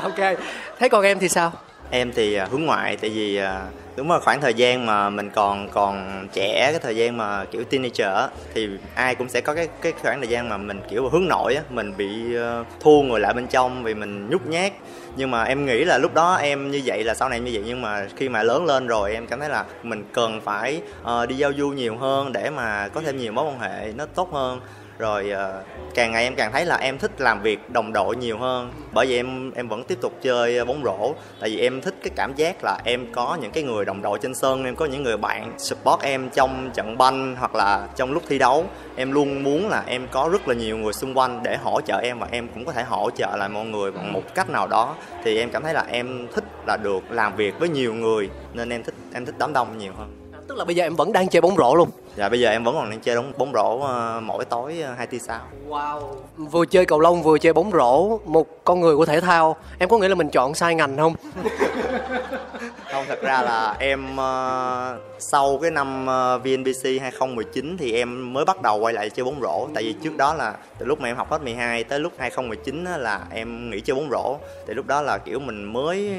Ok. 0.02 0.38
Thế 0.78 0.88
còn 0.88 1.04
em 1.04 1.18
thì 1.18 1.28
sao 1.28 1.52
em 1.90 2.12
thì 2.12 2.34
à, 2.34 2.46
hướng 2.50 2.62
ngoại 2.62 2.96
tại 2.96 3.10
vì 3.10 3.36
à, 3.36 3.66
đúng 3.96 4.10
là 4.10 4.18
khoảng 4.20 4.40
thời 4.40 4.54
gian 4.54 4.86
mà 4.86 5.10
mình 5.10 5.30
còn 5.30 5.68
còn 5.68 6.28
trẻ 6.32 6.68
cái 6.70 6.80
thời 6.82 6.96
gian 6.96 7.16
mà 7.16 7.44
kiểu 7.44 7.64
teenager 7.64 8.30
thì 8.54 8.68
ai 8.94 9.14
cũng 9.14 9.28
sẽ 9.28 9.40
có 9.40 9.54
cái 9.54 9.68
cái 9.82 9.92
khoảng 10.02 10.20
thời 10.20 10.28
gian 10.28 10.48
mà 10.48 10.56
mình 10.56 10.80
kiểu 10.90 11.08
hướng 11.08 11.28
nội 11.28 11.54
á 11.54 11.62
mình 11.70 11.96
bị 11.96 12.34
ờ, 12.34 12.64
thu 12.80 13.02
người 13.02 13.20
lại 13.20 13.34
bên 13.34 13.46
trong 13.46 13.82
vì 13.82 13.94
mình 13.94 14.30
nhút 14.30 14.46
nhát. 14.46 14.72
Nhưng 15.16 15.30
mà 15.30 15.44
em 15.44 15.66
nghĩ 15.66 15.84
là 15.84 15.98
lúc 15.98 16.14
đó 16.14 16.34
em 16.34 16.70
như 16.70 16.82
vậy 16.84 17.04
là 17.04 17.14
sau 17.14 17.28
này 17.28 17.38
em 17.38 17.44
như 17.44 17.50
vậy 17.54 17.62
nhưng 17.66 17.82
mà 17.82 18.06
khi 18.16 18.28
mà 18.28 18.42
lớn 18.42 18.66
lên 18.66 18.86
rồi 18.86 19.14
em 19.14 19.26
cảm 19.26 19.40
thấy 19.40 19.48
là 19.48 19.64
mình 19.82 20.04
cần 20.12 20.40
phải 20.40 20.80
uh, 21.02 21.28
đi 21.28 21.34
giao 21.34 21.52
du 21.58 21.68
nhiều 21.68 21.96
hơn 21.96 22.32
để 22.32 22.50
mà 22.50 22.88
có 22.88 23.00
thêm 23.00 23.16
nhiều 23.16 23.32
mối 23.32 23.44
quan 23.44 23.58
hệ 23.60 23.92
nó 23.96 24.06
tốt 24.06 24.32
hơn 24.32 24.60
rồi 25.00 25.32
uh, 25.32 25.66
càng 25.94 26.12
ngày 26.12 26.24
em 26.24 26.34
càng 26.34 26.52
thấy 26.52 26.66
là 26.66 26.76
em 26.76 26.98
thích 26.98 27.20
làm 27.20 27.42
việc 27.42 27.70
đồng 27.70 27.92
đội 27.92 28.16
nhiều 28.16 28.38
hơn. 28.38 28.72
Bởi 28.92 29.06
vì 29.06 29.16
em 29.16 29.52
em 29.52 29.68
vẫn 29.68 29.84
tiếp 29.84 29.98
tục 30.00 30.12
chơi 30.22 30.64
bóng 30.64 30.84
rổ. 30.84 31.14
Tại 31.40 31.50
vì 31.50 31.58
em 31.58 31.80
thích 31.80 31.94
cái 32.02 32.10
cảm 32.16 32.34
giác 32.34 32.56
là 32.64 32.78
em 32.84 33.12
có 33.12 33.38
những 33.40 33.50
cái 33.50 33.62
người 33.62 33.84
đồng 33.84 34.02
đội 34.02 34.18
trên 34.18 34.34
sân 34.34 34.64
em 34.64 34.76
có 34.76 34.86
những 34.86 35.02
người 35.02 35.16
bạn 35.16 35.52
support 35.58 36.02
em 36.02 36.30
trong 36.30 36.70
trận 36.74 36.98
banh 36.98 37.36
hoặc 37.38 37.54
là 37.54 37.88
trong 37.96 38.12
lúc 38.12 38.22
thi 38.28 38.38
đấu. 38.38 38.64
Em 38.96 39.12
luôn 39.12 39.42
muốn 39.42 39.68
là 39.68 39.82
em 39.86 40.06
có 40.10 40.28
rất 40.32 40.48
là 40.48 40.54
nhiều 40.54 40.78
người 40.78 40.92
xung 40.92 41.18
quanh 41.18 41.40
để 41.42 41.56
hỗ 41.56 41.80
trợ 41.80 41.98
em 42.02 42.18
và 42.18 42.28
em 42.30 42.48
cũng 42.54 42.64
có 42.64 42.72
thể 42.72 42.82
hỗ 42.82 43.10
trợ 43.10 43.36
lại 43.36 43.48
mọi 43.48 43.64
người 43.64 43.92
bằng 43.92 44.12
một 44.12 44.34
cách 44.34 44.50
nào 44.50 44.66
đó. 44.66 44.94
Thì 45.24 45.38
em 45.38 45.50
cảm 45.50 45.62
thấy 45.62 45.74
là 45.74 45.84
em 45.90 46.28
thích 46.34 46.44
là 46.66 46.76
được 46.82 47.02
làm 47.10 47.36
việc 47.36 47.54
với 47.58 47.68
nhiều 47.68 47.94
người 47.94 48.30
nên 48.54 48.68
em 48.68 48.82
thích 48.82 48.94
em 49.14 49.26
thích 49.26 49.34
đám 49.38 49.52
đông 49.52 49.78
nhiều 49.78 49.92
hơn. 49.98 50.16
Tức 50.48 50.56
là 50.56 50.64
bây 50.64 50.74
giờ 50.74 50.84
em 50.84 50.96
vẫn 50.96 51.12
đang 51.12 51.28
chơi 51.28 51.40
bóng 51.40 51.56
rổ 51.56 51.74
luôn? 51.74 51.88
Dạ 52.16 52.28
bây 52.28 52.40
giờ 52.40 52.50
em 52.50 52.64
vẫn 52.64 52.74
còn 52.74 52.90
đang 52.90 53.00
chơi 53.00 53.16
bóng 53.16 53.32
bóng 53.38 53.52
rổ 53.52 53.74
uh, 53.74 54.22
mỗi 54.22 54.44
tối 54.44 54.84
uh, 54.92 54.98
hai 54.98 55.06
tiếng 55.06 55.20
sau. 55.20 55.40
Wow. 55.68 56.00
Vừa 56.36 56.66
chơi 56.66 56.86
cầu 56.86 57.00
lông 57.00 57.22
vừa 57.22 57.38
chơi 57.38 57.52
bóng 57.52 57.70
rổ 57.72 58.18
một 58.24 58.64
con 58.64 58.80
người 58.80 58.96
của 58.96 59.06
thể 59.06 59.20
thao. 59.20 59.56
Em 59.78 59.88
có 59.88 59.98
nghĩ 59.98 60.08
là 60.08 60.14
mình 60.14 60.30
chọn 60.30 60.54
sai 60.54 60.74
ngành 60.74 60.96
không? 60.96 61.14
Không 62.92 63.04
thật 63.08 63.22
ra 63.22 63.42
là 63.42 63.76
em 63.78 64.04
uh, 64.14 65.00
sau 65.18 65.58
cái 65.62 65.70
năm 65.70 66.04
uh, 66.04 66.42
VNBC 66.42 67.00
2019 67.00 67.76
thì 67.78 67.92
em 67.92 68.32
mới 68.32 68.44
bắt 68.44 68.62
đầu 68.62 68.78
quay 68.78 68.94
lại 68.94 69.10
chơi 69.10 69.24
bóng 69.24 69.40
rổ. 69.40 69.68
Tại 69.74 69.82
vì 69.82 69.92
trước 69.92 70.16
đó 70.16 70.34
là 70.34 70.54
từ 70.78 70.86
lúc 70.86 71.00
mà 71.00 71.08
em 71.08 71.16
học 71.16 71.30
hết 71.30 71.42
12 71.42 71.84
tới 71.84 72.00
lúc 72.00 72.12
2019 72.18 72.84
là 72.98 73.20
em 73.30 73.70
nghỉ 73.70 73.80
chơi 73.80 73.94
bóng 73.94 74.10
rổ. 74.10 74.36
Thì 74.66 74.74
lúc 74.74 74.86
đó 74.86 75.02
là 75.02 75.18
kiểu 75.18 75.38
mình 75.38 75.72
mới 75.72 76.10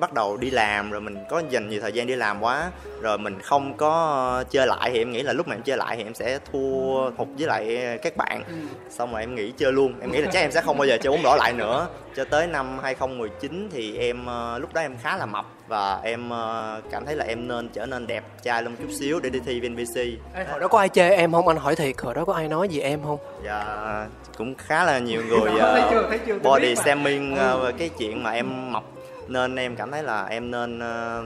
bắt 0.00 0.12
đầu 0.12 0.36
đi 0.36 0.50
làm 0.50 0.90
rồi 0.90 1.00
mình 1.00 1.16
có 1.30 1.42
dành 1.50 1.68
nhiều 1.68 1.80
thời 1.80 1.92
gian 1.92 2.06
đi 2.06 2.14
làm 2.16 2.42
quá 2.42 2.70
rồi 3.00 3.18
mình 3.18 3.40
không 3.42 3.74
có 3.74 4.44
chơi 4.50 4.66
lại 4.66 4.90
thì 4.90 4.98
em 4.98 5.12
nghĩ 5.12 5.22
là 5.22 5.32
lúc 5.36 5.48
mà 5.48 5.54
em 5.54 5.62
chơi 5.62 5.76
lại 5.76 5.96
thì 5.96 6.04
em 6.04 6.14
sẽ 6.14 6.38
thua 6.52 7.10
hụt 7.16 7.28
với 7.38 7.46
lại 7.46 7.98
các 8.02 8.16
bạn. 8.16 8.42
Xong 8.90 9.12
rồi 9.12 9.20
em 9.20 9.34
nghỉ 9.34 9.52
chơi 9.56 9.72
luôn. 9.72 9.94
Em 10.00 10.12
nghĩ 10.12 10.20
là 10.20 10.30
chắc 10.32 10.40
em 10.40 10.50
sẽ 10.50 10.60
không 10.60 10.78
bao 10.78 10.86
giờ 10.86 10.96
chơi 11.02 11.10
bóng 11.10 11.22
rổ 11.22 11.36
lại 11.36 11.52
nữa. 11.52 11.88
Cho 12.16 12.24
tới 12.24 12.46
năm 12.46 12.78
2019 12.78 13.68
thì 13.72 13.98
em 13.98 14.26
uh, 14.26 14.60
lúc 14.60 14.74
đó 14.74 14.80
em 14.80 14.96
khá 15.02 15.16
là 15.16 15.26
mập 15.26 15.46
và 15.68 16.00
em 16.02 16.30
uh, 16.30 16.84
cảm 16.90 17.06
thấy 17.06 17.16
là 17.16 17.24
em 17.24 17.48
nên 17.48 17.68
trở 17.68 17.86
nên 17.86 18.06
đẹp 18.06 18.24
trai 18.42 18.62
lên 18.62 18.76
chút 18.76 18.88
xíu 19.00 19.20
để 19.20 19.30
đi 19.30 19.40
thi 19.46 19.60
VNPC 19.60 19.96
Ê, 20.34 20.44
hồi 20.50 20.60
đó 20.60 20.68
có 20.68 20.78
ai 20.78 20.88
chê 20.88 21.08
em 21.08 21.32
không? 21.32 21.48
Anh 21.48 21.56
hỏi 21.56 21.76
thiệt 21.76 21.94
hồi 22.02 22.14
đó 22.14 22.24
có 22.24 22.32
ai 22.32 22.48
nói 22.48 22.68
gì 22.68 22.80
em 22.80 23.00
không? 23.04 23.18
Dạ 23.44 24.06
cũng 24.38 24.54
khá 24.54 24.84
là 24.84 24.98
nhiều 24.98 25.22
người 25.28 25.52
uh, 25.54 25.60
thấy 25.60 25.82
chưa, 25.90 26.06
thấy 26.08 26.18
chưa, 26.26 26.38
body 26.38 26.74
shaming 26.76 27.32
uh, 27.32 27.62
về 27.62 27.72
cái 27.78 27.88
chuyện 27.98 28.22
mà 28.22 28.30
em 28.30 28.72
mập. 28.72 28.84
Nên 29.28 29.56
em 29.56 29.76
cảm 29.76 29.90
thấy 29.90 30.02
là 30.02 30.24
em 30.24 30.50
nên 30.50 30.78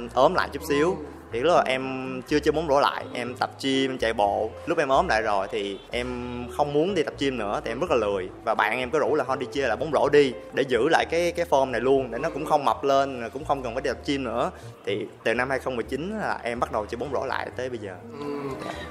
uh, 0.06 0.14
ốm 0.14 0.34
lại 0.34 0.48
chút 0.52 0.62
xíu 0.68 0.96
thì 1.32 1.40
lúc 1.40 1.52
là 1.56 1.62
em 1.66 2.22
chưa 2.28 2.40
chơi 2.40 2.52
bóng 2.52 2.68
rổ 2.68 2.80
lại, 2.80 3.04
em 3.12 3.34
tập 3.34 3.50
gym, 3.62 3.90
em 3.90 3.98
chạy 3.98 4.12
bộ. 4.12 4.50
Lúc 4.66 4.78
em 4.78 4.88
ốm 4.88 5.08
lại 5.08 5.22
rồi 5.22 5.46
thì 5.50 5.78
em 5.90 6.06
không 6.56 6.72
muốn 6.72 6.94
đi 6.94 7.02
tập 7.02 7.14
gym 7.18 7.38
nữa, 7.38 7.60
thì 7.64 7.70
em 7.70 7.80
rất 7.80 7.90
là 7.90 7.96
lười. 7.96 8.28
Và 8.44 8.54
bạn 8.54 8.78
em 8.78 8.90
có 8.90 8.98
rủ 8.98 9.14
là 9.14 9.24
thôi 9.24 9.36
đi 9.40 9.46
chơi 9.52 9.68
lại 9.68 9.76
bóng 9.76 9.90
rổ 9.92 10.08
đi, 10.08 10.32
để 10.52 10.62
giữ 10.68 10.88
lại 10.88 11.06
cái 11.10 11.32
cái 11.32 11.46
form 11.50 11.70
này 11.70 11.80
luôn, 11.80 12.10
để 12.10 12.18
nó 12.18 12.30
cũng 12.30 12.46
không 12.46 12.64
mập 12.64 12.84
lên 12.84 13.30
cũng 13.32 13.44
không 13.44 13.62
cần 13.62 13.74
phải 13.74 13.82
đi 13.82 13.90
tập 13.90 13.98
gym 14.06 14.24
nữa. 14.24 14.50
Thì 14.86 15.06
từ 15.24 15.34
năm 15.34 15.50
2019 15.50 16.18
là 16.20 16.40
em 16.42 16.60
bắt 16.60 16.72
đầu 16.72 16.86
chơi 16.86 16.96
bóng 16.96 17.12
rổ 17.12 17.24
lại 17.24 17.48
tới 17.56 17.68
bây 17.68 17.78
giờ. 17.78 17.94
Ừ. 18.20 18.26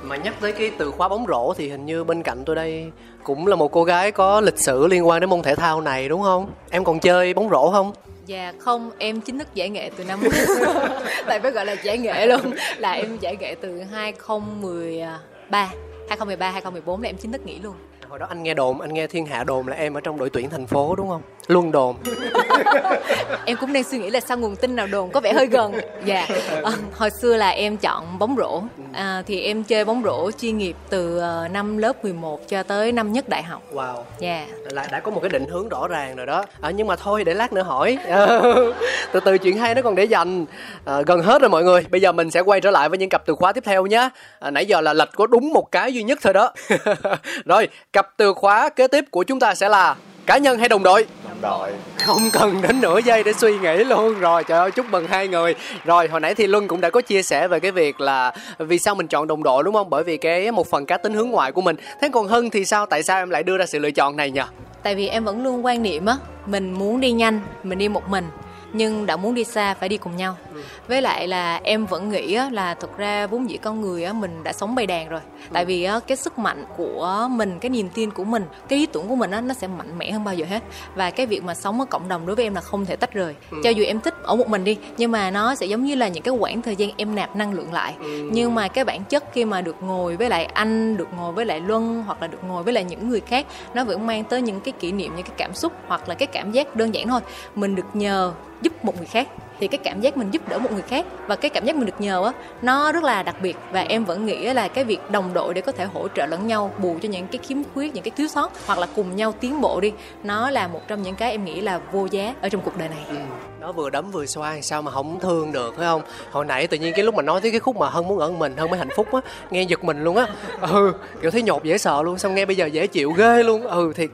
mà 0.03 0.15
nhắc 0.15 0.33
tới 0.41 0.51
cái 0.51 0.71
từ 0.77 0.91
khóa 0.91 1.07
bóng 1.07 1.25
rổ 1.27 1.53
thì 1.53 1.69
hình 1.69 1.85
như 1.85 2.03
bên 2.03 2.23
cạnh 2.23 2.43
tôi 2.45 2.55
đây 2.55 2.91
cũng 3.23 3.47
là 3.47 3.55
một 3.55 3.71
cô 3.71 3.83
gái 3.83 4.11
có 4.11 4.41
lịch 4.41 4.59
sử 4.59 4.87
liên 4.87 5.07
quan 5.07 5.21
đến 5.21 5.29
môn 5.29 5.41
thể 5.41 5.55
thao 5.55 5.81
này, 5.81 6.09
đúng 6.09 6.21
không? 6.21 6.51
Em 6.69 6.83
còn 6.83 6.99
chơi 6.99 7.33
bóng 7.33 7.49
rổ 7.49 7.71
không? 7.71 7.93
Dạ 8.29 8.53
không, 8.59 8.91
em 8.97 9.21
chính 9.21 9.39
thức 9.39 9.47
giải 9.53 9.69
nghệ 9.69 9.89
từ 9.95 10.03
năm 10.03 10.19
Tại 11.27 11.39
phải 11.39 11.51
gọi 11.51 11.65
là 11.65 11.75
giải 11.83 11.97
nghệ 11.97 12.25
luôn. 12.25 12.53
Là 12.77 12.91
em 12.91 13.17
giải 13.21 13.37
nghệ 13.39 13.55
từ 13.61 13.81
2013 13.91 15.71
2013, 16.09 16.51
2014 16.51 17.01
là 17.01 17.09
em 17.09 17.17
chính 17.17 17.31
thức 17.31 17.45
nghỉ 17.45 17.59
luôn 17.59 17.75
hồi 18.09 18.19
đó 18.19 18.25
anh 18.29 18.43
nghe 18.43 18.53
đồn 18.53 18.81
anh 18.81 18.93
nghe 18.93 19.07
thiên 19.07 19.25
hạ 19.25 19.43
đồn 19.43 19.67
là 19.67 19.75
em 19.75 19.93
ở 19.93 20.01
trong 20.01 20.19
đội 20.19 20.29
tuyển 20.29 20.49
thành 20.49 20.67
phố 20.67 20.95
đúng 20.95 21.09
không? 21.09 21.21
Luân 21.47 21.71
đồn. 21.71 21.95
Em 23.45 23.57
cũng 23.61 23.73
đang 23.73 23.83
suy 23.83 23.99
nghĩ 23.99 24.09
là 24.09 24.19
sao 24.19 24.37
nguồn 24.37 24.55
tin 24.55 24.75
nào 24.75 24.87
đồn 24.87 25.11
có 25.11 25.19
vẻ 25.19 25.33
hơi 25.33 25.47
gần. 25.47 25.73
Dạ. 26.05 26.27
À, 26.63 26.71
hồi 26.93 27.09
xưa 27.09 27.37
là 27.37 27.49
em 27.49 27.77
chọn 27.77 28.19
bóng 28.19 28.35
rổ. 28.37 28.61
À, 28.93 29.23
thì 29.27 29.41
em 29.41 29.63
chơi 29.63 29.85
bóng 29.85 30.03
rổ 30.03 30.31
chuyên 30.31 30.57
nghiệp 30.57 30.75
từ 30.89 31.17
uh, 31.17 31.51
năm 31.51 31.77
lớp 31.77 32.03
11 32.03 32.47
cho 32.47 32.63
tới 32.63 32.91
năm 32.91 33.13
nhất 33.13 33.29
đại 33.29 33.43
học. 33.43 33.61
Wow. 33.73 34.03
Dạ. 34.19 34.47
Là 34.69 34.87
đã 34.91 34.99
có 34.99 35.11
một 35.11 35.19
cái 35.19 35.29
định 35.29 35.45
hướng 35.49 35.69
rõ 35.69 35.87
ràng 35.87 36.15
rồi 36.15 36.25
đó. 36.25 36.45
À, 36.61 36.71
nhưng 36.71 36.87
mà 36.87 36.95
thôi 36.95 37.23
để 37.23 37.33
lát 37.33 37.53
nữa 37.53 37.63
hỏi. 37.63 37.97
Từ 39.11 39.19
từ 39.19 39.37
chuyện 39.37 39.57
hay 39.57 39.75
nó 39.75 39.81
còn 39.81 39.95
để 39.95 40.03
dành. 40.03 40.45
À, 40.85 41.01
gần 41.01 41.21
hết 41.21 41.41
rồi 41.41 41.49
mọi 41.49 41.63
người. 41.63 41.85
Bây 41.91 42.01
giờ 42.01 42.11
mình 42.11 42.31
sẽ 42.31 42.39
quay 42.39 42.61
trở 42.61 42.71
lại 42.71 42.89
với 42.89 42.97
những 42.97 43.09
cặp 43.09 43.25
từ 43.25 43.35
khóa 43.35 43.53
tiếp 43.53 43.63
theo 43.65 43.85
nhé. 43.85 44.09
À, 44.39 44.51
nãy 44.51 44.65
giờ 44.65 44.81
là 44.81 44.93
lệch 44.93 45.09
có 45.15 45.27
đúng 45.27 45.53
một 45.53 45.71
cái 45.71 45.93
duy 45.93 46.03
nhất 46.03 46.19
thôi 46.21 46.33
đó. 46.33 46.53
Rồi 47.45 47.67
cặp 47.99 48.17
từ 48.17 48.33
khóa 48.33 48.69
kế 48.69 48.87
tiếp 48.87 49.05
của 49.11 49.23
chúng 49.23 49.39
ta 49.39 49.55
sẽ 49.55 49.69
là 49.69 49.95
cá 50.25 50.37
nhân 50.37 50.59
hay 50.59 50.69
đồng 50.69 50.83
đội? 50.83 51.05
Đồng 51.29 51.41
đội. 51.41 51.71
Không 52.05 52.29
cần 52.33 52.61
đến 52.61 52.81
nửa 52.81 52.99
giây 52.99 53.23
để 53.23 53.33
suy 53.33 53.57
nghĩ 53.59 53.83
luôn. 53.83 54.19
Rồi 54.19 54.43
trời 54.43 54.59
ơi 54.59 54.71
chúc 54.71 54.85
mừng 54.91 55.07
hai 55.07 55.27
người. 55.27 55.55
Rồi 55.85 56.07
hồi 56.07 56.19
nãy 56.19 56.35
thì 56.35 56.47
luân 56.47 56.67
cũng 56.67 56.81
đã 56.81 56.89
có 56.89 57.01
chia 57.01 57.21
sẻ 57.21 57.47
về 57.47 57.59
cái 57.59 57.71
việc 57.71 58.01
là 58.01 58.33
vì 58.57 58.79
sao 58.79 58.95
mình 58.95 59.07
chọn 59.07 59.27
đồng 59.27 59.43
đội 59.43 59.63
đúng 59.63 59.73
không? 59.73 59.89
Bởi 59.89 60.03
vì 60.03 60.17
cái 60.17 60.51
một 60.51 60.69
phần 60.69 60.85
cá 60.85 60.97
tính 60.97 61.13
hướng 61.13 61.29
ngoại 61.29 61.51
của 61.51 61.61
mình. 61.61 61.75
Thế 62.01 62.09
còn 62.13 62.27
hân 62.27 62.49
thì 62.49 62.65
sao? 62.65 62.85
Tại 62.85 63.03
sao 63.03 63.17
em 63.17 63.29
lại 63.29 63.43
đưa 63.43 63.57
ra 63.57 63.65
sự 63.65 63.79
lựa 63.79 63.91
chọn 63.91 64.17
này 64.17 64.31
nhỉ 64.31 64.41
tại 64.83 64.95
vì 64.95 65.07
em 65.07 65.23
vẫn 65.23 65.43
luôn 65.43 65.65
quan 65.65 65.83
niệm 65.83 66.05
á 66.05 66.15
mình 66.45 66.73
muốn 66.73 66.99
đi 66.99 67.11
nhanh 67.11 67.41
mình 67.63 67.79
đi 67.79 67.89
một 67.89 68.09
mình 68.09 68.27
nhưng 68.73 69.05
đã 69.05 69.15
muốn 69.15 69.33
đi 69.33 69.43
xa 69.43 69.73
phải 69.73 69.89
đi 69.89 69.97
cùng 69.97 70.17
nhau. 70.17 70.37
Ừ. 70.53 70.61
với 70.89 71.01
lại 71.01 71.27
là 71.27 71.59
em 71.63 71.85
vẫn 71.85 72.09
nghĩ 72.09 72.37
là 72.51 72.73
thực 72.73 72.97
ra 72.97 73.27
vốn 73.27 73.49
dĩ 73.49 73.57
con 73.57 73.81
người 73.81 74.13
mình 74.13 74.43
đã 74.43 74.53
sống 74.53 74.75
bầy 74.75 74.87
đàn 74.87 75.09
rồi. 75.09 75.19
Ừ. 75.41 75.47
tại 75.53 75.65
vì 75.65 75.87
cái 76.07 76.17
sức 76.17 76.39
mạnh 76.39 76.65
của 76.77 77.27
mình 77.31 77.59
cái 77.59 77.69
niềm 77.69 77.89
tin 77.89 78.11
của 78.11 78.23
mình 78.23 78.43
cái 78.67 78.79
ý 78.79 78.85
tưởng 78.85 79.07
của 79.07 79.15
mình 79.15 79.31
nó 79.31 79.53
sẽ 79.53 79.67
mạnh 79.67 79.97
mẽ 79.97 80.11
hơn 80.11 80.23
bao 80.23 80.35
giờ 80.35 80.45
hết. 80.49 80.63
Và 80.95 81.11
cái 81.11 81.25
việc 81.25 81.43
mà 81.43 81.55
sống 81.55 81.79
ở 81.79 81.85
cộng 81.85 82.07
đồng 82.07 82.25
đối 82.25 82.35
với 82.35 82.45
em 82.45 82.55
là 82.55 82.61
không 82.61 82.85
thể 82.85 82.95
tách 82.95 83.13
rời. 83.13 83.35
Ừ. 83.51 83.57
cho 83.63 83.69
dù 83.69 83.83
em 83.83 84.01
thích 84.01 84.15
ở 84.23 84.35
một 84.35 84.49
mình 84.49 84.63
đi 84.63 84.77
nhưng 84.97 85.11
mà 85.11 85.31
nó 85.31 85.55
sẽ 85.55 85.65
giống 85.65 85.85
như 85.85 85.95
là 85.95 86.07
những 86.07 86.23
cái 86.23 86.33
quãng 86.33 86.61
thời 86.61 86.75
gian 86.75 86.89
em 86.97 87.15
nạp 87.15 87.35
năng 87.35 87.53
lượng 87.53 87.73
lại. 87.73 87.95
Nhưng 88.31 88.55
mà 88.55 88.67
cái 88.67 88.85
bản 88.85 89.03
chất 89.03 89.23
khi 89.33 89.45
mà 89.45 89.61
được 89.61 89.75
ngồi 89.83 90.15
với 90.15 90.29
lại 90.29 90.45
anh 90.45 90.97
được 90.97 91.07
ngồi 91.17 91.33
với 91.33 91.45
lại 91.45 91.59
luân 91.59 92.03
hoặc 92.05 92.21
là 92.21 92.27
được 92.27 92.43
ngồi 92.47 92.63
với 92.63 92.73
lại 92.73 92.83
những 92.83 93.09
người 93.09 93.19
khác 93.19 93.45
nó 93.73 93.83
vẫn 93.83 94.07
mang 94.07 94.23
tới 94.23 94.41
những 94.41 94.61
cái 94.61 94.71
kỷ 94.79 94.91
niệm 94.91 95.15
những 95.15 95.25
cái 95.25 95.35
cảm 95.37 95.53
xúc 95.53 95.73
hoặc 95.87 96.09
là 96.09 96.15
cái 96.15 96.27
cảm 96.27 96.51
giác 96.51 96.75
đơn 96.75 96.93
giản 96.93 97.07
thôi. 97.07 97.21
Mình 97.55 97.75
được 97.75 97.85
nhờ 97.93 98.33
giúp 98.61 98.85
một 98.85 98.97
người 98.97 99.05
khác 99.05 99.27
thì 99.59 99.67
cái 99.67 99.79
cảm 99.83 100.01
giác 100.01 100.17
mình 100.17 100.31
giúp 100.31 100.49
đỡ 100.49 100.59
một 100.59 100.71
người 100.71 100.81
khác 100.81 101.05
và 101.27 101.35
cái 101.35 101.49
cảm 101.49 101.65
giác 101.65 101.75
mình 101.75 101.85
được 101.85 102.01
nhờ 102.01 102.25
á, 102.25 102.31
nó 102.61 102.91
rất 102.91 103.03
là 103.03 103.23
đặc 103.23 103.35
biệt. 103.41 103.57
Và 103.71 103.81
em 103.81 104.05
vẫn 104.05 104.25
nghĩ 104.25 104.53
là 104.53 104.67
cái 104.67 104.83
việc 104.83 105.11
đồng 105.11 105.33
đội 105.33 105.53
để 105.53 105.61
có 105.61 105.71
thể 105.71 105.85
hỗ 105.85 106.07
trợ 106.15 106.25
lẫn 106.25 106.47
nhau, 106.47 106.71
bù 106.77 106.95
cho 107.01 107.09
những 107.09 107.27
cái 107.27 107.39
khiếm 107.43 107.57
khuyết, 107.73 107.93
những 107.93 108.03
cái 108.03 108.11
thiếu 108.17 108.27
sót 108.27 108.51
hoặc 108.65 108.79
là 108.79 108.87
cùng 108.95 109.15
nhau 109.15 109.33
tiến 109.39 109.61
bộ 109.61 109.79
đi, 109.79 109.91
nó 110.23 110.49
là 110.49 110.67
một 110.67 110.81
trong 110.87 111.01
những 111.01 111.15
cái 111.15 111.31
em 111.31 111.45
nghĩ 111.45 111.61
là 111.61 111.79
vô 111.91 112.07
giá 112.11 112.35
ở 112.41 112.49
trong 112.49 112.61
cuộc 112.61 112.77
đời 112.77 112.89
này. 112.89 113.05
Ừ. 113.09 113.15
nó 113.59 113.71
vừa 113.71 113.89
đấm 113.89 114.11
vừa 114.11 114.25
xoa 114.25 114.61
sao 114.61 114.81
mà 114.81 114.91
không 114.91 115.19
thương 115.19 115.51
được, 115.51 115.73
phải 115.77 115.85
không? 115.85 116.01
Hồi 116.31 116.45
nãy 116.45 116.67
tự 116.67 116.77
nhiên 116.77 116.93
cái 116.95 117.03
lúc 117.03 117.15
mà 117.15 117.21
nói 117.21 117.41
tới 117.41 117.51
cái 117.51 117.59
khúc 117.59 117.77
mà 117.77 117.89
hơn 117.89 118.07
muốn 118.07 118.19
ở 118.19 118.31
mình 118.31 118.57
hơn 118.57 118.69
mới 118.69 118.79
hạnh 118.79 118.89
phúc 118.95 119.07
á, 119.13 119.19
nghe 119.51 119.63
giật 119.63 119.83
mình 119.83 120.03
luôn 120.03 120.17
á. 120.17 120.27
Ừ 120.61 120.93
kiểu 121.21 121.31
thấy 121.31 121.41
nhột 121.41 121.63
dễ 121.63 121.77
sợ 121.77 122.01
luôn, 122.03 122.17
xong 122.17 122.35
nghe 122.35 122.45
bây 122.45 122.55
giờ 122.55 122.65
dễ 122.65 122.87
chịu 122.87 123.11
ghê 123.11 123.43
luôn 123.43 123.61
ừ 123.67 123.93
thiệt 123.95 124.09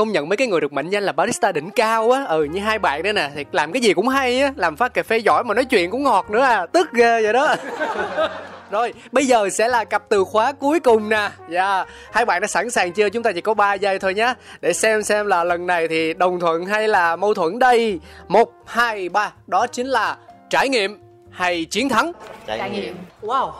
công 0.00 0.12
nhận 0.12 0.28
mấy 0.28 0.36
cái 0.36 0.48
người 0.48 0.60
được 0.60 0.72
mệnh 0.72 0.90
danh 0.90 1.02
là 1.02 1.12
barista 1.12 1.52
đỉnh 1.52 1.70
cao 1.70 2.10
á 2.10 2.24
ừ 2.24 2.44
như 2.44 2.60
hai 2.60 2.78
bạn 2.78 3.02
đây 3.02 3.12
nè 3.12 3.30
thì 3.34 3.44
làm 3.52 3.72
cái 3.72 3.82
gì 3.82 3.94
cũng 3.94 4.08
hay 4.08 4.40
á 4.40 4.52
làm 4.56 4.76
phát 4.76 4.94
cà 4.94 5.02
phê 5.02 5.18
giỏi 5.18 5.44
mà 5.44 5.54
nói 5.54 5.64
chuyện 5.64 5.90
cũng 5.90 6.02
ngọt 6.02 6.30
nữa 6.30 6.40
à 6.40 6.66
tức 6.66 6.92
ghê 6.92 7.22
vậy 7.22 7.32
đó 7.32 7.54
Rồi, 8.70 8.92
bây 9.12 9.26
giờ 9.26 9.48
sẽ 9.50 9.68
là 9.68 9.84
cặp 9.84 10.02
từ 10.08 10.24
khóa 10.24 10.52
cuối 10.52 10.80
cùng 10.80 11.08
nè. 11.08 11.30
Dạ, 11.48 11.76
yeah. 11.76 11.88
hai 12.12 12.24
bạn 12.24 12.40
đã 12.40 12.46
sẵn 12.46 12.70
sàng 12.70 12.92
chưa? 12.92 13.08
Chúng 13.08 13.22
ta 13.22 13.32
chỉ 13.32 13.40
có 13.40 13.54
3 13.54 13.74
giây 13.74 13.98
thôi 13.98 14.14
nhé. 14.14 14.34
Để 14.60 14.72
xem 14.72 15.02
xem 15.02 15.26
là 15.26 15.44
lần 15.44 15.66
này 15.66 15.88
thì 15.88 16.14
đồng 16.14 16.40
thuận 16.40 16.66
hay 16.66 16.88
là 16.88 17.16
mâu 17.16 17.34
thuẫn 17.34 17.58
đây. 17.58 18.00
Một, 18.28 18.52
hai, 18.66 19.08
ba. 19.08 19.32
Đó 19.46 19.66
chính 19.66 19.86
là 19.86 20.16
trải 20.50 20.68
nghiệm 20.68 20.98
hay 21.30 21.64
chiến 21.64 21.88
thắng. 21.88 22.12
trải, 22.46 22.70
nghiệm 22.70 22.94
Wow. 23.22 23.50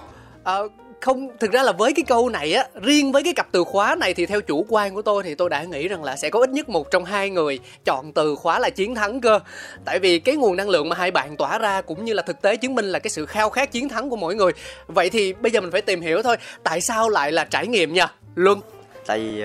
À, 0.44 0.54
không, 1.00 1.28
thực 1.40 1.52
ra 1.52 1.62
là 1.62 1.72
với 1.72 1.92
cái 1.92 2.04
câu 2.08 2.28
này 2.28 2.52
á, 2.52 2.64
riêng 2.82 3.12
với 3.12 3.22
cái 3.22 3.32
cặp 3.32 3.46
từ 3.52 3.64
khóa 3.64 3.94
này 3.94 4.14
thì 4.14 4.26
theo 4.26 4.40
chủ 4.40 4.66
quan 4.68 4.94
của 4.94 5.02
tôi 5.02 5.22
thì 5.22 5.34
tôi 5.34 5.50
đã 5.50 5.62
nghĩ 5.62 5.88
rằng 5.88 6.04
là 6.04 6.16
sẽ 6.16 6.30
có 6.30 6.40
ít 6.40 6.50
nhất 6.50 6.68
một 6.68 6.90
trong 6.90 7.04
hai 7.04 7.30
người 7.30 7.58
chọn 7.84 8.12
từ 8.12 8.34
khóa 8.34 8.58
là 8.58 8.70
chiến 8.70 8.94
thắng 8.94 9.20
cơ. 9.20 9.40
Tại 9.84 9.98
vì 9.98 10.18
cái 10.18 10.36
nguồn 10.36 10.56
năng 10.56 10.68
lượng 10.68 10.88
mà 10.88 10.96
hai 10.96 11.10
bạn 11.10 11.36
tỏa 11.36 11.58
ra 11.58 11.80
cũng 11.80 12.04
như 12.04 12.12
là 12.12 12.22
thực 12.22 12.42
tế 12.42 12.56
chứng 12.56 12.74
minh 12.74 12.84
là 12.84 12.98
cái 12.98 13.10
sự 13.10 13.26
khao 13.26 13.50
khát 13.50 13.72
chiến 13.72 13.88
thắng 13.88 14.10
của 14.10 14.16
mỗi 14.16 14.34
người. 14.34 14.52
Vậy 14.86 15.10
thì 15.10 15.32
bây 15.32 15.52
giờ 15.52 15.60
mình 15.60 15.70
phải 15.70 15.82
tìm 15.82 16.00
hiểu 16.00 16.22
thôi, 16.22 16.36
tại 16.62 16.80
sao 16.80 17.08
lại 17.08 17.32
là 17.32 17.44
trải 17.44 17.66
nghiệm 17.66 17.92
nha? 17.92 18.12
Luân. 18.34 18.60
Tại 19.06 19.18
vì 19.18 19.42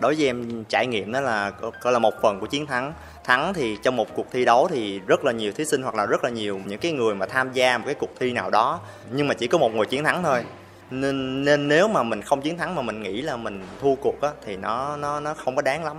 đối 0.00 0.14
với 0.14 0.26
em, 0.26 0.64
trải 0.68 0.86
nghiệm 0.86 1.12
đó 1.12 1.20
là 1.20 1.52
coi 1.82 1.92
là 1.92 1.98
một 1.98 2.14
phần 2.22 2.40
của 2.40 2.46
chiến 2.46 2.66
thắng. 2.66 2.92
Thắng 3.24 3.54
thì 3.54 3.76
trong 3.82 3.96
một 3.96 4.14
cuộc 4.14 4.26
thi 4.32 4.44
đấu 4.44 4.68
thì 4.70 5.00
rất 5.06 5.24
là 5.24 5.32
nhiều 5.32 5.52
thí 5.52 5.64
sinh 5.64 5.82
hoặc 5.82 5.94
là 5.94 6.06
rất 6.06 6.24
là 6.24 6.30
nhiều 6.30 6.60
những 6.66 6.78
cái 6.78 6.92
người 6.92 7.14
mà 7.14 7.26
tham 7.26 7.52
gia 7.52 7.78
một 7.78 7.84
cái 7.86 7.94
cuộc 7.94 8.10
thi 8.20 8.32
nào 8.32 8.50
đó, 8.50 8.80
nhưng 9.12 9.28
mà 9.28 9.34
chỉ 9.34 9.46
có 9.46 9.58
một 9.58 9.74
người 9.74 9.86
chiến 9.86 10.04
thắng 10.04 10.22
thôi 10.22 10.44
nên 10.90 11.44
nên 11.44 11.68
nếu 11.68 11.88
mà 11.88 12.02
mình 12.02 12.22
không 12.22 12.42
chiến 12.42 12.58
thắng 12.58 12.74
mà 12.74 12.82
mình 12.82 13.02
nghĩ 13.02 13.22
là 13.22 13.36
mình 13.36 13.64
thua 13.80 13.94
cuộc 13.94 14.20
á 14.20 14.30
thì 14.46 14.56
nó 14.56 14.96
nó 14.96 15.20
nó 15.20 15.34
không 15.34 15.56
có 15.56 15.62
đáng 15.62 15.84
lắm. 15.84 15.96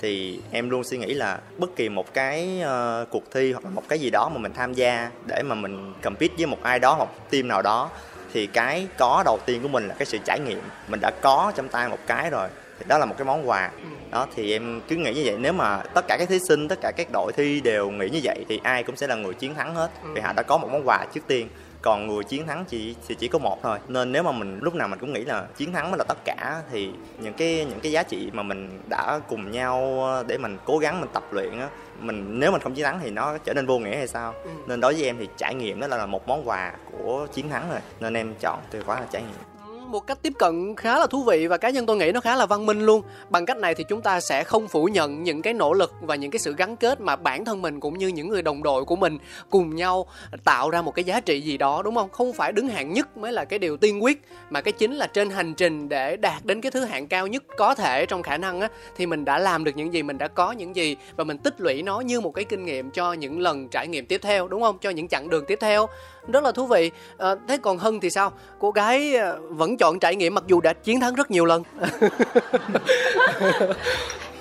Thì 0.00 0.40
em 0.50 0.70
luôn 0.70 0.84
suy 0.84 0.98
nghĩ 0.98 1.14
là 1.14 1.38
bất 1.58 1.76
kỳ 1.76 1.88
một 1.88 2.14
cái 2.14 2.62
uh, 2.62 3.10
cuộc 3.10 3.30
thi 3.32 3.52
hoặc 3.52 3.64
là 3.64 3.70
một 3.70 3.82
cái 3.88 3.98
gì 3.98 4.10
đó 4.10 4.28
mà 4.28 4.38
mình 4.38 4.52
tham 4.52 4.74
gia 4.74 5.10
để 5.26 5.42
mà 5.42 5.54
mình 5.54 5.94
compete 6.02 6.34
với 6.36 6.46
một 6.46 6.58
ai 6.62 6.78
đó 6.78 6.94
hoặc 6.94 7.08
team 7.30 7.48
nào 7.48 7.62
đó 7.62 7.90
thì 8.32 8.46
cái 8.46 8.86
có 8.98 9.22
đầu 9.26 9.38
tiên 9.46 9.62
của 9.62 9.68
mình 9.68 9.88
là 9.88 9.94
cái 9.94 10.06
sự 10.06 10.18
trải 10.24 10.40
nghiệm. 10.40 10.60
Mình 10.88 11.00
đã 11.00 11.10
có 11.20 11.52
trong 11.56 11.68
tay 11.68 11.88
một 11.88 11.98
cái 12.06 12.30
rồi 12.30 12.48
thì 12.78 12.84
đó 12.88 12.98
là 12.98 13.06
một 13.06 13.14
cái 13.18 13.24
món 13.24 13.48
quà. 13.48 13.70
Đó 14.10 14.26
thì 14.36 14.52
em 14.52 14.80
cứ 14.88 14.96
nghĩ 14.96 15.14
như 15.14 15.22
vậy. 15.24 15.36
Nếu 15.38 15.52
mà 15.52 15.82
tất 15.94 16.04
cả 16.08 16.16
các 16.18 16.28
thí 16.28 16.38
sinh 16.48 16.68
tất 16.68 16.78
cả 16.80 16.92
các 16.96 17.08
đội 17.12 17.32
thi 17.32 17.60
đều 17.60 17.90
nghĩ 17.90 18.08
như 18.08 18.20
vậy 18.22 18.44
thì 18.48 18.60
ai 18.62 18.82
cũng 18.82 18.96
sẽ 18.96 19.06
là 19.06 19.14
người 19.14 19.34
chiến 19.34 19.54
thắng 19.54 19.74
hết. 19.74 19.90
Vì 20.14 20.20
họ 20.20 20.32
đã 20.32 20.42
có 20.42 20.58
một 20.58 20.68
món 20.72 20.88
quà 20.88 21.06
trước 21.14 21.20
tiên 21.26 21.48
còn 21.84 22.06
người 22.06 22.24
chiến 22.24 22.46
thắng 22.46 22.64
chỉ 22.64 22.94
thì 23.08 23.14
chỉ 23.14 23.28
có 23.28 23.38
một 23.38 23.58
thôi. 23.62 23.78
Nên 23.88 24.12
nếu 24.12 24.22
mà 24.22 24.32
mình 24.32 24.58
lúc 24.62 24.74
nào 24.74 24.88
mình 24.88 24.98
cũng 24.98 25.12
nghĩ 25.12 25.24
là 25.24 25.46
chiến 25.56 25.72
thắng 25.72 25.90
mới 25.90 25.98
là 25.98 26.04
tất 26.08 26.18
cả 26.24 26.62
thì 26.70 26.90
những 27.18 27.34
cái 27.34 27.66
những 27.70 27.80
cái 27.80 27.92
giá 27.92 28.02
trị 28.02 28.30
mà 28.32 28.42
mình 28.42 28.80
đã 28.88 29.20
cùng 29.28 29.50
nhau 29.50 30.06
để 30.26 30.38
mình 30.38 30.58
cố 30.64 30.78
gắng 30.78 31.00
mình 31.00 31.10
tập 31.12 31.24
luyện 31.30 31.60
á 31.60 31.68
mình 32.00 32.40
nếu 32.40 32.52
mình 32.52 32.60
không 32.60 32.74
chiến 32.74 32.84
thắng 32.84 33.00
thì 33.02 33.10
nó 33.10 33.38
trở 33.38 33.54
nên 33.54 33.66
vô 33.66 33.78
nghĩa 33.78 33.96
hay 33.96 34.08
sao? 34.08 34.34
Ừ. 34.44 34.50
nên 34.66 34.80
đối 34.80 34.94
với 34.94 35.04
em 35.04 35.16
thì 35.18 35.28
trải 35.36 35.54
nghiệm 35.54 35.80
đó 35.80 35.86
là 35.86 36.06
một 36.06 36.28
món 36.28 36.48
quà 36.48 36.72
của 36.92 37.26
chiến 37.32 37.48
thắng 37.48 37.70
rồi. 37.70 37.80
Nên 38.00 38.14
em 38.14 38.34
chọn 38.40 38.58
từ 38.70 38.82
khóa 38.82 39.00
là 39.00 39.06
trải 39.10 39.22
nghiệm 39.22 39.53
một 39.90 40.06
cách 40.06 40.18
tiếp 40.22 40.32
cận 40.38 40.74
khá 40.76 40.98
là 40.98 41.06
thú 41.06 41.22
vị 41.22 41.46
và 41.46 41.56
cá 41.56 41.70
nhân 41.70 41.86
tôi 41.86 41.96
nghĩ 41.96 42.12
nó 42.12 42.20
khá 42.20 42.36
là 42.36 42.46
văn 42.46 42.66
minh 42.66 42.86
luôn. 42.86 43.02
Bằng 43.30 43.46
cách 43.46 43.56
này 43.56 43.74
thì 43.74 43.84
chúng 43.88 44.00
ta 44.00 44.20
sẽ 44.20 44.44
không 44.44 44.68
phủ 44.68 44.84
nhận 44.84 45.22
những 45.22 45.42
cái 45.42 45.54
nỗ 45.54 45.72
lực 45.72 45.92
và 46.00 46.14
những 46.14 46.30
cái 46.30 46.38
sự 46.38 46.54
gắn 46.58 46.76
kết 46.76 47.00
mà 47.00 47.16
bản 47.16 47.44
thân 47.44 47.62
mình 47.62 47.80
cũng 47.80 47.98
như 47.98 48.08
những 48.08 48.28
người 48.28 48.42
đồng 48.42 48.62
đội 48.62 48.84
của 48.84 48.96
mình 48.96 49.18
cùng 49.50 49.74
nhau 49.74 50.06
tạo 50.44 50.70
ra 50.70 50.82
một 50.82 50.94
cái 50.94 51.04
giá 51.04 51.20
trị 51.20 51.40
gì 51.40 51.58
đó, 51.58 51.82
đúng 51.82 51.94
không? 51.94 52.10
Không 52.10 52.32
phải 52.32 52.52
đứng 52.52 52.68
hạng 52.68 52.92
nhất 52.92 53.16
mới 53.16 53.32
là 53.32 53.44
cái 53.44 53.58
điều 53.58 53.76
tiên 53.76 54.04
quyết, 54.04 54.22
mà 54.50 54.60
cái 54.60 54.72
chính 54.72 54.94
là 54.94 55.06
trên 55.06 55.30
hành 55.30 55.54
trình 55.54 55.88
để 55.88 56.16
đạt 56.16 56.44
đến 56.44 56.60
cái 56.60 56.70
thứ 56.70 56.84
hạng 56.84 57.06
cao 57.06 57.26
nhất 57.26 57.42
có 57.56 57.74
thể 57.74 58.06
trong 58.06 58.22
khả 58.22 58.38
năng 58.38 58.60
á, 58.60 58.68
thì 58.96 59.06
mình 59.06 59.24
đã 59.24 59.38
làm 59.38 59.64
được 59.64 59.76
những 59.76 59.94
gì, 59.94 60.02
mình 60.02 60.18
đã 60.18 60.28
có 60.28 60.52
những 60.52 60.76
gì 60.76 60.96
và 61.16 61.24
mình 61.24 61.38
tích 61.38 61.60
lũy 61.60 61.82
nó 61.82 62.00
như 62.00 62.20
một 62.20 62.30
cái 62.34 62.44
kinh 62.44 62.64
nghiệm 62.64 62.90
cho 62.90 63.12
những 63.12 63.40
lần 63.40 63.68
trải 63.68 63.88
nghiệm 63.88 64.06
tiếp 64.06 64.20
theo, 64.22 64.48
đúng 64.48 64.62
không? 64.62 64.78
Cho 64.78 64.90
những 64.90 65.08
chặng 65.08 65.30
đường 65.30 65.44
tiếp 65.48 65.58
theo 65.60 65.86
rất 66.28 66.44
là 66.44 66.52
thú 66.52 66.66
vị. 66.66 66.90
À, 67.18 67.34
thế 67.48 67.56
còn 67.56 67.78
hân 67.78 68.00
thì 68.00 68.10
sao? 68.10 68.32
Cô 68.58 68.70
gái 68.70 69.14
ờ, 69.16 69.38
vẫn 69.48 69.76
chọn 69.76 69.98
trải 69.98 70.16
nghiệm 70.16 70.34
mặc 70.34 70.44
dù 70.46 70.60
đã 70.60 70.72
chiến 70.72 71.00
thắng 71.00 71.14
rất 71.14 71.30
nhiều 71.30 71.44
lần. 71.44 71.62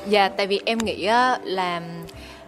Dạ 0.08 0.30
tại 0.30 0.48
vì 0.48 0.62
em 0.65 0.78
nghĩ 0.78 1.10
là 1.43 1.82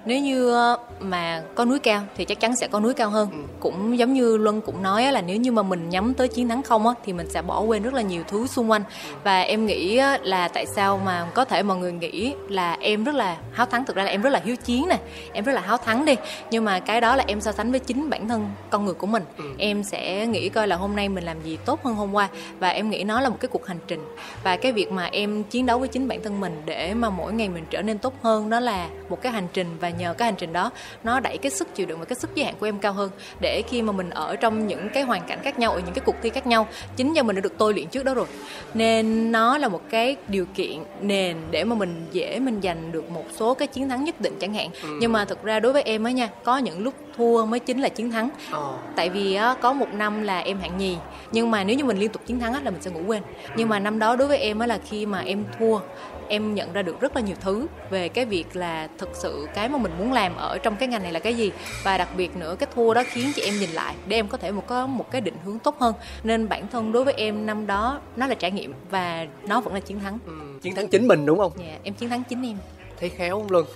nếu 0.06 0.20
như 0.20 0.56
mà 1.00 1.41
có 1.56 1.65
núi 1.65 1.80
cao 1.80 2.02
thì 2.15 2.26
chắc 2.26 2.39
chắn 2.39 2.56
sẽ 2.56 2.68
có 2.68 2.80
núi 2.80 2.94
cao 2.94 3.10
hơn. 3.10 3.30
Ừ. 3.32 3.38
cũng 3.60 3.98
giống 3.98 4.13
như 4.13 4.38
luân 4.38 4.62
cũng 4.62 4.84
nói 4.84 5.12
là 5.12 5.22
nếu 5.22 5.38
như 5.38 5.52
mà 5.52 5.63
mình 5.63 5.89
nhắm 5.89 6.13
tới 6.13 6.28
chiến 6.28 6.50
thắng 6.50 6.63
không 6.63 6.88
á 6.88 6.94
thì 7.06 7.13
mình 7.13 7.30
sẽ 7.30 7.41
bỏ 7.41 7.60
quên 7.62 7.84
rất 7.84 7.94
là 7.94 8.02
nhiều 8.02 8.24
thứ 8.28 8.48
xung 8.48 8.72
quanh. 8.72 8.84
Và 9.24 9.41
em 9.41 9.65
nghĩ 9.65 10.02
là 10.22 10.48
tại 10.48 10.65
sao 10.65 11.02
mà 11.06 11.28
có 11.34 11.46
thể 11.46 11.63
mọi 11.63 11.78
người 11.78 11.91
nghĩ 11.91 12.34
là 12.50 12.78
em 12.80 13.04
rất 13.04 13.15
là 13.15 13.38
háo 13.52 13.65
thắng 13.65 13.86
thực 13.86 13.96
ra 13.96 14.04
là 14.04 14.10
em 14.10 14.22
rất 14.22 14.30
là 14.30 14.41
hiếu 14.46 14.56
chiến 14.56 14.88
nè 14.89 14.98
em 15.34 15.44
rất 15.44 15.54
là 15.54 15.62
háo 15.62 15.78
thắng 15.78 16.06
đi. 16.06 16.15
Nhưng 16.52 16.65
mà 16.65 16.80
cái 16.80 17.02
đó 17.02 17.15
là 17.15 17.24
em 17.28 17.41
so 17.41 17.52
sánh 17.52 17.72
với 17.72 17.80
chính 17.80 18.10
bản 18.10 18.28
thân 18.28 18.50
con 18.70 18.86
người 18.86 18.94
của 18.94 19.08
mình. 19.08 19.24
Ừ. 19.38 19.44
em 19.58 19.84
sẽ 19.84 20.28
nghĩ 20.28 20.50
coi 20.50 20.68
là 20.68 20.76
hôm 20.76 20.96
nay 20.96 21.10
mình 21.10 21.24
làm 21.24 21.41
gì 21.44 21.58
tốt 21.65 21.84
hơn 21.84 21.96
hôm 21.96 22.15
qua. 22.15 22.30
Và 22.60 22.70
em 22.70 22.89
nghĩ 22.89 23.04
nó 23.04 23.22
là 23.22 23.30
một 23.30 23.38
cái 23.39 23.50
cuộc 23.50 23.68
hành 23.68 23.80
trình. 23.88 24.00
Và 24.44 24.56
cái 24.56 24.72
việc 24.72 24.91
mà 24.91 25.06
em 25.06 25.44
chiến 25.44 25.65
đấu 25.65 25.80
với 25.80 25.88
chính 25.88 26.08
bản 26.08 26.24
thân 26.24 26.41
mình 26.41 26.62
để 26.65 26.94
mà 26.94 27.10
mỗi 27.10 27.34
ngày 27.34 27.50
mình 27.50 27.65
trở 27.70 27.82
nên 27.82 27.98
tốt 27.98 28.13
hơn 28.22 28.50
đó 28.50 28.60
là 28.60 28.89
một 29.10 29.22
cái 29.22 29.32
hành 29.32 29.48
trình 29.54 29.68
và 29.80 29.89
nhờ 29.97 30.13
cái 30.13 30.25
hành 30.25 30.36
trình 30.36 30.53
đó 30.53 30.71
nó 31.03 31.19
đẩy 31.19 31.38
cái 31.38 31.51
sức 31.51 31.75
chịu 31.75 31.86
đựng 31.86 31.99
và 31.99 32.05
cái 32.05 32.15
sức 32.15 32.36
giới 32.36 32.45
hạn 32.45 32.55
của 32.60 32.67
em 32.67 32.79
cao 32.79 32.93
hơn. 32.93 33.10
Để 33.41 33.63
khi 33.69 33.81
mà 33.81 33.91
mình 33.91 34.10
ở 34.10 34.36
trong 34.36 34.67
những 34.67 34.89
cái 34.93 35.03
hoàn 35.03 35.21
cảnh 35.27 35.39
khác 35.43 35.60
nhau 35.60 35.71
ở 35.71 35.79
những 35.79 35.93
cái 35.93 36.03
cuộc 36.05 36.15
thi 36.21 36.29
khác 36.29 36.47
nhau 36.47 36.67
chính 36.95 37.13
do 37.13 37.23
mình 37.23 37.36
đã 37.36 37.41
được 37.41 37.53
tôi 37.58 37.73
luyện 37.73 37.88
trước 37.88 38.05
đó 38.05 38.13
rồi. 38.13 38.25
Nên 38.73 39.31
nó 39.31 39.58
là 39.58 39.67
một 39.67 39.81
cái 39.89 40.15
điều 40.27 40.45
kiện 40.45 40.84
nền 41.01 41.38
để 41.51 41.63
mà 41.63 41.75
mình 41.75 42.05
dễ 42.12 42.39
mình 42.39 42.60
giành 42.63 42.91
được 42.91 43.10
một 43.10 43.25
số 43.36 43.53
cái 43.53 43.67
chiến 43.67 43.89
thắng 43.89 44.03
nhất 44.03 44.21
định 44.21 44.34
chẳng 44.39 44.53
hạn. 44.53 44.69
Ừ. 44.81 44.89
nhưng 44.99 45.12
mà 45.12 45.25
thực 45.25 45.43
ra 45.43 45.60
đối 45.60 45.73
với 45.73 45.81
em 45.81 46.03
á 46.03 46.12
nha 46.12 46.29
có 46.43 46.58
những 46.58 46.84
lúc 46.84 46.93
thua 47.17 47.45
mới 47.45 47.60
chính 47.60 47.81
là 47.81 47.89
chiến 47.89 48.12
thắng. 48.12 48.29
Ờ. 48.51 48.73
tại 48.95 49.10
vì 49.10 49.36
á, 49.36 49.55
có 49.62 49.73
một 49.73 49.93
năm 49.93 50.21
là 50.23 50.39
em 50.39 50.60
hạng 50.60 50.77
nhì 50.77 50.97
nhưng 51.31 51.51
mà 51.51 51.63
nếu 51.63 51.77
như 51.77 51.84
mình 51.86 51.97
liên 51.97 52.10
tục 52.10 52.21
chiến 52.25 52.39
thắng 52.39 52.53
á, 52.53 52.62
là 52.63 52.71
mình 52.71 52.81
sẽ 52.81 52.91
ngủ 52.91 53.01
quên. 53.08 53.23
Nhưng 53.55 53.69
mà 53.69 53.79
năm 53.79 53.99
đó 53.99 54.15
đối 54.15 54.27
với 54.27 54.38
em 54.38 54.60
á, 54.60 54.67
là 54.67 54.79
khi 54.89 55.05
mà 55.05 55.19
em 55.19 55.43
thua 55.60 55.79
em 56.28 56.56
nhận 56.56 56.74
ra 56.74 56.82
được 56.82 57.00
rất 57.00 57.16
là 57.16 57.22
nhiều 57.22 57.36
thứ 57.42 57.68
về 57.90 58.10
cái 58.10 58.26
việc 58.26 58.56
là 58.56 58.88
thực 58.98 59.10
sự 59.14 59.48
cái 59.56 59.70
mà 59.70 59.78
mình 59.78 59.92
muốn 60.00 60.14
làm 60.14 60.36
ở 60.36 60.58
trong 60.58 60.76
cái 60.76 60.88
ngành 60.88 61.04
này 61.04 61.12
là 61.12 61.20
cái 61.20 61.34
gì. 61.34 61.52
Và 61.84 61.98
đặc 61.98 62.10
biệt 62.18 62.36
nữa 62.36 62.56
cái 62.60 62.70
thua 62.76 62.94
đó 62.94 63.04
khiến 63.08 63.32
chị 63.36 63.42
em 63.42 63.54
nhìn 63.60 63.70
lại 63.70 63.96
để 64.08 64.16
em 64.18 64.28
có 64.28 64.38
thể 64.38 64.52
một 64.52 64.68
có 64.68 64.88
một 64.88 65.12
cái 65.12 65.22
định 65.22 65.38
hướng 65.46 65.60
tốt 65.60 65.76
hơn. 65.80 65.94
Nên 66.24 66.50
bản 66.50 66.68
thân 66.72 66.92
đối 66.92 67.04
với 67.04 67.14
em 67.14 67.46
năm 67.46 67.68
đó 67.68 68.00
nó 68.16 68.28
là 68.28 68.36
trải 68.36 68.52
nghiệm 68.52 68.74
và 68.90 69.26
nó 69.48 69.62
vẫn 69.62 69.74
là 69.74 69.80
chiến 69.80 70.00
thắng. 70.00 70.18
Ừ, 70.26 70.34
chiến 70.62 70.76
thắng 70.76 70.88
chính 70.88 71.08
mình 71.08 71.26
đúng 71.26 71.38
không? 71.38 71.52
Dạ 71.58 71.66
yeah, 71.66 71.84
em 71.84 71.94
chiến 71.94 72.10
thắng 72.10 72.24
chính 72.30 72.46
em. 72.46 72.58
Thấy 73.00 73.10
khéo 73.10 73.40
không 73.40 73.52
luân? 73.52 73.66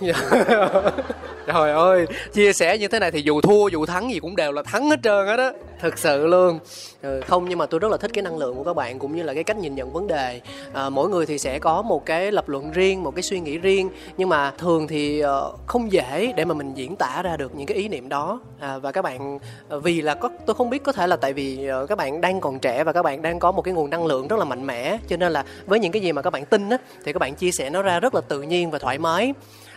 Trời 1.46 1.72
ơi 1.72 2.06
chia 2.32 2.52
sẻ 2.52 2.78
như 2.78 2.88
thế 2.88 2.98
này 2.98 3.10
thì 3.10 3.22
dù 3.22 3.40
thua 3.40 3.68
dù 3.68 3.86
thắng 3.86 4.12
gì 4.12 4.18
cũng 4.18 4.36
đều 4.36 4.52
là 4.52 4.62
thắng 4.62 4.90
hết 4.90 5.00
trơn 5.02 5.26
á 5.26 5.36
đó 5.36 5.52
thực 5.80 5.98
sự 5.98 6.26
luôn. 6.26 6.58
Ừ, 7.02 7.20
không 7.26 7.48
nhưng 7.48 7.58
mà 7.58 7.66
tôi 7.66 7.80
rất 7.80 7.90
là 7.90 7.96
thích 7.96 8.10
cái 8.14 8.22
năng 8.22 8.38
lượng 8.38 8.56
của 8.56 8.64
các 8.64 8.76
bạn 8.76 8.98
cũng 8.98 9.16
như 9.16 9.22
là 9.22 9.34
cái 9.34 9.44
cách 9.44 9.56
nhìn 9.56 9.74
nhận 9.74 9.92
vấn 9.92 10.06
đề. 10.06 10.40
À, 10.72 10.88
mỗi 10.88 11.08
người 11.08 11.26
thì 11.26 11.38
sẽ 11.38 11.58
có 11.58 11.82
một 11.82 12.06
cái 12.06 12.32
lập 12.32 12.48
luận 12.48 12.70
riêng 12.70 13.02
một 13.02 13.14
cái 13.14 13.22
suy 13.22 13.40
nghĩ 13.40 13.58
riêng 13.58 13.90
nhưng 14.16 14.28
mà 14.28 14.52
thường 14.58 14.88
thì 14.88 15.22
uh, 15.24 15.66
không 15.66 15.92
dễ 15.92 16.32
để 16.36 16.44
mà 16.44 16.54
mình 16.54 16.74
diễn 16.74 16.96
tả 16.96 17.22
ra 17.22 17.36
được 17.36 17.54
những 17.54 17.66
cái 17.66 17.76
ý 17.76 17.88
niệm 17.88 18.08
đó. 18.08 18.40
À, 18.60 18.78
và 18.78 18.92
các 18.92 19.02
bạn 19.02 19.38
ờ, 19.68 19.80
vì 19.80 20.02
là 20.02 20.14
có 20.14 20.30
tôi 20.46 20.54
không 20.54 20.70
biết 20.70 20.82
có 20.82 20.92
thể 20.92 21.06
là 21.06 21.16
tại 21.16 21.32
vì 21.32 21.68
uh, 21.82 21.88
các 21.88 21.98
bạn 21.98 22.20
đang 22.20 22.40
còn 22.40 22.58
trẻ 22.58 22.84
và 22.84 22.92
các 22.92 23.02
bạn 23.02 23.22
đang 23.22 23.38
có 23.38 23.52
một 23.52 23.62
cái 23.62 23.74
nguồn 23.74 23.90
năng 23.90 24.06
lượng 24.06 24.28
rất 24.28 24.38
là 24.38 24.44
mạnh 24.44 24.66
mẽ 24.66 24.98
cho 25.08 25.16
nên 25.16 25.32
là 25.32 25.44
với 25.66 25.80
những 25.80 25.92
cái 25.92 26.02
gì 26.02 26.12
mà 26.12 26.22
các 26.22 26.30
bạn 26.30 26.44
tin 26.44 26.70
á 26.70 26.76
thì 27.04 27.12
các 27.12 27.18
bạn 27.18 27.34
chia 27.34 27.50
sẻ 27.50 27.70
nó 27.70 27.82
ra 27.82 28.00
rất 28.00 28.14
là 28.14 28.20
tự 28.20 28.42
nhiên 28.42 28.70
và 28.70 28.78
thoải 28.78 28.98
mái. 28.98 29.34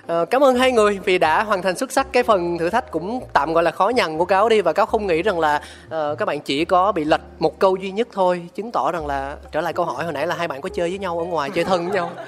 Ờ, 0.07 0.25
cảm 0.25 0.43
ơn 0.43 0.55
hai 0.55 0.71
người 0.71 0.99
vì 1.05 1.17
đã 1.17 1.43
hoàn 1.43 1.61
thành 1.61 1.77
xuất 1.77 1.91
sắc 1.91 2.07
cái 2.11 2.23
phần 2.23 2.57
thử 2.57 2.69
thách. 2.69 2.91
Cũng 2.91 3.21
tạm 3.33 3.53
gọi 3.53 3.63
là 3.63 3.71
khó 3.71 3.89
nhằn 3.89 4.17
của 4.17 4.25
cáo 4.25 4.49
đi 4.49 4.61
và 4.61 4.73
cáo 4.73 4.85
không 4.85 5.07
nghĩ 5.07 5.21
rằng 5.21 5.39
là 5.39 5.61
uh, 5.85 6.17
các 6.17 6.25
bạn 6.25 6.39
chỉ 6.39 6.65
có 6.65 6.91
bị 6.91 7.03
lệch 7.03 7.21
một 7.39 7.59
câu 7.59 7.75
duy 7.75 7.91
nhất 7.91 8.07
thôi 8.11 8.47
chứng 8.55 8.71
tỏ 8.71 8.91
rằng 8.91 9.07
là 9.07 9.35
trở 9.51 9.61
lại 9.61 9.73
câu 9.73 9.85
hỏi 9.85 10.03
hồi 10.03 10.13
nãy 10.13 10.27
là 10.27 10.35
hai 10.35 10.47
bạn 10.47 10.61
có 10.61 10.69
chơi 10.69 10.89
với 10.89 10.99
nhau 10.99 11.19
ở 11.19 11.25
ngoài 11.25 11.49
chơi 11.49 11.63
thân 11.63 11.89
với 11.89 11.95
nhau. 11.95 12.11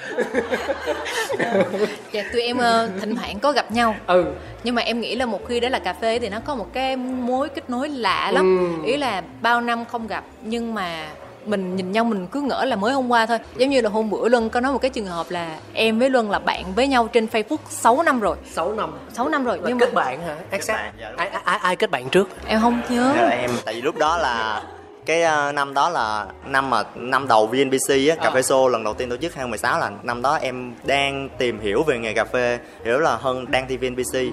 Dạ 2.11 2.23
tụi 2.33 2.41
em 2.41 2.57
uh, 2.57 3.01
thỉnh 3.01 3.15
thoảng 3.15 3.39
có 3.39 3.51
gặp 3.51 3.71
nhau. 3.71 3.95
Ừ. 4.07 4.25
Nhưng 4.63 4.75
mà 4.75 4.81
em 4.81 4.99
nghĩ 4.99 5.15
là 5.15 5.25
một 5.25 5.47
khi 5.47 5.59
đó 5.59 5.69
là 5.69 5.79
cà 5.79 5.93
phê 5.93 6.19
thì 6.19 6.29
nó 6.29 6.39
có 6.45 6.55
một 6.55 6.67
cái 6.73 6.95
mối 6.95 7.49
kết 7.49 7.69
nối 7.69 7.89
lạ 7.89 8.31
lắm. 8.31 8.75
Ừ. 8.83 8.87
ý 8.87 8.97
là 8.97 9.23
bao 9.41 9.61
năm 9.61 9.85
không 9.85 10.07
gặp 10.07 10.23
nhưng 10.41 10.73
mà 10.73 11.07
mình 11.45 11.75
nhìn 11.75 11.91
nhau 11.91 12.03
mình 12.03 12.27
cứ 12.27 12.41
ngỡ 12.41 12.65
là 12.65 12.75
mới 12.75 12.93
hôm 12.93 13.11
qua 13.11 13.25
thôi. 13.25 13.37
Giống 13.57 13.69
như 13.69 13.81
là 13.81 13.89
hôm 13.89 14.09
bữa 14.09 14.29
luân 14.29 14.49
có 14.49 14.59
nói 14.59 14.71
một 14.71 14.81
cái 14.81 14.89
trường 14.89 15.05
hợp 15.05 15.25
là 15.29 15.59
em 15.73 15.99
với 15.99 16.09
luân 16.09 16.31
là 16.31 16.39
bạn 16.39 16.73
với 16.75 16.87
nhau 16.87 17.07
trên 17.07 17.25
facebook 17.25 17.57
6 17.69 18.03
năm 18.03 18.19
rồi. 18.19 18.37
6 18.51 18.73
năm. 18.73 18.93
6 19.13 19.29
năm 19.29 19.43
rồi 19.43 19.57
là 19.57 19.63
nhưng 19.67 19.79
kết 19.79 19.93
mà... 19.93 20.01
bạn 20.01 20.21
hả? 20.21 20.35
Kết 20.51 20.61
bạn, 20.67 20.93
dạ, 20.99 21.11
ai, 21.17 21.29
ai 21.43 21.59
ai 21.61 21.75
kết 21.75 21.91
bạn 21.91 22.09
trước? 22.09 22.29
Em 22.47 22.61
không 22.61 22.81
nhớ. 22.89 23.13
Dạ, 23.15 23.27
em 23.27 23.51
tại 23.65 23.73
vì 23.73 23.81
lúc 23.81 23.97
đó 23.97 24.17
là 24.17 24.63
cái 25.05 25.23
uh, 25.23 25.55
năm 25.55 25.73
đó 25.73 25.89
là 25.89 26.27
năm 26.45 26.69
mà 26.69 26.83
năm 26.95 27.27
đầu 27.27 27.47
VNPC 27.47 27.89
á, 28.09 28.15
cà 28.21 28.31
phê 28.31 28.41
show 28.41 28.67
lần 28.67 28.83
đầu 28.83 28.93
tiên 28.93 29.09
tổ 29.09 29.17
chức 29.17 29.35
2016 29.35 29.79
là 29.79 29.91
năm 30.03 30.21
đó 30.21 30.35
em 30.41 30.73
đang 30.83 31.29
tìm 31.37 31.59
hiểu 31.59 31.83
về 31.83 31.99
nghề 31.99 32.13
cà 32.13 32.25
phê 32.25 32.59
hiểu 32.85 32.99
là 32.99 33.15
hơn 33.15 33.51
đang 33.51 33.67
thi 33.67 33.77
VNPC 33.77 34.13
ừ. 34.13 34.29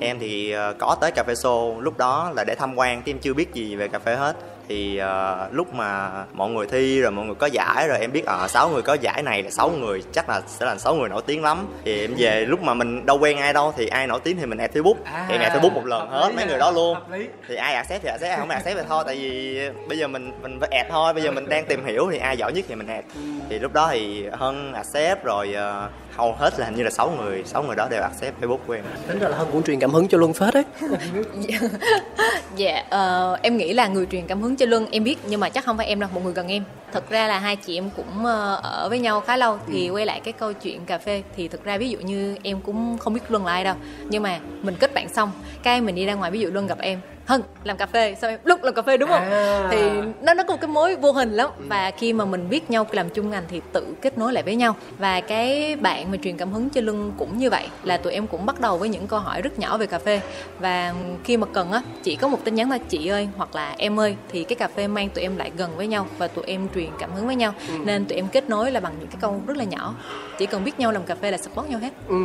em 0.00 0.18
thì 0.18 0.54
uh, 0.70 0.78
có 0.78 0.96
tới 1.00 1.10
cà 1.10 1.24
phê 1.26 1.34
show 1.34 1.80
lúc 1.80 1.98
đó 1.98 2.30
là 2.34 2.44
để 2.44 2.54
tham 2.54 2.78
quan 2.78 3.02
chứ 3.02 3.12
em 3.12 3.18
chưa 3.18 3.34
biết 3.34 3.54
gì 3.54 3.76
về 3.76 3.88
cà 3.88 3.98
phê 3.98 4.16
hết 4.16 4.36
thì 4.68 5.00
uh, 5.02 5.54
lúc 5.54 5.74
mà 5.74 6.10
mọi 6.32 6.50
người 6.50 6.66
thi 6.66 7.00
rồi 7.00 7.10
mọi 7.10 7.26
người 7.26 7.34
có 7.34 7.46
giải 7.46 7.88
rồi 7.88 7.98
em 7.98 8.12
biết 8.12 8.26
ở 8.26 8.44
uh, 8.44 8.50
sáu 8.50 8.68
người 8.68 8.82
có 8.82 8.94
giải 8.94 9.22
này 9.22 9.42
là 9.42 9.50
sáu 9.50 9.70
người 9.70 10.02
chắc 10.12 10.28
là 10.28 10.42
sẽ 10.46 10.66
là 10.66 10.78
sáu 10.78 10.94
người 10.94 11.08
nổi 11.08 11.22
tiếng 11.26 11.42
lắm. 11.42 11.66
Thì 11.84 12.00
em 12.00 12.14
về 12.18 12.44
lúc 12.44 12.62
mà 12.62 12.74
mình 12.74 13.06
đâu 13.06 13.18
quen 13.18 13.38
ai 13.38 13.52
đâu 13.52 13.74
thì 13.76 13.86
ai 13.86 14.06
nổi 14.06 14.20
tiếng 14.24 14.36
thì 14.36 14.46
mình 14.46 14.58
add 14.58 14.76
facebook. 14.76 14.96
À, 15.04 15.24
thì 15.28 15.34
em 15.34 15.40
add 15.40 15.56
facebook 15.56 15.72
một 15.72 15.86
lần 15.86 16.10
hết 16.10 16.32
mấy 16.36 16.46
người 16.46 16.58
đó 16.58 16.70
luôn. 16.70 16.98
thì 17.48 17.54
ai 17.54 17.74
accept 17.74 18.02
thì 18.02 18.08
accept 18.08 18.30
ai 18.30 18.38
không 18.38 18.48
accept 18.48 18.76
thì 18.76 18.82
thôi 18.88 19.02
tại 19.06 19.16
vì 19.16 19.60
bây 19.88 19.98
giờ 19.98 20.08
mình 20.08 20.32
mình 20.42 20.60
phải 20.60 20.68
add 20.68 20.90
thôi. 20.90 21.14
Bây 21.14 21.22
giờ 21.22 21.30
mình 21.30 21.48
đang 21.48 21.66
tìm 21.66 21.84
hiểu 21.86 22.08
thì 22.12 22.18
ai 22.18 22.36
giỏi 22.36 22.52
nhất 22.52 22.64
thì 22.68 22.74
mình 22.74 22.86
add. 22.86 23.06
Thì 23.50 23.58
lúc 23.58 23.72
đó 23.72 23.88
thì 23.92 24.26
hơn 24.32 24.72
accept 24.72 25.24
rồi 25.24 25.54
uh, 25.54 25.90
hầu 26.16 26.32
hết 26.32 26.58
là 26.58 26.66
hình 26.66 26.74
như 26.74 26.82
là 26.82 26.90
6 26.90 27.10
người 27.10 27.42
6 27.44 27.62
người 27.62 27.76
đó 27.76 27.88
đều 27.90 28.02
accept 28.02 28.40
facebook 28.40 28.58
của 28.66 28.72
em. 28.72 28.84
Tính 29.08 29.18
ra 29.18 29.28
là 29.28 29.36
hơn 29.36 29.48
cũng 29.52 29.62
truyền 29.62 29.80
cảm 29.80 29.90
hứng 29.90 30.08
cho 30.08 30.18
luân 30.18 30.32
phết 30.32 30.54
đấy 30.54 30.64
dạ 32.56 32.84
uh, 32.86 33.42
em 33.42 33.56
nghĩ 33.56 33.72
là 33.72 33.88
người 33.88 34.06
truyền 34.06 34.26
cảm 34.26 34.42
hứng 34.42 34.56
cho 34.56 34.66
luân 34.66 34.86
em 34.90 35.04
biết 35.04 35.18
nhưng 35.26 35.40
mà 35.40 35.48
chắc 35.48 35.64
không 35.64 35.76
phải 35.76 35.86
em 35.86 36.00
đâu 36.00 36.10
một 36.14 36.20
người 36.24 36.32
gần 36.32 36.48
em. 36.48 36.64
Thật 36.92 37.10
ra 37.10 37.28
là 37.28 37.38
hai 37.38 37.56
chị 37.56 37.78
em 37.78 37.90
cũng 37.96 38.20
uh, 38.20 38.62
ở 38.62 38.86
với 38.88 38.98
nhau 38.98 39.20
khá 39.20 39.36
lâu 39.36 39.58
thì 39.66 39.86
ừ. 39.86 39.92
quay 39.92 40.06
lại 40.06 40.20
cái 40.24 40.32
câu 40.32 40.52
chuyện 40.52 40.86
cà 40.86 40.98
phê. 40.98 41.22
Thì 41.36 41.48
thực 41.48 41.64
ra 41.64 41.78
ví 41.78 41.90
dụ 41.90 41.98
như 41.98 42.36
em 42.42 42.60
cũng 42.60 42.98
không 42.98 43.14
biết 43.14 43.20
luân 43.28 43.46
là 43.46 43.52
ai 43.52 43.64
đâu 43.64 43.76
nhưng 44.08 44.22
mà 44.22 44.38
mình 44.62 44.76
kết 44.80 44.94
bạn 44.94 45.08
xong 45.08 45.30
cái 45.62 45.80
mình 45.80 45.94
đi 45.94 46.06
ra 46.06 46.14
ngoài 46.14 46.30
ví 46.30 46.40
dụ 46.40 46.50
luân 46.50 46.66
gặp 46.66 46.78
em 46.78 47.00
hân 47.26 47.42
làm 47.64 47.76
cà 47.76 47.86
phê. 47.86 48.16
Sao 48.20 48.30
em? 48.30 48.38
Lúc 48.44 48.62
làm 48.62 48.74
cà 48.74 48.82
phê 48.82 48.96
đúng 48.96 49.08
không? 49.08 49.22
À. 49.30 49.68
thì 49.70 49.90
nó 50.22 50.34
nó 50.34 50.42
có 50.42 50.54
một 50.54 50.60
cái 50.60 50.68
mối 50.68 50.96
vô 50.96 51.12
hình 51.12 51.32
lắm. 51.32 51.50
Và 51.58 51.90
khi 51.98 52.12
mà 52.12 52.24
mình 52.24 52.48
biết 52.48 52.70
nhau 52.70 52.86
làm 52.92 53.10
chung 53.10 53.30
ngành 53.30 53.44
thì 53.48 53.60
tự 53.72 53.86
kết 54.02 54.18
nối 54.18 54.32
lại 54.32 54.42
với 54.42 54.56
nhau. 54.56 54.76
Và 54.98 55.20
cái 55.20 55.76
bạn 55.76 56.10
mà 56.10 56.16
truyền 56.22 56.36
cảm 56.36 56.52
hứng 56.52 56.70
cho 56.70 56.80
lưng 56.80 57.12
cũng 57.18 57.38
như 57.38 57.50
vậy 57.50 57.68
là 57.82 57.96
tụi 57.96 58.12
em 58.12 58.26
cũng 58.26 58.46
bắt 58.46 58.60
đầu 58.60 58.78
với 58.78 58.88
những 58.88 59.06
câu 59.06 59.18
hỏi 59.18 59.42
rất 59.42 59.58
nhỏ 59.58 59.78
về 59.78 59.86
cà 59.86 59.98
phê. 59.98 60.20
Và 60.58 60.94
khi 61.24 61.36
mà 61.36 61.46
cần 61.52 61.72
á 61.72 61.82
chỉ 62.02 62.16
có 62.16 62.28
một 62.28 62.38
tin 62.44 62.54
nhắn 62.54 62.70
là 62.70 62.78
chị 62.78 63.08
ơi 63.08 63.28
hoặc 63.36 63.54
là 63.54 63.74
em 63.78 64.00
ơi 64.00 64.16
thì 64.28 64.44
cái 64.44 64.56
cà 64.56 64.68
phê 64.68 64.86
mang 64.88 65.08
tụi 65.08 65.22
em 65.22 65.36
lại 65.36 65.52
gần 65.56 65.76
với 65.76 65.86
nhau 65.86 66.06
và 66.18 66.28
tụi 66.28 66.44
em 66.44 66.68
truyền 66.74 66.90
cảm 66.98 67.12
hứng 67.14 67.26
với 67.26 67.36
nhau. 67.36 67.54
Ừ. 67.68 67.74
nên 67.84 68.04
tụi 68.04 68.16
em 68.16 68.28
kết 68.28 68.48
nối 68.48 68.70
là 68.70 68.80
bằng 68.80 68.94
những 68.98 69.08
cái 69.08 69.18
câu 69.20 69.42
rất 69.46 69.56
là 69.56 69.64
nhỏ. 69.64 69.94
Chỉ 70.38 70.46
cần 70.46 70.64
biết 70.64 70.78
nhau 70.78 70.92
làm 70.92 71.02
cà 71.02 71.14
phê 71.14 71.30
là 71.30 71.38
support 71.38 71.68
nhau 71.68 71.80
hết. 71.80 71.90
Ừ 72.08 72.16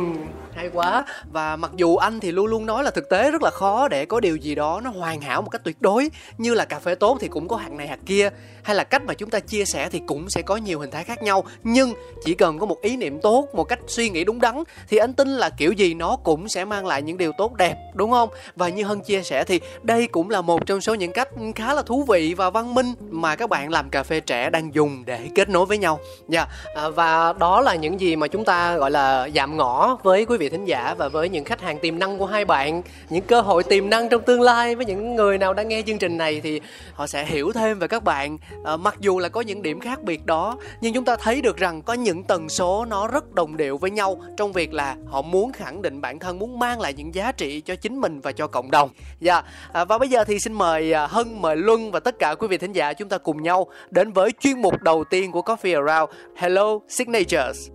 hay 0.54 0.70
quá. 0.72 1.04
Và 1.32 1.56
mặc 1.56 1.70
dù 1.74 1.96
anh 1.96 2.20
thì 2.20 2.32
luôn 2.32 2.46
luôn 2.46 2.66
nói 2.66 2.84
là 2.84 2.90
thực 2.90 3.08
tế 3.08 3.30
rất 3.30 3.42
là 3.42 3.50
khó 3.50 3.88
để 3.88 4.06
có 4.06 4.20
điều 4.20 4.36
gì 4.36 4.54
đó 4.54 4.80
nó 4.84 4.90
hoàn 4.92 5.20
hảo 5.20 5.42
một 5.42 5.48
cách 5.50 5.64
tuyệt 5.64 5.82
đối. 5.82 6.10
Như 6.38 6.54
là 6.54 6.64
cà 6.64 6.78
phê 6.78 6.94
tốt 6.94 7.18
thì 7.20 7.28
cũng 7.28 7.48
có 7.48 7.56
hạt 7.56 7.72
này, 7.72 7.88
hạt 7.88 7.98
kia. 8.06 8.30
Hay 8.62 8.76
là 8.76 8.84
cách 8.84 9.02
mà 9.04 9.14
chúng 9.14 9.30
ta 9.30 9.40
chia 9.40 9.64
sẻ 9.64 9.88
thì 9.92 10.00
cũng 10.06 10.30
sẽ 10.30 10.42
có 10.42 10.56
nhiều 10.56 10.80
hình 10.80 10.90
thái 10.90 11.04
khác 11.04 11.22
nhau. 11.22 11.44
Nhưng 11.64 11.94
chỉ 12.24 12.34
cần 12.34 12.58
có 12.58 12.66
một 12.66 12.76
ý 12.82 12.96
niệm 12.96 13.20
tốt, 13.20 13.48
một 13.52 13.64
cách 13.64 13.78
suy 13.86 14.08
nghĩ 14.08 14.24
đúng 14.24 14.40
đắn, 14.40 14.62
thì 14.88 14.96
anh 14.96 15.14
tin 15.14 15.28
là 15.28 15.50
kiểu 15.50 15.72
gì 15.72 15.94
nó 15.94 16.16
cũng 16.16 16.48
sẽ 16.48 16.64
mang 16.64 16.86
lại 16.86 17.02
những 17.02 17.18
điều 17.18 17.32
tốt 17.38 17.54
đẹp, 17.54 17.76
đúng 17.94 18.10
không? 18.10 18.28
Và 18.56 18.68
như 18.68 18.84
hân 18.84 19.00
chia 19.00 19.22
sẻ 19.22 19.44
thì 19.44 19.60
đây 19.82 20.06
cũng 20.06 20.30
là 20.30 20.40
một 20.40 20.66
trong 20.66 20.80
số 20.80 20.94
những 20.94 21.12
cách 21.12 21.28
khá 21.54 21.74
là 21.74 21.82
thú 21.82 22.04
vị 22.08 22.34
và 22.34 22.50
văn 22.50 22.74
minh 22.74 22.94
mà 23.10 23.36
các 23.36 23.48
bạn 23.48 23.70
làm 23.70 23.90
cà 23.90 24.02
phê 24.02 24.20
trẻ 24.20 24.50
đang 24.50 24.74
dùng 24.74 25.04
để 25.04 25.28
kết 25.34 25.48
nối 25.48 25.66
với 25.66 25.78
nhau. 25.78 26.00
Dạ 26.28 26.46
yeah. 26.74 26.94
và 26.94 27.32
đó 27.32 27.60
là 27.60 27.74
những 27.74 28.00
gì 28.00 28.16
mà 28.16 28.26
chúng 28.28 28.44
ta, 28.44 28.76
gọi 28.76 28.90
là 28.90 29.28
giảm 29.34 29.56
ngõ 29.56 29.98
với 30.02 30.24
quý 30.24 30.36
vị 30.36 30.48
thính 30.48 30.64
giả 30.64 30.94
và 30.98 31.08
với 31.08 31.28
những 31.28 31.44
khách 31.44 31.60
hàng 31.60 31.78
tiềm 31.78 31.98
năng 31.98 32.18
của 32.18 32.26
hai 32.26 32.44
bạn. 32.44 32.82
Những 33.10 33.24
cơ 33.24 33.40
hội 33.40 33.62
tiềm 33.62 33.90
năng 33.90 34.08
trong 34.08 34.22
tương 34.22 34.40
lai 34.40 34.74
với 34.84 34.94
những 34.94 35.16
người 35.16 35.38
nào 35.38 35.54
đang 35.54 35.68
nghe 35.68 35.82
chương 35.86 35.98
trình 35.98 36.16
này 36.16 36.40
thì 36.40 36.60
họ 36.94 37.06
sẽ 37.06 37.24
hiểu 37.24 37.52
thêm 37.52 37.78
về 37.78 37.88
các 37.88 38.04
bạn. 38.04 38.38
À, 38.64 38.76
mặc 38.76 38.96
dù 39.00 39.18
là 39.18 39.28
có 39.28 39.40
những 39.40 39.62
điểm 39.62 39.80
khác 39.80 40.02
biệt 40.02 40.26
đó 40.26 40.56
nhưng 40.80 40.94
chúng 40.94 41.04
ta 41.04 41.16
thấy 41.16 41.40
được 41.40 41.56
rằng 41.56 41.82
có 41.82 41.92
những 41.92 42.24
tần 42.24 42.48
số 42.48 42.84
nó 42.84 43.08
rất 43.08 43.32
đồng 43.32 43.56
điệu 43.56 43.78
với 43.78 43.90
nhau 43.90 44.20
trong 44.36 44.52
việc 44.52 44.72
là 44.72 44.96
họ 45.06 45.22
muốn 45.22 45.52
khẳng 45.52 45.82
định 45.82 46.00
bản 46.00 46.18
thân 46.18 46.38
muốn 46.38 46.58
mang 46.58 46.80
lại 46.80 46.92
những 46.92 47.14
giá 47.14 47.32
trị 47.32 47.60
cho 47.60 47.74
chính 47.74 48.00
mình 48.00 48.20
và 48.20 48.32
cho 48.32 48.46
cộng 48.46 48.70
đồng. 48.70 48.90
Dạ 49.20 49.34
yeah. 49.34 49.44
à, 49.72 49.84
và 49.84 49.98
bây 49.98 50.08
giờ 50.08 50.24
thì 50.24 50.38
xin 50.38 50.52
mời 50.52 50.92
à, 50.92 51.06
hân 51.06 51.42
mời 51.42 51.56
luân 51.56 51.90
và 51.90 52.00
tất 52.00 52.18
cả 52.18 52.34
quý 52.34 52.48
vị 52.48 52.58
thính 52.58 52.72
giả 52.72 52.92
chúng 52.92 53.08
ta 53.08 53.18
cùng 53.18 53.42
nhau 53.42 53.66
đến 53.90 54.12
với 54.12 54.30
chuyên 54.40 54.62
mục 54.62 54.82
đầu 54.82 55.04
tiên 55.10 55.32
của 55.32 55.40
coffee 55.40 55.86
around. 55.86 56.10
Hello 56.36 56.78
signatures. 56.88 57.68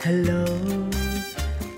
Hello 0.00 0.81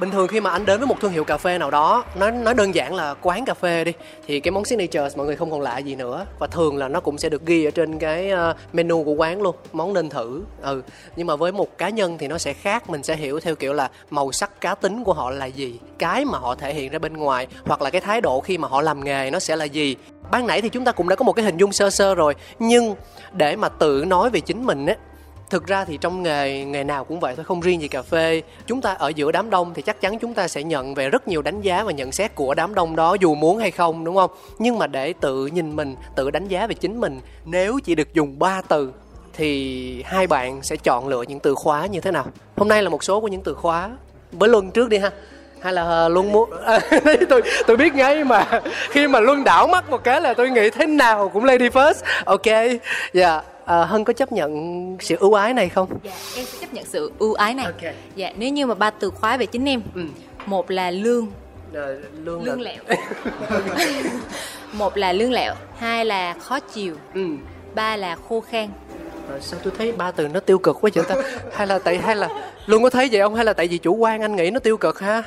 bình 0.00 0.10
thường 0.10 0.28
khi 0.28 0.40
mà 0.40 0.50
anh 0.50 0.66
đến 0.66 0.78
với 0.80 0.86
một 0.86 1.00
thương 1.00 1.12
hiệu 1.12 1.24
cà 1.24 1.36
phê 1.36 1.58
nào 1.58 1.70
đó, 1.70 2.04
nó 2.14 2.30
nói 2.30 2.54
đơn 2.54 2.74
giản 2.74 2.94
là 2.94 3.14
quán 3.22 3.44
cà 3.44 3.54
phê 3.54 3.84
đi, 3.84 3.92
thì 4.26 4.40
cái 4.40 4.52
món 4.52 4.64
signature 4.64 5.08
mọi 5.16 5.26
người 5.26 5.36
không 5.36 5.50
còn 5.50 5.60
lạ 5.60 5.78
gì 5.78 5.94
nữa. 5.94 6.26
Và 6.38 6.46
thường 6.46 6.76
là 6.76 6.88
nó 6.88 7.00
cũng 7.00 7.18
sẽ 7.18 7.28
được 7.28 7.46
ghi 7.46 7.64
ở 7.64 7.70
trên 7.70 7.98
cái 7.98 8.30
ờ, 8.30 8.54
menu 8.72 9.04
của 9.04 9.12
quán 9.12 9.42
luôn, 9.42 9.56
món 9.72 9.92
nên 9.92 10.08
thử 10.08 10.42
ừ. 10.62 10.82
Nhưng 11.16 11.26
mà 11.26 11.36
với 11.36 11.52
một 11.52 11.78
cá 11.78 11.88
nhân 11.88 12.18
thì 12.18 12.28
nó 12.28 12.38
sẽ 12.38 12.52
khác, 12.52 12.90
mình 12.90 13.02
sẽ 13.02 13.16
hiểu 13.16 13.40
theo 13.40 13.54
kiểu 13.54 13.72
là 13.72 13.90
màu 14.10 14.32
sắc 14.32 14.60
cá 14.60 14.74
tính 14.74 15.04
của 15.04 15.12
họ 15.12 15.30
là 15.30 15.46
gì, 15.46 15.78
cái 15.98 16.24
mà 16.24 16.38
họ 16.38 16.54
thể 16.54 16.74
hiện 16.74 16.92
ra 16.92 16.98
bên 16.98 17.16
ngoài, 17.16 17.46
hoặc 17.64 17.82
là 17.82 17.90
cái 17.90 18.00
thái 18.00 18.20
độ 18.20 18.40
khi 18.40 18.58
mà 18.58 18.68
họ 18.68 18.82
làm 18.82 19.04
nghề 19.04 19.30
nó 19.30 19.38
sẽ 19.38 19.56
là 19.56 19.64
gì. 19.64 19.96
Ban 20.30 20.46
nãy 20.46 20.60
thì 20.60 20.68
chúng 20.68 20.84
ta 20.84 20.92
cũng 20.92 21.08
đã 21.08 21.16
có 21.16 21.24
một 21.24 21.32
cái 21.32 21.44
hình 21.44 21.56
dung 21.56 21.72
sơ 21.72 21.90
sơ 21.90 22.14
rồi, 22.14 22.34
nhưng 22.58 22.94
để 23.32 23.56
mà 23.56 23.68
tự 23.68 24.04
nói 24.06 24.30
về 24.30 24.40
chính 24.40 24.66
mình 24.66 24.86
á 24.86 24.94
thực 25.50 25.66
ra 25.66 25.84
thì 25.84 25.98
trong 26.00 26.22
nghề 26.22 26.64
nghề 26.64 26.84
nào 26.84 27.04
cũng 27.04 27.20
vậy 27.20 27.36
thôi, 27.36 27.44
không 27.44 27.60
riêng 27.60 27.82
gì 27.82 27.88
cà 27.88 28.02
phê. 28.02 28.42
Chúng 28.66 28.80
ta 28.80 28.94
ở 28.94 29.08
giữa 29.08 29.32
đám 29.32 29.50
đông 29.50 29.74
thì 29.74 29.82
chắc 29.82 30.00
chắn 30.00 30.18
chúng 30.18 30.34
ta 30.34 30.48
sẽ 30.48 30.62
nhận 30.62 30.94
về 30.94 31.10
rất 31.10 31.28
nhiều 31.28 31.42
đánh 31.42 31.60
giá 31.60 31.84
và 31.84 31.92
nhận 31.92 32.12
xét 32.12 32.34
của 32.34 32.54
đám 32.54 32.74
đông 32.74 32.96
đó, 32.96 33.16
dù 33.20 33.34
muốn 33.34 33.58
hay 33.58 33.70
không, 33.70 34.04
đúng 34.04 34.16
không? 34.16 34.30
Nhưng 34.58 34.78
mà 34.78 34.86
để 34.86 35.12
tự 35.20 35.46
nhìn 35.46 35.76
mình, 35.76 35.96
tự 36.14 36.30
đánh 36.30 36.48
giá 36.48 36.66
về 36.66 36.74
chính 36.74 37.00
mình, 37.00 37.20
nếu 37.44 37.78
chỉ 37.84 37.94
được 37.94 38.14
dùng 38.14 38.38
3 38.38 38.62
từ 38.68 38.92
thì 39.32 40.02
hai 40.06 40.26
bạn 40.26 40.62
sẽ 40.62 40.76
chọn 40.76 41.08
lựa 41.08 41.22
những 41.22 41.40
từ 41.40 41.54
khóa 41.54 41.86
như 41.86 42.00
thế 42.00 42.10
nào? 42.10 42.26
Hôm 42.56 42.68
nay 42.68 42.82
là 42.82 42.88
một 42.88 43.04
số 43.04 43.20
của 43.20 43.28
những 43.28 43.42
từ 43.42 43.54
khóa. 43.54 43.90
Với 44.32 44.48
luân 44.48 44.70
trước 44.70 44.88
đi 44.88 44.98
ha. 44.98 45.10
Hay 45.60 45.72
là 45.72 45.82
ờ, 45.82 46.08
luân 46.08 46.32
muốn 46.32 46.50
tôi 47.28 47.42
tôi 47.66 47.76
biết 47.76 47.94
ngay 47.94 48.24
mà. 48.24 48.60
Khi 48.90 49.08
mà 49.08 49.20
luân 49.20 49.44
đảo 49.44 49.66
mắt 49.66 49.90
một 49.90 50.04
cái 50.04 50.20
là 50.20 50.34
tôi 50.34 50.50
nghĩ 50.50 50.70
thế 50.70 50.86
nào 50.86 51.28
cũng 51.28 51.44
lady 51.44 51.68
first. 51.68 51.94
Ok 52.24 52.46
dạ. 53.12 53.32
yeah 53.32 53.44
à, 53.70 53.84
hân 53.84 54.04
có 54.04 54.12
chấp 54.12 54.32
nhận 54.32 54.96
sự 55.00 55.16
ưu 55.20 55.34
ái 55.34 55.54
này 55.54 55.68
không 55.68 55.88
dạ 56.02 56.12
em 56.36 56.44
sẽ 56.46 56.58
chấp 56.60 56.74
nhận 56.74 56.84
sự 56.84 57.12
ưu 57.18 57.34
ái 57.34 57.54
này 57.54 57.66
okay. 57.66 57.94
dạ 58.16 58.32
nếu 58.36 58.50
như 58.50 58.66
mà 58.66 58.74
ba 58.74 58.90
từ 58.90 59.10
khóa 59.10 59.36
về 59.36 59.46
chính 59.46 59.68
em 59.68 59.82
ừ. 59.94 60.02
một 60.46 60.70
là 60.70 60.90
lương 60.90 61.26
à, 61.74 61.86
lương 62.24 62.42
lương 62.44 62.60
là... 62.60 62.72
lẹo 62.72 62.98
một 64.72 64.96
là 64.96 65.12
lương 65.12 65.32
lẹo 65.32 65.54
hai 65.78 66.04
là 66.04 66.34
khó 66.34 66.60
chiều 66.60 66.94
ừ. 67.14 67.26
ba 67.74 67.96
là 67.96 68.16
khô 68.28 68.40
khan 68.40 68.68
sao 69.40 69.60
tôi 69.62 69.72
thấy 69.78 69.92
ba 69.92 70.10
từ 70.10 70.28
nó 70.28 70.40
tiêu 70.40 70.58
cực 70.58 70.78
quá 70.80 70.90
vậy 70.94 71.04
ta? 71.08 71.14
Hay 71.52 71.66
là 71.66 71.78
tại 71.78 71.98
hay 71.98 72.16
là 72.16 72.28
luôn 72.66 72.82
có 72.82 72.90
thấy 72.90 73.08
vậy 73.12 73.20
không? 73.20 73.34
Hay 73.34 73.44
là 73.44 73.52
tại 73.52 73.68
vì 73.68 73.78
chủ 73.78 73.94
quan 73.94 74.22
anh 74.22 74.36
nghĩ 74.36 74.50
nó 74.50 74.60
tiêu 74.60 74.76
cực 74.76 75.00
ha? 75.00 75.22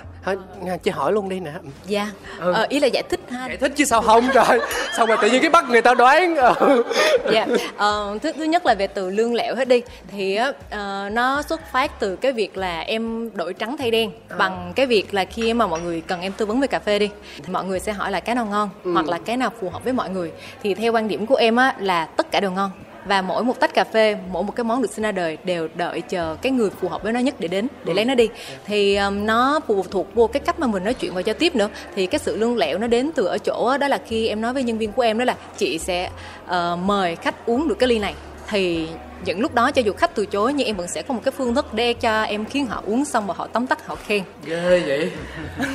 Chị 0.83 0.91
hỏi 0.91 1.11
luôn 1.11 1.29
đi 1.29 1.39
nè. 1.39 1.51
Dạ. 1.87 2.11
Ừ. 2.39 2.53
ờ, 2.53 2.65
ý 2.69 2.79
là 2.79 2.87
giải 2.87 3.03
thích 3.09 3.19
ha. 3.29 3.47
Giải 3.47 3.57
thích 3.57 3.71
chứ 3.75 3.85
sao 3.85 4.01
không 4.01 4.29
trời? 4.33 4.59
Xong 4.97 5.09
rồi 5.09 5.17
tự 5.21 5.29
nhiên 5.29 5.41
cái 5.41 5.49
bắt 5.49 5.65
người 5.69 5.81
ta 5.81 5.93
đoán. 5.93 6.35
Ừ. 6.35 6.83
dạ. 7.31 7.47
Ờ, 7.77 8.17
thứ 8.21 8.31
thứ 8.31 8.43
nhất 8.43 8.65
là 8.65 8.75
về 8.75 8.87
từ 8.87 9.09
lương 9.09 9.33
lẹo 9.33 9.55
hết 9.55 9.67
đi. 9.67 9.81
Thì 10.11 10.39
uh, 10.39 10.75
nó 11.11 11.41
xuất 11.41 11.61
phát 11.71 11.99
từ 11.99 12.15
cái 12.15 12.31
việc 12.33 12.57
là 12.57 12.79
em 12.79 13.29
đổi 13.33 13.53
trắng 13.53 13.77
thay 13.77 13.91
đen 13.91 14.11
à. 14.29 14.35
bằng 14.37 14.73
cái 14.75 14.85
việc 14.85 15.13
là 15.13 15.25
khi 15.25 15.53
mà 15.53 15.67
mọi 15.67 15.81
người 15.81 16.01
cần 16.01 16.21
em 16.21 16.31
tư 16.31 16.45
vấn 16.45 16.59
về 16.59 16.67
cà 16.67 16.79
phê 16.79 16.99
đi 16.99 17.09
thì 17.43 17.53
mọi 17.53 17.65
người 17.65 17.79
sẽ 17.79 17.91
hỏi 17.91 18.11
là 18.11 18.19
cái 18.19 18.35
nào 18.35 18.45
ngon 18.45 18.69
ừ. 18.83 18.91
hoặc 18.93 19.07
là 19.07 19.19
cái 19.25 19.37
nào 19.37 19.51
phù 19.61 19.69
hợp 19.69 19.83
với 19.83 19.93
mọi 19.93 20.09
người. 20.09 20.31
Thì 20.63 20.73
theo 20.73 20.93
quan 20.93 21.07
điểm 21.07 21.25
của 21.25 21.35
em 21.35 21.55
á 21.55 21.75
là 21.79 22.05
tất 22.05 22.31
cả 22.31 22.39
đều 22.39 22.51
ngon 22.51 22.71
và 23.05 23.21
mỗi 23.21 23.43
một 23.43 23.59
tách 23.59 23.73
cà 23.73 23.83
phê 23.83 24.17
mỗi 24.31 24.43
một 24.43 24.55
cái 24.55 24.63
món 24.63 24.81
được 24.81 24.91
sinh 24.91 25.03
ra 25.03 25.11
đời 25.11 25.37
đều 25.43 25.67
đợi 25.75 26.01
chờ 26.01 26.35
cái 26.41 26.51
người 26.51 26.69
phù 26.69 26.87
hợp 26.87 27.03
với 27.03 27.13
nó 27.13 27.19
nhất 27.19 27.35
để 27.39 27.47
đến 27.47 27.67
để 27.83 27.93
ừ. 27.93 27.95
lấy 27.95 28.05
nó 28.05 28.15
đi. 28.15 28.29
Thì 28.65 28.95
um, 28.95 29.25
nó 29.25 29.59
phụ 29.67 29.85
thuộc 29.91 30.15
vô 30.15 30.27
cái 30.27 30.39
cách 30.39 30.59
mà 30.59 30.67
mình 30.67 30.83
nói 30.83 30.93
chuyện 30.93 31.13
và 31.13 31.21
giao 31.21 31.35
tiếp 31.39 31.55
nữa. 31.55 31.69
Thì 31.95 32.07
cái 32.07 32.19
sự 32.19 32.37
lương 32.37 32.57
lẹo 32.57 32.77
nó 32.77 32.87
đến 32.87 33.11
từ 33.15 33.25
ở 33.25 33.37
chỗ 33.37 33.77
đó 33.77 33.87
là 33.87 33.99
khi 34.07 34.27
em 34.27 34.41
nói 34.41 34.53
với 34.53 34.63
nhân 34.63 34.77
viên 34.77 34.91
của 34.91 35.01
em 35.01 35.17
đó 35.17 35.25
là 35.25 35.35
chị 35.57 35.79
sẽ 35.79 36.09
uh, 36.45 36.79
mời 36.79 37.15
khách 37.15 37.45
uống 37.45 37.67
được 37.67 37.75
cái 37.79 37.89
ly 37.89 37.99
này. 37.99 38.13
Thì 38.49 38.87
những 39.25 39.39
lúc 39.39 39.53
đó 39.53 39.71
cho 39.71 39.81
dù 39.81 39.93
khách 39.93 40.15
từ 40.15 40.25
chối 40.25 40.53
nhưng 40.53 40.67
em 40.67 40.75
vẫn 40.75 40.87
sẽ 40.87 41.01
có 41.01 41.13
một 41.13 41.21
cái 41.23 41.31
phương 41.37 41.55
thức 41.55 41.73
để 41.73 41.93
cho 41.93 42.23
em 42.23 42.45
khiến 42.45 42.65
họ 42.65 42.83
uống 42.85 43.05
xong 43.05 43.27
và 43.27 43.33
họ 43.37 43.47
tóm 43.47 43.67
tắt 43.67 43.87
họ 43.87 43.95
khen. 43.95 44.23
Ghê 44.45 44.83
vậy? 44.85 45.11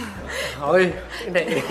Thôi 0.61 0.93
cái 1.21 1.31
này 1.31 1.63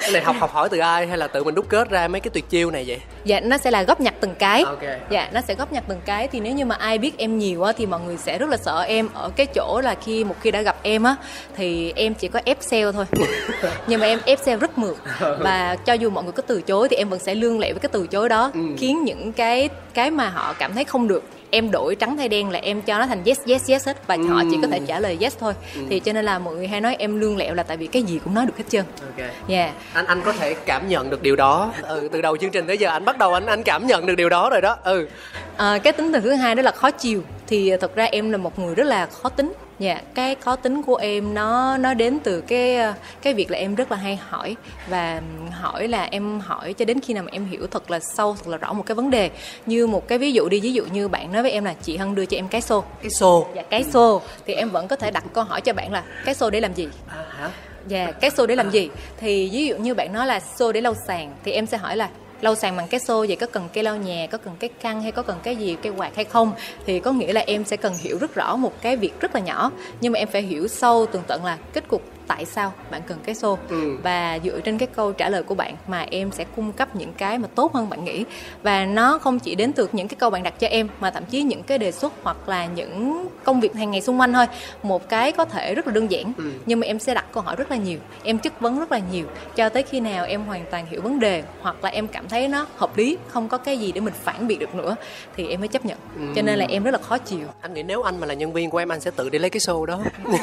cái 0.00 0.10
này 0.12 0.22
học 0.22 0.36
học 0.38 0.52
hỏi 0.52 0.68
từ 0.68 0.78
ai 0.78 1.06
hay 1.06 1.18
là 1.18 1.26
tự 1.26 1.44
mình 1.44 1.54
đúc 1.54 1.66
kết 1.68 1.90
ra 1.90 2.08
mấy 2.08 2.20
cái 2.20 2.30
tuyệt 2.34 2.50
chiêu 2.50 2.70
này 2.70 2.84
vậy? 2.86 3.00
Dạ 3.24 3.40
nó 3.40 3.58
sẽ 3.58 3.70
là 3.70 3.82
góp 3.82 4.00
nhặt 4.00 4.14
từng 4.20 4.34
cái. 4.34 4.62
Ok. 4.62 4.82
dạ 5.10 5.28
nó 5.32 5.40
sẽ 5.40 5.54
góp 5.54 5.72
nhặt 5.72 5.84
từng 5.88 6.00
cái. 6.04 6.28
Thì 6.28 6.40
nếu 6.40 6.54
như 6.54 6.64
mà 6.64 6.74
ai 6.74 6.98
biết 6.98 7.18
em 7.18 7.38
nhiều 7.38 7.62
á 7.62 7.72
thì 7.72 7.86
mọi 7.86 8.00
người 8.00 8.16
sẽ 8.16 8.38
rất 8.38 8.48
là 8.48 8.56
sợ 8.56 8.80
em. 8.80 9.08
Ở 9.14 9.30
cái 9.36 9.46
chỗ 9.46 9.80
là 9.84 9.94
khi 9.94 10.24
một 10.24 10.34
khi 10.40 10.50
đã 10.50 10.62
gặp 10.62 10.76
em 10.82 11.02
á 11.02 11.16
thì 11.56 11.92
em 11.96 12.14
chỉ 12.14 12.28
có 12.28 12.40
ép 12.44 12.58
sale 12.60 12.92
thôi. 12.92 13.04
Nhưng 13.86 14.00
mà 14.00 14.06
em 14.06 14.18
ép 14.24 14.38
sale 14.38 14.56
rất 14.56 14.78
mượt. 14.78 14.96
Và 15.38 15.76
cho 15.84 15.92
dù 15.92 16.10
mọi 16.10 16.24
người 16.24 16.32
có 16.32 16.42
từ 16.46 16.62
chối 16.62 16.88
thì 16.88 16.96
em 16.96 17.08
vẫn 17.08 17.18
sẽ 17.18 17.34
lương 17.34 17.58
lẹ 17.58 17.72
với 17.72 17.80
cái 17.80 17.90
từ 17.92 18.06
chối 18.06 18.28
đó 18.28 18.50
khiến 18.78 19.04
những 19.04 19.32
cái 19.32 19.68
cái 19.94 20.10
mà 20.10 20.28
họ 20.28 20.54
cảm 20.58 20.74
thấy 20.74 20.84
không 20.84 21.08
được 21.08 21.17
em 21.50 21.70
đổi 21.70 21.94
trắng 21.94 22.16
thay 22.16 22.28
đen 22.28 22.50
là 22.50 22.58
em 22.58 22.82
cho 22.82 22.98
nó 22.98 23.06
thành 23.06 23.24
yes 23.24 23.40
yes 23.46 23.70
yes 23.70 23.86
hết. 23.86 24.06
Và 24.06 24.16
họ 24.28 24.42
chỉ 24.50 24.56
có 24.62 24.68
thể 24.68 24.80
trả 24.86 25.00
lời 25.00 25.18
yes 25.20 25.36
thôi. 25.40 25.54
Thì 25.90 26.00
cho 26.00 26.12
nên 26.12 26.24
là 26.24 26.38
mọi 26.38 26.54
người 26.54 26.66
hay 26.66 26.80
nói 26.80 26.96
em 26.98 27.20
lương 27.20 27.36
lẹo 27.36 27.54
là 27.54 27.62
tại 27.62 27.76
vì 27.76 27.86
cái 27.86 28.02
gì 28.02 28.20
cũng 28.24 28.34
nói 28.34 28.46
được 28.46 28.58
hết 28.58 28.64
trơn. 28.68 28.84
Ok. 29.00 29.26
Dạ 29.48 29.72
anh 29.92 30.06
anh 30.06 30.22
có 30.24 30.32
thể 30.32 30.54
cảm 30.54 30.88
nhận 30.88 31.10
được 31.10 31.22
điều 31.22 31.36
đó. 31.36 31.72
Ừ, 31.82 32.08
từ 32.12 32.22
đầu 32.22 32.36
chương 32.36 32.50
trình 32.50 32.66
tới 32.66 32.78
giờ 32.78 32.90
anh 32.90 33.04
bắt 33.04 33.18
đầu 33.18 33.34
anh 33.34 33.46
anh 33.46 33.62
cảm 33.62 33.86
nhận 33.86 34.06
được 34.06 34.14
điều 34.14 34.28
đó 34.28 34.50
rồi 34.50 34.60
đó. 34.60 34.76
Ừ. 34.84 35.08
À, 35.56 35.78
cái 35.78 35.92
tính 35.92 36.12
từ 36.12 36.20
thứ 36.20 36.32
hai 36.32 36.54
đó 36.54 36.62
là 36.62 36.70
khó 36.70 36.90
chiều. 36.90 37.22
Thì 37.46 37.72
thật 37.80 37.96
ra 37.96 38.04
em 38.04 38.30
là 38.30 38.38
một 38.38 38.58
người 38.58 38.74
rất 38.74 38.84
là 38.84 39.06
khó 39.06 39.28
tính 39.28 39.52
dạ 39.78 40.00
cái 40.14 40.34
khó 40.34 40.56
tính 40.56 40.82
của 40.82 40.96
em 40.96 41.34
nó 41.34 41.76
nó 41.76 41.94
đến 41.94 42.18
từ 42.24 42.40
cái 42.40 42.78
cái 43.22 43.34
việc 43.34 43.50
là 43.50 43.58
em 43.58 43.74
rất 43.74 43.90
là 43.90 43.96
hay 43.96 44.18
hỏi 44.28 44.56
và 44.88 45.22
hỏi 45.52 45.88
là 45.88 46.08
em 46.10 46.40
hỏi 46.40 46.72
cho 46.72 46.84
đến 46.84 47.00
khi 47.00 47.14
nào 47.14 47.22
mà 47.22 47.30
em 47.32 47.44
hiểu 47.44 47.66
thật 47.66 47.90
là 47.90 48.00
sâu 48.00 48.36
thật 48.44 48.50
là 48.50 48.56
rõ 48.56 48.72
một 48.72 48.82
cái 48.86 48.94
vấn 48.94 49.10
đề. 49.10 49.30
Như 49.66 49.86
một 49.86 50.08
cái 50.08 50.18
ví 50.18 50.32
dụ 50.32 50.48
đi 50.48 50.60
ví 50.60 50.72
dụ 50.72 50.84
như 50.92 51.08
bạn 51.08 51.32
nói 51.32 51.42
với 51.42 51.50
em 51.50 51.64
là 51.64 51.74
chị 51.82 51.96
hân 51.96 52.14
đưa 52.14 52.26
cho 52.26 52.36
em 52.36 52.48
cái 52.48 52.60
xô. 52.60 52.84
Cái 53.02 53.10
xô? 53.10 53.46
Dạ 53.54 53.62
cái 53.62 53.84
xô. 53.84 54.22
Thì 54.46 54.54
em 54.54 54.70
vẫn 54.70 54.88
có 54.88 54.96
thể 54.96 55.10
đặt 55.10 55.24
câu 55.32 55.44
hỏi 55.44 55.60
cho 55.60 55.72
bạn 55.72 55.92
là 55.92 56.04
cái 56.24 56.34
xô 56.34 56.50
để 56.50 56.60
làm 56.60 56.74
gì? 56.74 56.88
À, 57.08 57.24
hả? 57.28 57.50
Dạ, 57.88 58.12
cái 58.20 58.30
xô 58.30 58.46
để 58.46 58.56
làm 58.56 58.70
gì? 58.70 58.90
Thì 59.16 59.50
ví 59.52 59.66
dụ 59.66 59.76
như 59.76 59.94
bạn 59.94 60.12
nói 60.12 60.26
là 60.26 60.40
xô 60.40 60.72
để 60.72 60.80
lau 60.80 60.94
sàn. 61.06 61.32
Thì 61.44 61.52
em 61.52 61.66
sẽ 61.66 61.76
hỏi 61.76 61.96
là 61.96 62.08
lau 62.40 62.54
sàn 62.54 62.76
bằng 62.76 62.88
cái 62.88 63.00
xô 63.00 63.26
vậy 63.28 63.36
có 63.36 63.46
cần 63.46 63.68
cây 63.72 63.84
lau 63.84 63.96
nhà, 63.96 64.26
có 64.30 64.38
cần 64.38 64.56
cái 64.58 64.70
khăn 64.80 65.02
hay 65.02 65.12
có 65.12 65.22
cần 65.22 65.38
cái 65.42 65.56
gì, 65.56 65.76
cái 65.82 65.92
quạt 65.96 66.16
hay 66.16 66.24
không? 66.24 66.52
Thì 66.86 67.00
có 67.00 67.12
nghĩa 67.12 67.32
là 67.32 67.40
em 67.46 67.64
sẽ 67.64 67.76
cần 67.76 67.94
hiểu 68.00 68.18
rất 68.18 68.34
rõ 68.34 68.56
một 68.56 68.82
cái 68.82 68.96
việc 68.96 69.20
rất 69.20 69.34
là 69.34 69.40
nhỏ 69.40 69.70
nhưng 70.00 70.12
mà 70.12 70.18
em 70.18 70.28
phải 70.28 70.42
hiểu 70.42 70.68
sâu 70.68 71.06
tường 71.06 71.22
tận 71.26 71.44
là 71.44 71.58
kết 71.72 71.88
cục 71.88 72.02
tại 72.28 72.44
sao 72.44 72.72
bạn 72.90 73.02
cần 73.06 73.18
cái 73.24 73.34
xô 73.34 73.58
Ừ. 73.68 73.96
và 74.02 74.38
dựa 74.44 74.60
trên 74.60 74.78
cái 74.78 74.88
câu 74.96 75.12
trả 75.12 75.28
lời 75.28 75.42
của 75.42 75.54
bạn 75.54 75.74
mà 75.86 76.06
em 76.10 76.32
sẽ 76.32 76.44
cung 76.56 76.72
cấp 76.72 76.96
những 76.96 77.12
cái 77.12 77.38
mà 77.38 77.48
tốt 77.54 77.74
hơn 77.74 77.90
bạn 77.90 78.04
nghĩ 78.04 78.24
và 78.62 78.84
nó 78.84 79.18
không 79.18 79.38
chỉ 79.38 79.54
đến 79.54 79.72
từ 79.72 79.88
những 79.92 80.08
cái 80.08 80.16
câu 80.20 80.30
bạn 80.30 80.42
đặt 80.42 80.54
cho 80.60 80.66
em 80.66 80.88
mà 81.00 81.10
thậm 81.10 81.24
chí 81.30 81.42
những 81.42 81.62
cái 81.62 81.78
đề 81.78 81.92
xuất 81.92 82.12
hoặc 82.22 82.48
là 82.48 82.66
những 82.66 83.28
công 83.44 83.60
việc 83.60 83.74
hàng 83.74 83.90
ngày 83.90 84.00
xung 84.00 84.20
quanh 84.20 84.32
thôi 84.32 84.46
một 84.82 85.08
cái 85.08 85.32
có 85.32 85.44
thể 85.44 85.74
rất 85.74 85.86
là 85.86 85.92
đơn 85.92 86.10
giản 86.10 86.32
Ừ. 86.38 86.44
nhưng 86.66 86.80
mà 86.80 86.86
em 86.86 86.98
sẽ 86.98 87.14
đặt 87.14 87.24
câu 87.32 87.42
hỏi 87.42 87.56
rất 87.56 87.70
là 87.70 87.76
nhiều 87.76 87.98
em 88.24 88.38
chất 88.38 88.60
vấn 88.60 88.78
rất 88.78 88.92
là 88.92 89.00
nhiều 89.12 89.26
cho 89.56 89.68
tới 89.68 89.82
khi 89.82 90.00
nào 90.00 90.24
em 90.24 90.44
hoàn 90.44 90.64
toàn 90.70 90.86
hiểu 90.90 91.00
vấn 91.02 91.20
đề 91.20 91.42
hoặc 91.60 91.76
là 91.84 91.90
em 91.90 92.08
cảm 92.08 92.28
thấy 92.28 92.48
nó 92.48 92.66
hợp 92.76 92.96
lý 92.96 93.18
không 93.28 93.48
có 93.48 93.58
cái 93.58 93.78
gì 93.78 93.92
để 93.92 94.00
mình 94.00 94.14
phản 94.22 94.46
biện 94.46 94.58
được 94.58 94.74
nữa 94.74 94.96
thì 95.36 95.48
em 95.48 95.60
mới 95.60 95.68
chấp 95.68 95.84
nhận 95.84 95.98
Ừ. 96.16 96.22
cho 96.36 96.42
nên 96.42 96.58
là 96.58 96.66
em 96.68 96.82
rất 96.84 96.90
là 96.90 96.98
khó 96.98 97.18
chịu 97.18 97.46
anh 97.60 97.74
nghĩ 97.74 97.82
nếu 97.82 98.02
anh 98.02 98.20
mà 98.20 98.26
là 98.26 98.34
nhân 98.34 98.52
viên 98.52 98.70
của 98.70 98.78
em 98.78 98.92
anh 98.92 99.00
sẽ 99.00 99.10
tự 99.10 99.28
đi 99.28 99.38
lấy 99.38 99.50
cái 99.50 99.60
xô 99.60 99.86
đó 99.86 100.00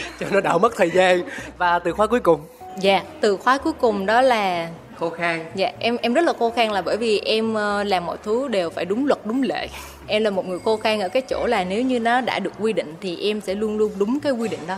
cho 0.20 0.26
nó 0.30 0.40
đỡ 0.40 0.58
mất 0.58 0.76
thời 0.76 0.90
gian 0.90 1.22
và 1.58 1.78
từ 1.78 1.92
khóa 1.92 2.06
cuối 2.06 2.20
cùng 2.20 2.40
dạ 2.80 3.02
từ 3.20 3.36
khóa 3.36 3.58
cuối 3.58 3.72
cùng 3.72 4.06
đó 4.06 4.20
là 4.20 4.68
khô 4.98 5.10
khan 5.10 5.44
Dạ, 5.54 5.72
em 5.78 5.96
em 6.02 6.14
rất 6.14 6.24
là 6.24 6.32
khô 6.38 6.50
khan 6.50 6.70
là 6.70 6.82
bởi 6.82 6.96
vì 6.96 7.18
em 7.18 7.54
ờ, 7.54 7.84
làm 7.84 8.06
mọi 8.06 8.16
thứ 8.22 8.48
đều 8.48 8.70
phải 8.70 8.84
đúng 8.84 9.06
luật 9.06 9.20
đúng 9.24 9.42
lệ. 9.42 9.68
Em 10.06 10.24
là 10.24 10.30
một 10.30 10.46
người 10.46 10.58
khô 10.64 10.76
khan 10.76 11.00
ở 11.00 11.08
cái 11.08 11.22
chỗ 11.22 11.46
là 11.46 11.64
nếu 11.64 11.82
như 11.82 12.00
nó 12.00 12.20
đã 12.20 12.38
được 12.38 12.52
quy 12.58 12.72
định 12.72 12.94
thì 13.00 13.30
em 13.30 13.40
sẽ 13.40 13.54
luôn 13.54 13.78
luôn 13.78 13.92
đúng 13.98 14.20
cái 14.20 14.32
quy 14.32 14.48
định 14.48 14.60
đó. 14.68 14.76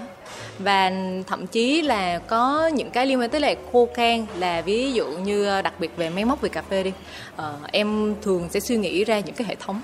Và 0.59 0.93
thậm 1.27 1.47
chí 1.47 1.83
là 1.83 2.19
có 2.19 2.71
những 2.75 2.91
cái 2.91 3.07
liên 3.07 3.21
quan 3.21 3.31
tới 3.31 3.41
là 3.41 3.55
khô 3.73 3.88
khan 3.95 4.27
là 4.38 4.61
ví 4.61 4.93
dụ 4.93 5.07
như 5.07 5.47
ờ, 5.47 5.62
đặc 5.62 5.75
biệt 5.81 5.91
về 5.97 6.11
máy 6.11 6.25
móc 6.25 6.41
về 6.41 6.49
cà 6.49 6.62
phê 6.62 6.83
đi. 6.83 6.93
Ờ, 7.37 7.55
em 7.73 8.14
thường 8.23 8.49
sẽ 8.51 8.61
suy 8.61 8.77
nghĩ 8.77 9.05
ra 9.05 9.21
những 9.21 9.35
cái 9.35 9.49
hệ 9.49 9.55
thống. 9.55 9.81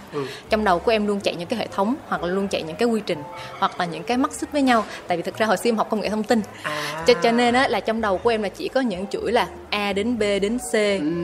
Trong 0.50 0.64
đầu 0.64 0.78
của 0.78 0.90
em 0.90 1.06
luôn 1.06 1.20
chạy 1.20 1.34
những 1.34 1.48
cái 1.48 1.58
hệ 1.58 1.66
thống 1.66 1.94
hoặc 2.08 2.22
là 2.22 2.28
luôn 2.28 2.48
chạy 2.48 2.62
những 2.62 2.76
cái 2.76 2.88
quy 2.88 3.00
trình 3.06 3.22
hoặc 3.58 3.80
là 3.80 3.84
những 3.84 4.02
cái 4.02 4.16
mắc 4.16 4.32
xích 4.32 4.52
với 4.52 4.62
nhau. 4.62 4.84
Tại 5.06 5.16
vì 5.16 5.22
thực 5.22 5.38
ra 5.38 5.46
hồi 5.46 5.56
xưa 5.56 5.68
em 5.68 5.76
học 5.76 5.90
công 5.90 6.00
nghệ 6.00 6.08
thông 6.08 6.22
tin. 6.22 6.40
À. 6.62 7.04
Cho 7.06 7.14
cho 7.14 7.32
nên 7.32 7.54
á 7.54 7.68
là 7.68 7.80
trong 7.80 8.00
đầu 8.00 8.18
của 8.18 8.30
em 8.30 8.42
là 8.42 8.48
chỉ 8.48 8.68
có 8.68 8.80
những 8.80 9.06
chuỗi 9.06 9.32
là 9.32 9.48
A 9.70 9.92
đến 9.92 10.18
B 10.18 10.20
đến 10.20 10.58
C 10.58 10.72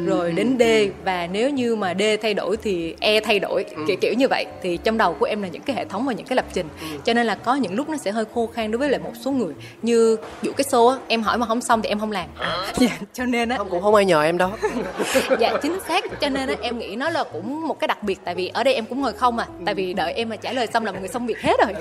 rồi 0.06 0.32
đến 0.32 0.56
D 0.58 0.62
và 1.04 1.26
nếu 1.26 1.50
như 1.50 1.76
mà 1.76 1.94
D 1.98 2.02
thay 2.22 2.34
đổi 2.34 2.56
thì 2.56 2.94
E 3.00 3.20
thay 3.20 3.38
đổi 3.38 3.64
kiểu 3.86 3.96
kiểu 4.00 4.12
như 4.14 4.26
vậy 4.30 4.46
thì 4.62 4.76
trong 4.76 4.98
đầu 4.98 5.14
của 5.14 5.26
em 5.26 5.42
là 5.42 5.48
những 5.48 5.62
cái 5.62 5.76
hệ 5.76 5.84
thống 5.84 6.06
và 6.06 6.12
những 6.12 6.26
cái 6.26 6.36
lập 6.36 6.44
trình 6.52 6.66
cho 7.04 7.14
nên 7.14 7.26
là 7.26 7.34
có 7.34 7.54
những 7.54 7.74
lúc 7.74 7.88
nó 7.88 7.96
sẽ 7.96 8.10
hơi 8.10 8.24
khô 8.34 8.46
khan 8.46 8.70
đối 8.70 8.78
với 8.78 8.90
lại 8.90 9.00
một 9.04 9.09
số 9.14 9.30
người 9.30 9.54
như 9.82 10.16
dụ 10.42 10.52
cái 10.56 10.64
xô 10.64 10.86
á 10.86 10.96
em 11.08 11.22
hỏi 11.22 11.38
mà 11.38 11.46
không 11.46 11.60
xong 11.60 11.82
thì 11.82 11.88
em 11.88 11.98
không 11.98 12.12
làm. 12.12 12.28
Dạ, 12.76 12.98
cho 13.12 13.24
nên 13.24 13.48
á. 13.48 13.56
Không 13.58 13.68
cũng 13.70 13.82
không 13.82 13.94
ai 13.94 14.04
nhờ 14.04 14.22
em 14.22 14.38
đâu 14.38 14.50
dạ 15.40 15.52
chính 15.62 15.78
xác 15.88 16.04
cho 16.20 16.28
nên 16.28 16.48
á 16.48 16.54
em 16.60 16.78
nghĩ 16.78 16.96
nó 16.96 17.10
là 17.10 17.24
cũng 17.32 17.68
một 17.68 17.78
cái 17.80 17.88
đặc 17.88 18.02
biệt 18.02 18.20
tại 18.24 18.34
vì 18.34 18.48
ở 18.48 18.64
đây 18.64 18.74
em 18.74 18.84
cũng 18.86 19.00
ngồi 19.00 19.12
không 19.12 19.38
à 19.38 19.46
tại 19.66 19.74
vì 19.74 19.92
đợi 19.92 20.12
em 20.12 20.28
mà 20.28 20.36
trả 20.36 20.52
lời 20.52 20.66
xong 20.66 20.84
là 20.84 20.92
mọi 20.92 21.00
người 21.00 21.08
xong 21.08 21.26
việc 21.26 21.40
hết 21.40 21.56
rồi. 21.64 21.74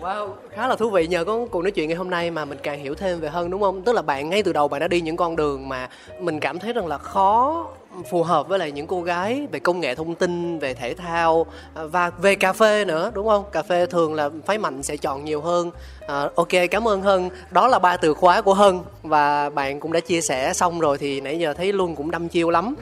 Wow, 0.00 0.28
khá 0.54 0.66
là 0.66 0.76
thú 0.76 0.90
vị 0.90 1.06
nhờ 1.06 1.24
có 1.24 1.46
cuộc 1.50 1.62
nói 1.62 1.70
chuyện 1.70 1.88
ngày 1.88 1.96
hôm 1.96 2.10
nay 2.10 2.30
mà 2.30 2.44
mình 2.44 2.58
càng 2.62 2.78
hiểu 2.82 2.94
thêm 2.94 3.20
về 3.20 3.28
hơn 3.28 3.50
đúng 3.50 3.60
không? 3.60 3.82
Tức 3.82 3.92
là 3.92 4.02
bạn 4.02 4.30
ngay 4.30 4.42
từ 4.42 4.52
đầu 4.52 4.68
bạn 4.68 4.80
đã 4.80 4.88
đi 4.88 5.00
những 5.00 5.16
con 5.16 5.36
đường 5.36 5.68
mà 5.68 5.88
mình 6.20 6.40
cảm 6.40 6.58
thấy 6.58 6.72
rằng 6.72 6.86
là 6.86 6.98
khó 6.98 7.66
phù 8.10 8.22
hợp 8.22 8.48
với 8.48 8.58
lại 8.58 8.72
những 8.72 8.86
cô 8.86 9.02
gái 9.02 9.46
về 9.52 9.58
công 9.58 9.80
nghệ 9.80 9.94
thông 9.94 10.14
tin, 10.14 10.58
về 10.58 10.74
thể 10.74 10.94
thao 10.94 11.46
à, 11.74 11.84
và 11.84 12.10
về 12.10 12.34
cà 12.34 12.52
phê 12.52 12.84
nữa 12.84 13.10
đúng 13.14 13.28
không? 13.28 13.44
Cà 13.52 13.62
phê 13.62 13.86
thường 13.86 14.14
là 14.14 14.30
phái 14.46 14.58
mạnh 14.58 14.82
sẽ 14.82 14.96
chọn 14.96 15.24
nhiều 15.24 15.40
hơn. 15.40 15.70
À, 16.06 16.28
ok, 16.34 16.48
cảm 16.70 16.88
ơn 16.88 17.02
Hân. 17.02 17.28
Đó 17.50 17.68
là 17.68 17.78
ba 17.78 17.96
từ 17.96 18.14
khóa 18.14 18.40
của 18.40 18.54
Hân 18.54 18.80
và 19.02 19.50
bạn 19.50 19.80
cũng 19.80 19.92
đã 19.92 20.00
chia 20.00 20.20
sẻ 20.20 20.52
xong 20.52 20.80
rồi 20.80 20.98
thì 20.98 21.20
nãy 21.20 21.38
giờ 21.38 21.54
thấy 21.54 21.72
luôn 21.72 21.96
cũng 21.96 22.10
đâm 22.10 22.28
chiêu 22.28 22.50
lắm. 22.50 22.74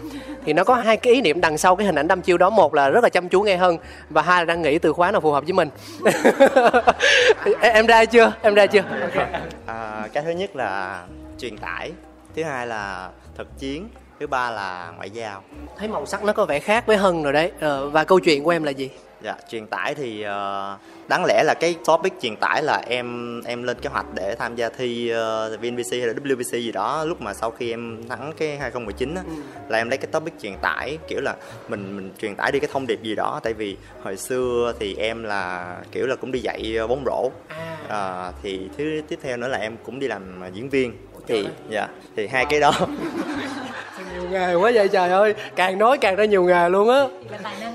Thì 0.45 0.53
nó 0.53 0.65
có 0.65 0.75
hai 0.75 0.97
cái 0.97 1.15
ý 1.15 1.21
niệm 1.21 1.41
đằng 1.41 1.59
sau 1.59 1.77
cái 1.77 1.87
hình 1.87 1.99
ảnh 1.99 2.09
đâm 2.09 2.23
chiêu 2.23 2.39
đó, 2.39 2.51
một 2.51 2.75
là 2.75 2.91
rất 2.91 3.05
là 3.05 3.11
chăm 3.11 3.29
chú 3.29 3.43
nghe 3.43 3.57
Hân 3.57 3.77
và 4.11 4.23
hai 4.23 4.41
là 4.41 4.45
đang 4.45 4.63
nghĩ 4.63 4.79
từ 4.79 4.93
khóa 4.93 5.11
nào 5.11 5.21
phù 5.21 5.33
hợp 5.33 5.45
với 5.45 5.53
mình. 5.53 5.71
em, 7.61 7.87
ra 7.87 8.05
chưa? 8.05 8.33
Em 8.43 8.55
ra 8.55 8.67
chưa? 8.67 8.83
à, 9.67 10.09
cái 10.13 10.23
thứ 10.23 10.31
nhất 10.31 10.57
là 10.57 11.03
truyền 11.39 11.59
tải 11.59 11.93
thứ 12.37 12.45
hai 12.45 12.67
là 12.67 13.11
thực 13.37 13.59
chiến 13.59 13.89
thứ 14.21 14.27
ba 14.27 14.51
là 14.51 14.93
ngoại 14.97 15.11
giao. 15.11 15.43
Thấy 15.79 15.89
màu 15.89 16.07
sắc 16.07 16.25
nó 16.25 16.33
có 16.33 16.45
vẻ 16.45 16.61
khác 16.61 16.87
với 16.87 16.97
Hân 16.97 17.23
rồi 17.23 17.33
đấy. 17.33 17.53
Ờ, 17.61 17.91
và 17.91 18.05
câu 18.05 18.21
chuyện 18.21 18.45
của 18.45 18.51
em 18.51 18.63
là 18.63 18.71
gì? 18.71 18.91
dạ 19.23 19.37
truyền 19.51 19.67
tải 19.67 19.95
thì 19.95 20.23
ờ, 20.23 20.79
đáng 21.09 21.25
lẽ 21.25 21.43
là 21.47 21.55
cái 21.61 21.77
topic 21.87 22.13
truyền 22.21 22.37
tải 22.37 22.63
là 22.63 22.83
em 22.87 23.41
em 23.43 23.63
lên 23.63 23.77
kế 23.81 23.89
hoạch 23.91 24.07
để 24.15 24.35
tham 24.39 24.57
gia 24.57 24.69
thi 24.69 25.13
uh, 25.13 25.61
VNPC 25.61 25.91
hay 25.91 26.01
là 26.01 26.13
WPC 26.13 26.61
gì 26.61 26.73
đó 26.73 27.05
lúc 27.05 27.21
mà 27.21 27.35
sau 27.35 27.51
khi 27.51 27.71
em 27.71 28.03
thắng 28.09 28.33
cái 28.39 28.59
2019 28.59 29.15
á, 29.15 29.23
là 29.69 29.79
em 29.79 29.89
lấy 29.89 29.99
cái 29.99 30.07
topic 30.07 30.35
truyền 30.43 30.55
tải 30.63 30.99
kiểu 31.09 31.21
là 31.21 31.37
mình 31.69 31.97
mình 31.97 32.13
truyền 32.21 32.37
tải 32.37 32.53
đi 32.53 32.59
cái 32.61 32.69
thông 32.73 32.87
điệp 32.87 33.03
gì 33.03 33.15
đó. 33.15 33.41
Tại 33.43 33.55
vì 33.55 33.77
hồi 34.03 34.17
xưa 34.17 34.73
thì 34.81 34.95
em 34.95 35.25
là 35.25 35.77
kiểu 35.93 36.07
là 36.07 36.17
cũng 36.17 36.33
đi 36.33 36.41
dạy 36.41 36.77
ờ, 36.79 36.87
bóng 36.87 37.05
rổ. 37.07 37.31
Ờ, 37.89 38.33
thì 38.43 38.69
thứ 38.79 39.01
tiếp 39.09 39.19
theo 39.23 39.37
nữa 39.37 39.49
là 39.49 39.59
em 39.59 39.77
cũng 39.85 40.01
đi 40.01 40.09
làm 40.09 40.41
ờ, 40.41 40.51
diễn 40.55 40.69
viên. 40.69 40.93
Thì 41.27 41.49
dạ 41.71 41.89
thì 42.17 42.27
hai 42.27 42.47
cái 42.51 42.61
đó 42.61 42.73
nghề 44.31 44.55
quá 44.55 44.71
vậy 44.75 44.89
trời 44.89 45.11
ơi. 45.11 45.35
Càng 45.57 45.79
nói 45.79 45.99
càng 45.99 46.17
ra 46.17 46.25
nhiều 46.25 46.45
nghề 46.45 46.69
luôn 46.69 46.89
á. 46.91 47.05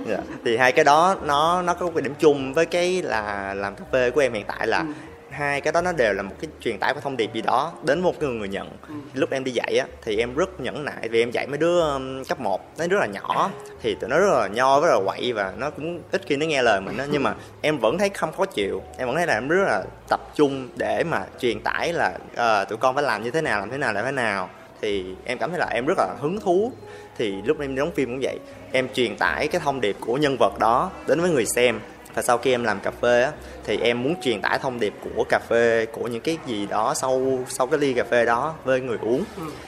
Dạ. 0.08 0.18
thì 0.46 0.58
hai 0.58 0.72
cái 0.72 0.86
đó 0.86 1.16
nó 1.24 1.62
nó 1.62 1.74
có 1.74 1.90
cái 1.96 2.02
điểm 2.02 2.14
chung 2.20 2.54
với 2.54 2.66
cái 2.66 3.02
là 3.02 3.54
làm 3.54 3.76
cà 3.76 3.84
phê 3.92 4.10
của 4.12 4.22
em 4.22 4.34
hiện 4.34 4.46
tại 4.48 4.68
là 4.68 4.86
hai 5.34 5.62
cái 5.62 5.74
đó 5.74 5.82
nó 5.82 5.92
đều 5.92 6.14
là 6.14 6.24
một 6.24 6.36
cái 6.42 6.50
truyền 6.62 6.80
tải 6.80 6.94
của 6.94 7.00
thông 7.00 7.18
điệp 7.18 7.34
gì 7.34 7.42
đó 7.42 7.72
đến 7.84 8.02
một 8.02 8.20
người 8.20 8.30
người 8.30 8.48
nhận. 8.48 8.70
Lúc 9.14 9.30
em 9.32 9.44
đi 9.44 9.52
dạy 9.52 9.78
á 9.78 9.86
thì 10.02 10.18
em 10.18 10.36
rất 10.36 10.60
nhẫn 10.60 10.86
nại 10.86 11.10
vì 11.10 11.22
em 11.22 11.32
dạy 11.32 11.48
mấy 11.48 11.58
đứa 11.58 11.82
um, 11.94 12.24
cấp 12.24 12.40
1 12.40 12.62
nó 12.78 12.88
rất 12.88 13.00
là 13.00 13.06
nhỏ. 13.06 13.52
Thì 13.82 13.96
tụi 13.96 14.10
nó 14.10 14.20
rất 14.20 14.40
là 14.40 14.48
nho 14.48 14.82
rất 14.82 14.88
là 14.88 15.00
quậy 15.06 15.34
và 15.34 15.54
nó 15.58 15.70
cũng 15.70 16.00
ít 16.12 16.22
khi 16.26 16.36
nó 16.36 16.46
nghe 16.46 16.62
lời 16.62 16.82
mình 16.82 16.98
á. 16.98 17.06
Nhưng 17.12 17.24
mà 17.24 17.34
em 17.62 17.78
vẫn 17.78 17.98
thấy 17.98 18.10
không 18.10 18.32
khó 18.38 18.46
chịu. 18.46 18.82
Em 18.98 19.08
vẫn 19.08 19.16
thấy 19.16 19.28
là 19.28 19.34
em 19.34 19.48
rất 19.48 19.66
là 19.68 19.84
tập 20.10 20.20
trung 20.36 20.70
để 20.76 21.04
mà 21.04 21.24
truyền 21.40 21.60
tải 21.60 21.94
là 21.94 22.14
ờ, 22.36 22.66
tụi 22.66 22.78
con 22.78 22.96
phải 22.96 23.04
làm 23.04 23.24
như 23.24 23.32
thế 23.32 23.42
nào 23.42 23.60
làm 23.60 23.70
thế 23.70 23.78
nào 23.78 23.94
làm 23.94 24.06
thế 24.06 24.12
nào 24.12 24.50
thì 24.84 25.06
em 25.26 25.38
cảm 25.38 25.50
thấy 25.50 25.60
là 25.60 25.68
em 25.74 25.86
rất 25.86 25.98
là 25.98 26.16
hứng 26.20 26.40
thú. 26.40 26.72
Thì 27.18 27.34
lúc 27.46 27.60
em 27.60 27.76
đóng 27.76 27.92
phim 27.96 28.10
cũng 28.10 28.20
vậy, 28.22 28.40
em 28.72 28.88
truyền 28.94 29.16
tải 29.18 29.48
cái 29.48 29.62
thông 29.64 29.82
điệp 29.82 29.96
của 30.00 30.18
nhân 30.18 30.38
vật 30.40 30.60
đó 30.60 30.92
đến 31.08 31.22
với 31.22 31.30
người 31.30 31.46
xem 31.46 31.80
và 32.14 32.22
sau 32.22 32.38
khi 32.38 32.52
em 32.52 32.64
làm 32.64 32.80
cà 32.80 32.92
phê 32.92 33.24
á 33.24 33.32
thì 33.64 33.78
em 33.78 34.04
muốn 34.04 34.16
truyền 34.22 34.42
tải 34.42 34.60
thông 34.60 34.80
điệp 34.80 34.94
của 35.16 35.24
cà 35.30 35.40
phê 35.50 35.86
của 35.92 36.08
những 36.08 36.22
cái 36.22 36.38
gì 36.46 36.66
đó 36.66 36.94
sau 36.94 37.40
sau 37.48 37.68
cái 37.68 37.80
ly 37.80 37.94
cà 37.94 38.04
phê 38.04 38.26
đó 38.26 38.54
với 38.64 38.82
người 38.82 38.98
uống. 39.02 39.24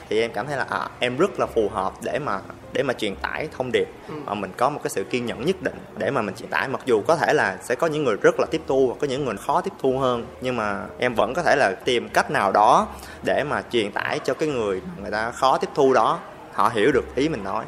Thì 0.08 0.20
em 0.20 0.32
cảm 0.32 0.46
thấy 0.46 0.56
là 0.56 0.66
à, 0.70 0.88
em 0.98 1.16
rất 1.16 1.40
là 1.40 1.46
phù 1.46 1.68
hợp 1.68 1.92
để 2.02 2.18
mà 2.18 2.40
để 2.72 2.82
mà 2.82 2.92
truyền 2.94 3.16
tải 3.16 3.48
thông 3.56 3.72
điệp. 3.72 3.88
Mà 4.08 4.34
mình 4.34 4.52
có 4.56 4.70
một 4.70 4.80
cái 4.82 4.90
sự 4.90 5.04
kiên 5.04 5.26
nhẫn 5.26 5.46
nhất 5.46 5.62
định 5.62 5.78
để 5.98 6.10
mà 6.10 6.22
mình 6.22 6.34
truyền 6.34 6.50
tải. 6.50 6.68
Mặc 6.68 6.80
dù 6.84 7.02
có 7.02 7.16
thể 7.16 7.32
là 7.34 7.58
sẽ 7.62 7.74
có 7.74 7.86
những 7.86 8.04
người 8.04 8.16
rất 8.22 8.40
là 8.40 8.46
tiếp 8.50 8.62
thu 8.66 8.88
và 8.88 8.94
có 9.00 9.06
những 9.06 9.24
người 9.24 9.36
khó 9.36 9.60
tiếp 9.60 9.72
thu 9.78 9.98
hơn 9.98 10.26
nhưng 10.40 10.56
mà 10.56 10.84
em 10.98 11.14
vẫn 11.14 11.34
có 11.34 11.42
thể 11.42 11.56
là 11.56 11.74
tìm 11.84 12.08
cách 12.08 12.30
nào 12.30 12.52
đó 12.52 12.88
để 13.24 13.44
mà 13.44 13.62
truyền 13.70 13.92
tải 13.92 14.18
cho 14.18 14.34
cái 14.34 14.48
người 14.48 14.82
người 15.02 15.10
ta 15.10 15.30
khó 15.30 15.58
tiếp 15.58 15.68
thu 15.74 15.92
đó. 15.92 16.18
Họ 16.52 16.68
hiểu 16.74 16.92
được 16.92 17.14
ý 17.14 17.28
mình 17.28 17.44
nói. 17.44 17.64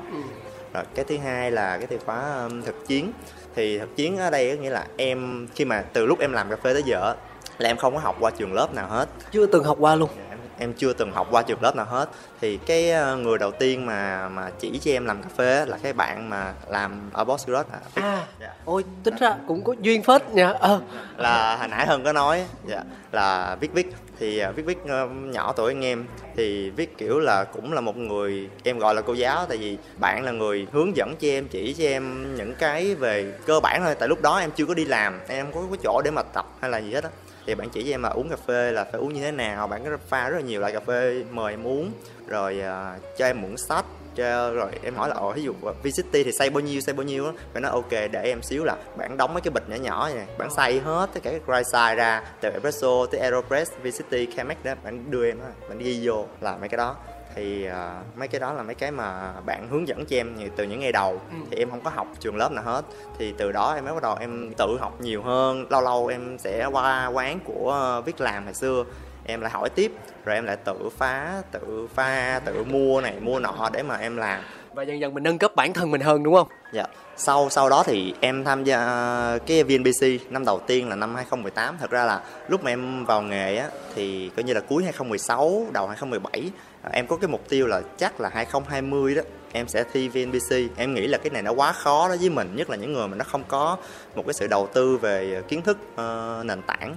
Rồi 0.75 0.85
cái 0.95 1.05
thứ 1.09 1.17
hai 1.25 1.51
là 1.51 1.79
cái 1.79 1.87
từ 1.87 1.99
khóa 2.07 2.43
um, 2.45 2.63
thực 2.63 2.87
chiến 2.87 3.13
thì 3.59 3.79
thực 3.79 3.97
chiến 3.97 4.17
ở 4.17 4.31
đây 4.31 4.57
có 4.57 4.63
nghĩa 4.63 4.71
là 4.71 4.87
em, 4.97 5.47
khi 5.55 5.65
mà 5.65 5.83
từ 5.93 6.07
lúc 6.07 6.19
em 6.19 6.33
làm 6.33 6.51
cà 6.51 6.57
phê 6.57 6.73
tới 6.73 6.83
giờ 6.83 7.15
là 7.59 7.71
em 7.71 7.77
không 7.77 7.95
có 7.95 8.01
học 8.01 8.17
qua 8.21 8.31
trường 8.31 8.53
lớp 8.53 8.75
nào 8.75 8.89
hết. 8.89 9.09
Chưa 9.33 9.47
từng 9.47 9.65
học 9.65 9.77
qua 9.81 9.95
luôn 9.95 10.11
em 10.59 10.73
chưa 10.73 10.93
từng 10.93 11.13
học 11.13 11.29
qua 11.31 11.43
trường 11.43 11.63
lớp 11.63 11.77
nào 11.77 11.87
hết. 11.87 12.09
Thì 12.41 12.57
cái 12.57 12.91
ờ, 12.91 13.17
người 13.17 13.39
đầu 13.39 13.51
tiên 13.51 13.87
mà 13.87 14.29
mà 14.29 14.51
chỉ 14.61 14.79
cho 14.85 14.91
em 14.91 15.07
làm 15.07 15.23
cà 15.23 15.29
phê 15.37 15.67
là 15.67 15.79
cái 15.83 15.93
bạn 15.93 16.31
mà 16.31 16.55
làm 16.69 17.11
ở 17.13 17.25
Boss 17.25 17.47
Garage 17.49 17.69
à, 17.73 17.81
à 17.95 18.27
Dạ. 18.41 18.49
ôi 18.65 18.85
tính 19.05 19.15
ra 19.21 19.35
cũng 19.49 19.65
có 19.65 19.75
duyên 19.81 20.03
phết 20.03 20.29
nha. 20.31 20.53
Ờ. 20.61 20.81
Là 21.17 21.57
hồi 21.57 21.69
nãy 21.69 21.87
hơn 21.87 22.05
có 22.05 22.13
nói 22.13 22.45
dạ, 22.67 22.83
là 23.13 23.57
viết 23.61 23.73
viết 23.73 23.93
thì 24.19 24.43
viết 24.57 24.63
viết 24.63 24.79
ờ, 24.89 25.07
nhỏ 25.07 25.53
tuổi 25.57 25.73
anh 25.73 25.85
em. 25.85 26.07
Thì 26.37 26.71
viết 26.71 26.99
kiểu 26.99 27.19
là 27.19 27.45
cũng 27.45 27.73
là 27.73 27.81
một 27.81 27.97
người 27.97 28.49
em 28.65 28.79
gọi 28.79 28.95
là 28.95 29.03
cô 29.03 29.13
giáo 29.13 29.47
tại 29.49 29.59
vì 29.59 29.79
bạn 29.97 30.25
là 30.25 30.33
người 30.33 30.67
hướng 30.73 30.97
dẫn 30.97 31.15
cho 31.21 31.29
em 31.29 31.49
chỉ 31.49 31.75
cho 31.79 31.85
em 31.85 32.35
những 32.37 32.55
cái 32.55 32.95
về 32.95 33.33
cơ 33.47 33.61
bản 33.61 33.83
thôi. 33.85 33.95
Tại 33.95 34.09
lúc 34.09 34.23
đó 34.23 34.39
em 34.39 34.51
chưa 34.51 34.67
có 34.67 34.75
đi 34.75 34.85
làm 34.85 35.21
em 35.29 35.53
không 35.53 35.63
có 35.63 35.77
có 35.77 35.83
chỗ 35.83 36.03
để 36.05 36.11
mà 36.11 36.23
tập 36.23 36.47
hay 36.61 36.71
là 36.71 36.79
gì 36.79 36.93
hết 36.95 37.05
á 37.05 37.11
thì 37.49 37.55
bạn 37.55 37.69
chỉ 37.71 37.85
cho 37.85 37.91
em 37.91 38.03
là 38.03 38.09
uống 38.09 38.29
cà 38.29 38.37
phê 38.47 38.73
là 38.73 38.85
phải 38.85 39.01
uống 39.01 39.15
như 39.15 39.21
thế 39.21 39.33
nào 39.33 39.67
bạn 39.67 39.85
có 39.85 39.97
pha 40.09 40.29
rất 40.29 40.37
là 40.37 40.43
nhiều 40.43 40.61
loại 40.61 40.73
cà 40.73 40.81
phê 40.81 41.25
mời 41.31 41.53
em 41.53 41.67
uống. 41.67 41.93
Rồi 42.27 42.61
uh, 42.61 43.03
cho 43.19 43.27
em 43.27 43.43
mượn 43.43 43.57
sách 43.57 43.85
cho 44.15 44.51
rồi 44.51 44.71
em 44.83 44.95
hỏi 44.95 45.09
là 45.09 45.15
ồ 45.15 45.33
ví 45.33 45.43
dụ 45.43 45.55
à, 45.67 45.73
VCT 45.83 46.13
thì 46.13 46.33
xây 46.33 46.51
bao 46.51 46.61
nhiêu 46.61 46.81
xây 46.81 46.95
bao 46.95 47.03
nhiêu 47.03 47.27
á? 47.27 47.33
Phải 47.53 47.63
nói 47.63 47.73
ok 47.73 47.91
để 47.91 48.23
em 48.23 48.43
xíu 48.43 48.65
là 48.65 48.77
bạn 48.97 49.17
đóng 49.17 49.35
mấy 49.35 49.41
cái 49.41 49.51
bịch 49.51 49.69
nhỏ 49.69 49.77
nhỏ 49.77 50.09
này 50.15 50.27
bạn 50.39 50.51
xay 50.51 50.81
hết 50.81 51.11
tất 51.15 51.21
cả 51.23 51.31
các 51.31 51.43
dry 51.47 51.73
size 51.73 51.97
ra 51.97 52.23
từ 52.41 52.51
espresso 52.51 53.07
tới 53.11 53.21
aeropress 53.21 53.73
VCT 53.83 54.37
Chemex 54.37 54.57
đó 54.65 54.75
bạn 54.85 55.11
đưa 55.11 55.27
em 55.27 55.41
đó 55.41 55.47
bạn 55.69 55.79
ghi 55.79 56.01
vô 56.07 56.27
là 56.41 56.57
mấy 56.57 56.69
cái 56.69 56.79
đó 56.79 56.97
thì 57.39 57.65
à, 57.65 58.01
mấy 58.17 58.29
cái 58.29 58.41
đó 58.41 58.53
là 58.53 58.63
mấy 58.63 58.75
cái 58.75 58.91
mà 58.91 59.33
bạn 59.47 59.69
hướng 59.71 59.89
dẫn 59.89 60.05
cho 60.07 60.17
em 60.17 60.35
từ 60.57 60.65
những 60.65 60.81
ngày 60.81 60.93
đầu. 60.93 61.21
Thì 61.51 61.57
em 61.57 61.71
không 61.71 61.81
có 61.81 61.91
học 61.91 62.07
trường 62.21 62.37
lớp 62.37 62.53
nào 62.53 62.65
hết. 62.65 62.83
Thì 63.19 63.35
từ 63.39 63.53
đó 63.53 63.75
em 63.75 63.85
mới 63.85 63.95
bắt 63.95 64.03
đầu 64.03 64.17
em 64.21 64.53
tự 64.59 64.79
học 64.81 65.01
nhiều 65.01 65.23
hơn. 65.23 65.67
Lâu 65.71 65.81
lâu 65.81 66.07
em 66.07 66.39
sẽ 66.39 66.67
qua 66.67 67.07
quán 67.07 67.39
của 67.45 68.03
viết 68.07 68.21
làm 68.21 68.45
hồi 68.45 68.55
xưa. 68.55 68.85
Em 69.25 69.41
lại 69.41 69.51
hỏi 69.51 69.69
tiếp 69.71 69.93
rồi 70.25 70.35
em 70.35 70.45
lại 70.45 70.57
tự 70.57 70.89
phá 70.97 71.43
tự 71.53 71.89
pha 71.95 72.41
tự 72.45 72.65
mua 72.65 73.01
này 73.01 73.15
mua 73.21 73.41
nọ 73.41 73.71
để 73.73 73.83
mà 73.83 73.97
em 73.97 74.17
làm. 74.17 74.43
Và 74.75 74.83
dần 74.83 75.01
dần 75.01 75.15
mình 75.15 75.23
nâng 75.23 75.39
cấp 75.39 75.53
bản 75.57 75.73
thân 75.73 75.91
mình 75.91 76.01
hơn 76.01 76.23
đúng 76.23 76.35
không? 76.35 76.49
Dạ. 76.73 76.85
Sau 77.17 77.49
sau 77.51 77.69
đó 77.69 77.83
thì 77.87 78.15
em 78.21 78.45
tham 78.45 78.65
gia 78.65 78.79
cái 79.47 79.63
VNPC 79.65 80.31
năm 80.31 80.45
đầu 80.45 80.61
tiên 80.67 80.89
là 80.89 80.97
năm 80.97 81.15
2018. 81.15 81.77
Thật 81.81 81.91
ra 81.91 82.05
là 82.05 82.23
lúc 82.49 82.65
mà 82.65 82.71
em 82.71 83.05
vào 83.05 83.23
nghề 83.23 83.57
á 83.57 83.69
thì 83.95 84.31
coi 84.37 84.45
như 84.45 84.53
là 84.53 84.61
cuối 84.61 84.85
2016, 84.85 85.67
đầu 85.73 85.87
2017 85.87 86.33
ờ, 86.33 86.49
À, 86.83 86.91
em 86.93 87.07
có 87.07 87.17
cái 87.17 87.29
mục 87.29 87.49
tiêu 87.49 87.67
là 87.67 87.83
chắc 87.97 88.21
là 88.21 88.29
2020 88.29 89.15
đó 89.15 89.23
em 89.53 89.69
sẽ 89.69 89.85
thi 89.93 90.09
VNPC. 90.09 90.77
Em 90.77 90.95
nghĩ 90.95 91.07
là 91.07 91.19
cái 91.19 91.31
này 91.31 91.43
nó 91.43 91.53
quá 91.53 91.73
khó 91.73 92.09
đối 92.09 92.17
với 92.17 92.31
mình, 92.31 92.57
nhất 92.57 92.71
là 92.71 92.77
những 92.77 92.93
người 92.93 93.09
mà 93.09 93.17
nó 93.17 93.25
không 93.25 93.45
có 93.49 93.77
một 94.15 94.23
cái 94.27 94.35
sự 94.35 94.47
đầu 94.47 94.69
tư 94.75 94.97
về 94.97 95.35
ờ, 95.35 95.43
kiến 95.43 95.63
thức 95.63 95.79
uh, 95.93 96.47
nền 96.47 96.63
tảng. 96.63 96.97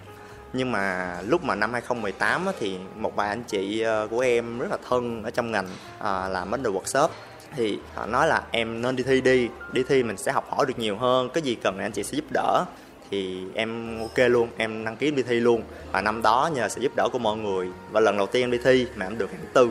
Nhưng 0.54 0.72
mà 0.72 1.16
lúc 1.28 1.44
mà 1.44 1.56
năm 1.56 1.74
2018 1.74 2.46
á, 2.46 2.52
thì 2.60 2.78
một 2.96 3.16
vài 3.16 3.30
anh 3.30 3.44
chị 3.44 3.82
ờ, 3.82 4.08
của 4.12 4.20
em 4.20 4.60
rất 4.60 4.72
là 4.72 4.78
thân 4.90 5.24
ở 5.24 5.32
trong 5.32 5.52
ngành 5.52 5.68
à, 6.00 6.30
làm 6.30 6.52
bánh 6.52 6.64
đồ 6.64 6.72
workshop. 6.72 7.08
Thì 7.56 7.80
họ 7.96 8.06
nói 8.06 8.28
là 8.28 8.44
em 8.52 8.82
nên 8.82 8.96
đi 8.96 9.04
thi 9.04 9.22
đi 9.22 9.50
đi 9.72 9.84
thi 9.88 10.04
mình 10.04 10.18
sẽ 10.18 10.32
học 10.32 10.46
hỏi 10.50 10.66
được 10.66 10.80
nhiều 10.80 10.98
hơn 10.98 11.30
cái 11.34 11.44
gì 11.44 11.56
cần 11.56 11.76
thì 11.78 11.86
anh 11.86 11.92
chị 11.92 12.04
sẽ 12.04 12.16
giúp 12.16 12.26
đỡ 12.34 12.66
thì 13.12 13.44
em 13.54 14.00
ok 14.00 14.18
luôn 14.18 14.50
em 14.58 14.86
đăng 14.86 14.96
ký 14.96 15.12
đi 15.12 15.24
thi 15.24 15.40
luôn. 15.40 15.64
Và 15.92 16.02
năm 16.02 16.22
đó 16.22 16.50
nhờ 16.56 16.70
sự 16.70 16.82
giúp 16.82 16.92
đỡ 16.96 17.10
của 17.12 17.20
mọi 17.20 17.38
người. 17.38 17.68
Và 17.92 18.00
lần 18.00 18.18
đầu 18.18 18.28
tiên 18.28 18.44
em 18.44 18.52
đi 18.52 18.58
thi 18.64 18.88
mà 18.96 19.06
em 19.06 19.18
được 19.18 19.32
hạng 19.32 19.46
tư. 19.54 19.70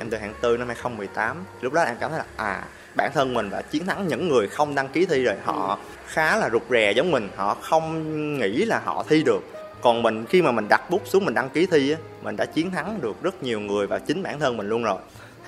Em 0.00 0.10
được 0.10 0.18
hạng 0.20 0.34
tư 0.40 0.56
năm 0.56 0.68
2018 0.68 1.36
lúc 1.60 1.72
đó 1.72 1.82
em 1.82 1.96
cảm 2.00 2.10
thấy 2.10 2.18
là 2.18 2.24
à 2.36 2.64
bản 2.96 3.10
thân 3.14 3.34
mình 3.34 3.50
đã 3.50 3.62
chiến 3.62 3.86
thắng 3.86 4.08
những 4.08 4.28
người 4.28 4.48
không 4.48 4.74
đăng 4.74 4.88
ký 4.88 5.06
thi 5.06 5.24
rồi 5.24 5.34
họ 5.44 5.78
khá 6.06 6.36
là 6.36 6.50
rụt 6.50 6.62
rè 6.70 6.92
giống 6.92 7.10
mình. 7.10 7.28
Họ 7.36 7.54
không 7.54 8.38
nghĩ 8.38 8.64
là 8.64 8.80
họ 8.84 9.04
thi 9.08 9.22
được. 9.22 9.44
Còn 9.80 10.02
mình 10.02 10.26
khi 10.26 10.42
mà 10.42 10.52
mình 10.52 10.68
đặt 10.68 10.90
bút 10.90 11.02
xuống 11.04 11.24
mình 11.24 11.34
đăng 11.34 11.48
ký 11.48 11.66
thi 11.66 11.90
á 11.90 11.98
mình 12.22 12.36
đã 12.36 12.44
chiến 12.44 12.70
thắng 12.70 13.00
được 13.00 13.22
rất 13.22 13.42
nhiều 13.42 13.60
người 13.60 13.86
và 13.86 13.98
chính 13.98 14.22
bản 14.22 14.40
thân 14.40 14.56
mình 14.56 14.68
luôn 14.68 14.82
rồi 14.82 14.98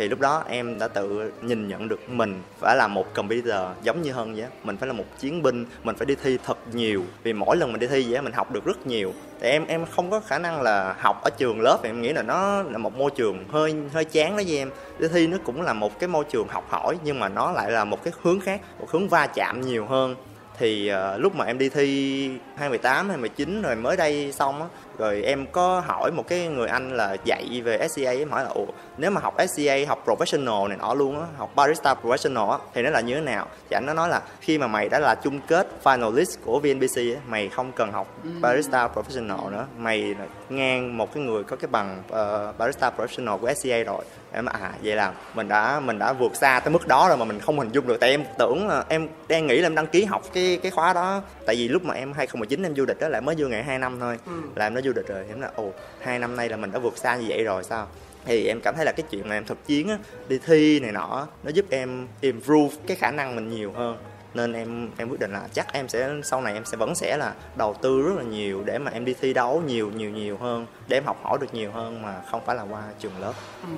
thì 0.01 0.09
lúc 0.09 0.21
đó 0.21 0.45
em 0.49 0.79
đã 0.79 0.89
tự 0.89 1.33
nhìn 1.43 1.69
nhận 1.69 1.89
được 1.89 2.11
mình 2.11 2.43
phải 2.61 2.77
là 2.77 2.89
một 2.89 3.15
computer 3.15 3.61
giống 3.83 4.03
như 4.03 4.13
hơn 4.13 4.35
vậy 4.35 4.47
mình 4.65 4.77
phải 4.77 4.87
là 4.87 4.93
một 4.93 5.05
chiến 5.19 5.43
binh 5.43 5.67
mình 5.85 5.97
phải 5.97 6.07
đi 6.07 6.15
thi 6.23 6.39
thật 6.47 6.59
nhiều. 6.73 7.05
Vì 7.23 7.33
mỗi 7.33 7.57
lần 7.57 7.73
mình 7.73 7.81
đi 7.81 7.87
thi 7.87 8.07
vậy 8.11 8.23
mình 8.23 8.33
học 8.33 8.51
được 8.51 8.65
rất 8.65 8.87
nhiều. 8.87 9.13
Thì 9.41 9.49
em 9.49 9.67
em 9.67 9.87
không 9.87 10.11
có 10.11 10.21
khả 10.21 10.39
năng 10.39 10.63
là 10.63 10.95
học 10.99 11.23
ở 11.23 11.31
trường 11.31 11.61
lớp. 11.61 11.79
Em 11.83 12.03
nghĩ 12.03 12.13
là 12.13 12.23
nó 12.23 12.63
là 12.63 12.79
một 12.79 12.97
môi 12.97 13.11
trường 13.11 13.45
hơi 13.49 13.75
hơi 13.93 14.05
chán 14.05 14.37
đó 14.37 14.43
với 14.47 14.59
em. 14.59 14.71
Đi 14.99 15.09
thi 15.09 15.27
nó 15.27 15.37
cũng 15.45 15.63
là 15.63 15.73
một 15.73 15.99
cái 15.99 16.09
môi 16.09 16.25
trường 16.25 16.49
học 16.49 16.65
hỏi 16.69 16.99
nhưng 17.05 17.19
mà 17.19 17.29
nó 17.29 17.53
lại 17.53 17.71
là 17.71 17.85
một 17.85 18.05
cái 18.05 18.13
hướng 18.23 18.41
khác 18.41 18.61
một 18.79 18.91
hướng 18.91 19.09
va 19.09 19.27
chạm 19.27 19.61
nhiều 19.61 19.87
hơn. 19.87 20.15
Thì 20.59 20.93
uh, 20.93 21.21
lúc 21.21 21.37
mà 21.37 21.45
em 21.45 21.59
đi 21.59 21.69
thi 21.69 22.29
2018 22.57 23.09
2019 23.09 23.63
rồi 23.63 23.77
mới 23.77 23.97
đây 23.97 24.33
xong 24.33 24.63
á 24.63 24.69
rồi 24.99 25.23
em 25.23 25.47
có 25.53 25.81
hỏi 25.87 26.11
một 26.11 26.29
cái 26.29 26.47
người 26.47 26.69
anh 26.69 26.97
là 26.97 27.17
dạy 27.25 27.63
về 27.65 27.89
SCA 27.89 28.11
em 28.11 28.31
hỏi 28.31 28.45
là 28.45 28.51
ủa 28.51 28.67
nếu 28.99 29.11
mà 29.11 29.21
học 29.21 29.37
SCA 29.49 29.75
học 29.89 30.05
professional 30.07 30.69
này 30.69 30.79
nọ 30.79 30.95
luôn 30.95 31.21
á 31.21 31.27
học 31.37 31.51
barista 31.55 31.95
professional 32.03 32.51
á 32.51 32.59
thì 32.75 32.83
nó 32.83 32.91
là 32.91 33.01
như 33.01 33.15
thế 33.15 33.21
nào? 33.21 33.47
Thì 33.71 33.75
anh 33.75 33.87
nó 33.87 33.95
nói 33.95 34.09
là 34.09 34.23
khi 34.41 34.59
mà 34.59 34.67
mày 34.67 34.89
đã 34.89 34.99
là 34.99 35.15
chung 35.15 35.41
kết 35.49 35.67
finalist 35.85 36.37
của 36.45 36.61
VNPC 36.61 36.97
á 36.97 37.21
mày 37.29 37.49
không 37.49 37.73
cần 37.73 37.93
học 37.93 38.17
barista 38.41 38.89
professional 38.95 39.51
nữa. 39.51 39.67
Mày 39.79 40.15
ngang 40.49 40.97
một 40.97 41.15
cái 41.15 41.23
người 41.23 41.45
có 41.45 41.57
cái 41.57 41.69
bằng 41.71 42.03
ờ, 42.11 42.53
barista 42.59 42.91
professional 42.97 43.39
của 43.39 43.53
SCA 43.55 43.83
rồi. 43.83 44.05
Em 44.33 44.47
à 44.47 44.73
vậy 44.83 44.97
là 44.97 45.13
mình 45.35 45.49
đã 45.49 45.81
mình 45.81 45.99
đã 45.99 46.13
vượt 46.13 46.37
xa 46.37 46.61
tới 46.65 46.73
mức 46.73 46.89
đó 46.89 47.09
rồi 47.09 47.17
mà 47.17 47.25
mình 47.25 47.41
không 47.41 47.59
hình 47.59 47.73
dung 47.73 47.87
được. 47.87 48.01
Tại 48.01 48.11
em 48.11 48.25
tưởng 48.39 48.69
là 48.69 48.85
em 48.89 49.09
đang 49.29 49.47
nghĩ 49.47 49.59
là 49.59 49.67
em 49.67 49.75
đăng 49.75 49.87
ký 49.87 50.05
học 50.05 50.23
cái 50.33 50.59
cái 50.63 50.71
khóa 50.71 50.93
đó 50.93 51.23
tại 51.47 51.57
vì 51.57 51.69
lúc 51.69 51.85
mà 51.85 51.95
em 51.95 52.13
2019 52.13 52.63
em 52.63 52.77
du 52.77 52.85
lịch 52.87 53.01
đó 53.01 53.09
là 53.09 53.21
mới 53.21 53.35
vô 53.39 53.49
ngày 53.49 53.63
2 53.63 53.79
năm 53.79 54.01
thôi. 54.01 54.19
Là 54.55 54.67
em 54.67 54.75
đã 54.75 54.81
du 54.81 54.90
lịch 54.97 55.07
rồi. 55.07 55.25
Em 55.29 55.41
là 55.41 55.51
ồ, 55.55 55.73
hai 56.01 56.19
năm 56.19 56.37
nay 56.37 56.49
là 56.49 56.57
mình 56.57 56.73
đã 56.73 56.79
vượt 56.79 56.99
xa 56.99 57.17
như 57.17 57.25
vậy 57.29 57.45
rồi, 57.45 57.65
sao? 57.65 57.87
Thì 58.25 58.47
em 58.47 58.61
cảm 58.61 58.75
thấy 58.77 58.85
là 58.85 58.93
cái 58.93 59.07
chuyện 59.11 59.29
mà 59.29 59.35
em 59.35 59.45
thực 59.45 59.67
chiến 59.67 59.89
á, 59.89 59.99
đi 60.29 60.39
thi 60.47 60.81
này 60.81 60.93
nọ 60.93 61.27
nó 61.43 61.51
giúp 61.51 61.67
em 61.71 62.09
improve 62.21 62.77
cái 62.87 62.97
khả 62.97 63.11
năng 63.11 63.37
mình 63.37 63.51
nhiều 63.51 63.73
hơn. 63.73 63.97
Nên 64.35 64.53
em 64.53 64.91
em 64.97 65.09
quyết 65.09 65.21
định 65.21 65.33
là 65.33 65.49
chắc 65.53 65.73
em 65.73 65.89
sẽ, 65.89 66.11
sau 66.25 66.41
này 66.41 66.55
em 66.55 66.65
sẽ 66.65 66.77
vẫn 66.77 66.95
sẽ 66.95 67.17
là 67.17 67.35
đầu 67.57 67.75
tư 67.83 68.03
rất 68.03 68.15
là 68.17 68.23
nhiều 68.23 68.63
để 68.65 68.79
mà 68.79 68.91
em 68.91 69.05
đi 69.05 69.15
thi 69.21 69.33
đấu 69.33 69.63
nhiều 69.67 69.91
nhiều 69.91 70.11
nhiều 70.11 70.37
hơn, 70.37 70.67
để 70.89 70.97
em 70.97 71.05
học 71.05 71.21
hỏi 71.23 71.39
được 71.41 71.55
nhiều 71.55 71.71
hơn 71.71 72.03
mà 72.03 72.23
không 72.31 72.41
phải 72.47 72.57
là 72.57 72.63
qua 72.63 72.83
trường 72.99 73.21
lớp. 73.21 73.33
Ừ 73.63 73.69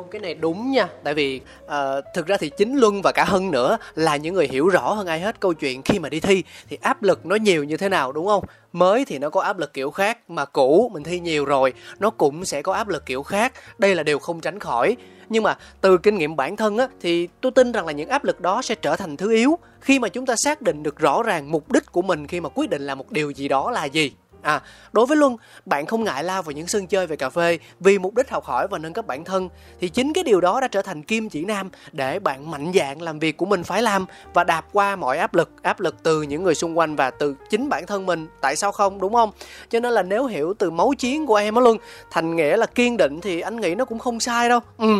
không 0.00 0.10
cái 0.10 0.20
này 0.20 0.34
đúng 0.34 0.70
nha. 0.70 0.88
Tại 1.04 1.14
vì 1.14 1.40
uh, 1.64 1.70
thực 2.14 2.26
ra 2.26 2.36
thì 2.36 2.50
chính 2.50 2.76
luân 2.76 3.02
và 3.02 3.12
cả 3.12 3.24
hân 3.24 3.50
nữa 3.50 3.78
là 3.94 4.16
những 4.16 4.34
người 4.34 4.48
hiểu 4.48 4.68
rõ 4.68 4.92
hơn 4.92 5.06
ai 5.06 5.20
hết 5.20 5.40
câu 5.40 5.54
chuyện 5.54 5.82
khi 5.82 5.98
mà 5.98 6.08
đi 6.08 6.20
thi. 6.20 6.42
Thì 6.68 6.78
áp 6.82 7.02
lực 7.02 7.26
nó 7.26 7.36
nhiều 7.36 7.64
như 7.64 7.76
thế 7.76 7.88
nào 7.88 8.12
đúng 8.12 8.26
không? 8.26 8.44
Mới 8.72 9.04
thì 9.04 9.18
nó 9.18 9.30
có 9.30 9.40
áp 9.40 9.58
lực 9.58 9.72
kiểu 9.72 9.90
khác 9.90 10.18
mà 10.30 10.44
cũ 10.44 10.90
mình 10.92 11.02
thi 11.02 11.20
nhiều 11.20 11.44
rồi 11.44 11.72
nó 11.98 12.10
cũng 12.10 12.44
sẽ 12.44 12.62
có 12.62 12.72
áp 12.72 12.88
lực 12.88 13.06
kiểu 13.06 13.22
khác. 13.22 13.52
Đây 13.78 13.94
là 13.94 14.02
điều 14.02 14.18
không 14.18 14.40
tránh 14.40 14.58
khỏi. 14.58 14.96
Nhưng 15.28 15.42
mà 15.42 15.58
từ 15.80 15.98
kinh 15.98 16.18
nghiệm 16.18 16.36
bản 16.36 16.56
thân 16.56 16.78
á 16.78 16.88
thì 17.00 17.28
tôi 17.40 17.52
tin 17.52 17.72
rằng 17.72 17.86
là 17.86 17.92
những 17.92 18.08
áp 18.08 18.24
lực 18.24 18.40
đó 18.40 18.62
sẽ 18.62 18.74
trở 18.74 18.96
thành 18.96 19.16
thứ 19.16 19.32
yếu 19.32 19.58
khi 19.80 19.98
mà 19.98 20.08
chúng 20.08 20.26
ta 20.26 20.34
xác 20.36 20.62
định 20.62 20.82
được 20.82 20.98
rõ 20.98 21.22
ràng 21.22 21.50
mục 21.50 21.72
đích 21.72 21.92
của 21.92 22.02
mình 22.02 22.26
khi 22.26 22.40
mà 22.40 22.48
quyết 22.48 22.70
định 22.70 22.86
làm 22.86 22.98
một 22.98 23.10
điều 23.10 23.30
gì 23.30 23.48
đó 23.48 23.70
là 23.70 23.84
gì. 23.84 24.12
À, 24.42 24.60
đối 24.92 25.06
với 25.06 25.16
Luân, 25.16 25.36
bạn 25.66 25.86
không 25.86 26.04
ngại 26.04 26.24
lao 26.24 26.42
vào 26.42 26.52
những 26.52 26.66
sân 26.66 26.86
chơi 26.86 27.06
về 27.06 27.16
cà 27.16 27.30
phê 27.30 27.58
vì 27.80 27.98
mục 27.98 28.14
đích 28.14 28.30
học 28.30 28.44
hỏi 28.44 28.68
và 28.68 28.78
nâng 28.78 28.92
cấp 28.92 29.06
bản 29.06 29.24
thân 29.24 29.48
thì 29.80 29.88
chính 29.88 30.12
cái 30.12 30.24
điều 30.24 30.40
đó 30.40 30.60
đã 30.60 30.68
trở 30.68 30.82
thành 30.82 31.02
kim 31.02 31.28
chỉ 31.28 31.44
nam 31.44 31.70
để 31.92 32.18
bạn 32.18 32.50
mạnh 32.50 32.72
dạn 32.74 32.98
làm 32.98 33.18
việc 33.18 33.36
của 33.36 33.46
mình 33.46 33.64
phải 33.64 33.82
làm 33.82 34.06
và 34.34 34.44
đạp 34.44 34.64
qua 34.72 34.96
mọi 34.96 35.18
áp 35.18 35.34
lực, 35.34 35.50
áp 35.62 35.80
lực 35.80 36.02
từ 36.02 36.22
những 36.22 36.42
người 36.42 36.54
xung 36.54 36.78
quanh 36.78 36.96
và 36.96 37.10
từ 37.10 37.36
chính 37.50 37.68
bản 37.68 37.86
thân 37.86 38.06
mình. 38.06 38.26
Tại 38.40 38.56
sao 38.56 38.72
không, 38.72 39.00
đúng 39.00 39.14
không? 39.14 39.30
Cho 39.70 39.80
nên 39.80 39.92
là 39.92 40.02
nếu 40.02 40.26
hiểu 40.26 40.54
từ 40.58 40.70
máu 40.70 40.92
chiến 40.98 41.26
của 41.26 41.36
em 41.36 41.54
á 41.54 41.60
Luân 41.60 41.76
thành 42.10 42.36
nghĩa 42.36 42.56
là 42.56 42.66
kiên 42.66 42.96
định 42.96 43.20
thì 43.20 43.40
anh 43.40 43.60
nghĩ 43.60 43.74
nó 43.74 43.84
cũng 43.84 43.98
không 43.98 44.20
sai 44.20 44.48
đâu. 44.48 44.60
Ừ. 44.78 44.94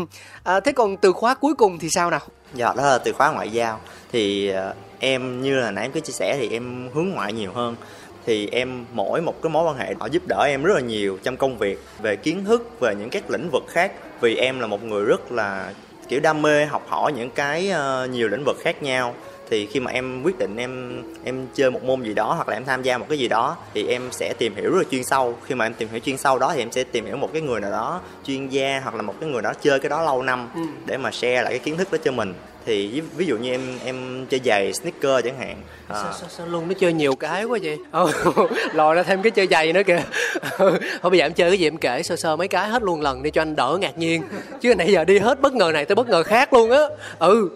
À, 0.45 0.61
thế 0.61 0.73
còn 0.73 0.97
từ 0.97 1.13
khóa 1.13 1.35
cuối 1.35 1.55
cùng 1.55 1.79
thì 1.79 1.91
sao 1.91 2.11
nào? 2.11 2.21
Dạ 2.55 2.73
đó 2.77 2.83
là 2.83 2.99
từ 2.99 3.13
khóa 3.13 3.33
ngoại 3.33 3.51
giao 3.51 3.81
thì 4.13 4.49
à, 4.49 4.75
em 4.99 5.43
như 5.43 5.57
là 5.57 5.71
nãy 5.71 5.85
em 5.85 5.93
cứ 5.93 6.01
chia 6.01 6.13
sẻ 6.13 6.37
thì 6.41 6.49
em 6.51 6.89
hướng 6.95 7.09
ngoại 7.09 7.33
nhiều 7.33 7.53
hơn 7.55 7.77
thì 8.27 8.49
em 8.53 8.85
mỗi 8.93 9.21
một 9.21 9.43
cái 9.43 9.51
mối 9.51 9.65
quan 9.65 9.77
hệ, 9.77 9.95
họ 10.01 10.07
giúp 10.07 10.23
đỡ 10.29 10.45
em 10.47 10.63
rất 10.63 10.75
là 10.75 10.81
nhiều 10.81 11.19
trong 11.23 11.37
công 11.37 11.59
việc, 11.59 11.79
về 12.03 12.17
kiến 12.17 12.45
thức, 12.45 12.81
về 12.81 12.95
những 12.99 13.11
các 13.11 13.31
lĩnh 13.31 13.49
vực 13.53 13.63
khác. 13.69 13.93
Vì 14.21 14.37
em 14.37 14.61
là 14.61 14.67
một 14.67 14.85
người 14.85 15.05
rất 15.05 15.33
là, 15.33 15.73
kiểu, 16.09 16.21
đam 16.21 16.43
mê 16.43 16.65
học 16.65 16.87
hỏi 16.89 17.13
những 17.13 17.31
cái 17.31 17.71
ờ, 17.71 18.09
nhiều 18.13 18.29
lĩnh 18.29 18.45
vực 18.45 18.57
khác 18.61 18.83
nhau 18.83 19.15
thì 19.51 19.67
khi 19.67 19.81
mà 19.81 19.91
em 19.91 20.23
quyết 20.23 20.39
định 20.39 20.57
em 20.57 21.03
em 21.25 21.47
chơi 21.55 21.71
một 21.71 21.85
môn 21.85 22.03
gì 22.03 22.15
đó 22.15 22.35
hoặc 22.35 22.49
là 22.49 22.57
em 22.57 22.65
tham 22.65 22.83
gia 22.83 22.99
một 22.99 23.07
cái 23.09 23.19
gì 23.19 23.29
đó 23.29 23.57
thì 23.75 23.87
em 23.87 24.03
sẽ 24.11 24.33
tìm 24.39 24.55
hiểu 24.57 24.71
rất 24.71 24.79
là 24.79 24.85
chuyên 24.91 25.05
sâu 25.05 25.35
khi 25.47 25.55
mà 25.55 25.67
em 25.67 25.75
tìm 25.75 25.89
hiểu 25.93 26.01
chuyên 26.01 26.17
sâu 26.17 26.39
đó 26.39 26.53
thì 26.55 26.63
em 26.63 26.73
sẽ 26.73 26.85
tìm 26.85 27.07
hiểu 27.07 27.17
một 27.17 27.31
cái 27.33 27.43
người 27.43 27.61
nào 27.61 27.71
đó 27.71 28.01
chuyên 28.27 28.49
gia 28.49 28.81
hoặc 28.85 28.95
là 28.95 29.03
một 29.03 29.15
cái 29.21 29.31
người 29.31 29.43
đó 29.43 29.53
chơi 29.63 29.79
cái 29.81 29.91
đó 29.91 30.03
lâu 30.03 30.23
năm 30.23 30.49
để 30.87 30.97
mà 30.97 31.11
share 31.11 31.43
lại 31.43 31.51
cái 31.53 31.59
kiến 31.59 31.77
thức 31.77 31.93
đó 31.93 31.99
cho 32.05 32.13
mình 32.13 32.35
thì 32.67 33.03
ví, 33.17 33.27
dụ 33.27 33.37
như 33.37 33.51
em 33.51 33.61
em 33.85 34.27
chơi 34.31 34.41
giày 34.45 34.73
sneaker 34.73 35.25
chẳng 35.25 35.39
hạn 35.39 35.57
à, 35.89 35.95
Sao, 36.03 36.13
sao, 36.21 36.29
sao 36.29 36.47
Luân 36.47 36.69
nó 36.69 36.75
chơi 36.81 36.93
nhiều 36.93 37.15
cái 37.15 37.45
quá 37.45 37.59
vậy? 37.63 37.79
Ờ, 37.91 38.13
lòi 38.73 38.95
ra 38.95 39.03
thêm 39.03 39.23
cái 39.23 39.31
chơi 39.31 39.47
giày 39.51 39.73
nữa 39.73 39.83
kìa. 39.87 40.03
Ừ, 40.59 40.79
Thôi 41.03 41.11
bây 41.11 41.19
giờ 41.19 41.25
em 41.25 41.33
chơi 41.33 41.51
cái 41.51 41.59
gì 41.59 41.67
em 41.67 41.77
kể 41.77 42.03
sơ 42.03 42.17
sơ 42.17 42.37
mấy 42.37 42.49
cái 42.49 42.69
hết 42.69 42.83
luôn 42.83 43.01
lần 43.01 43.23
đi 43.23 43.31
cho 43.31 43.43
anh 43.43 43.57
đỡ 43.57 43.79
ngạc 43.81 43.99
nhiên. 43.99 44.23
Chứ 44.61 44.75
nãy 44.75 44.93
giờ 44.93 45.05
đi 45.05 45.19
hết 45.19 45.41
bất 45.41 45.53
ngờ 45.55 45.71
này 45.75 45.85
tới 45.85 45.95
bất 45.95 46.09
ngờ 46.09 46.23
khác 46.23 46.53
luôn 46.53 46.71
á. 46.71 46.81
Ừ. 47.19 47.51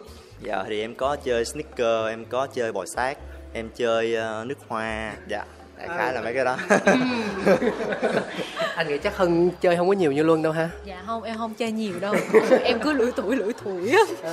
dạ 0.44 0.64
thì 0.68 0.80
em 0.80 0.94
có 0.94 1.16
chơi 1.16 1.44
sneaker 1.44 2.08
em 2.08 2.24
có 2.24 2.46
chơi 2.46 2.72
bò 2.72 2.84
sát 2.86 3.18
em 3.52 3.68
chơi 3.76 4.16
uh, 4.16 4.46
nước 4.46 4.58
hoa. 4.68 5.12
Dạ 5.28 5.44
đại 5.78 5.88
khái 5.88 6.14
là 6.14 6.20
mấy 6.20 6.34
cái 6.34 6.44
đó. 6.44 6.56
Anh 8.74 8.88
nghĩ 8.88 8.98
chắc 8.98 9.16
hân 9.16 9.50
chơi 9.60 9.76
không 9.76 9.88
có 9.88 9.92
nhiều 9.92 10.12
như 10.12 10.22
luân 10.22 10.42
đâu 10.42 10.52
ha? 10.52 10.70
Dạ 10.84 11.02
không 11.06 11.22
em 11.22 11.38
không 11.38 11.54
chơi 11.54 11.72
nhiều 11.72 12.00
đâu. 12.00 12.14
Em 12.64 12.78
cứ 12.80 12.92
lưỡi 12.92 13.12
tuổi 13.16 13.36
lưỡi 13.36 13.52
tuổi 13.64 13.90
á. 13.90 14.32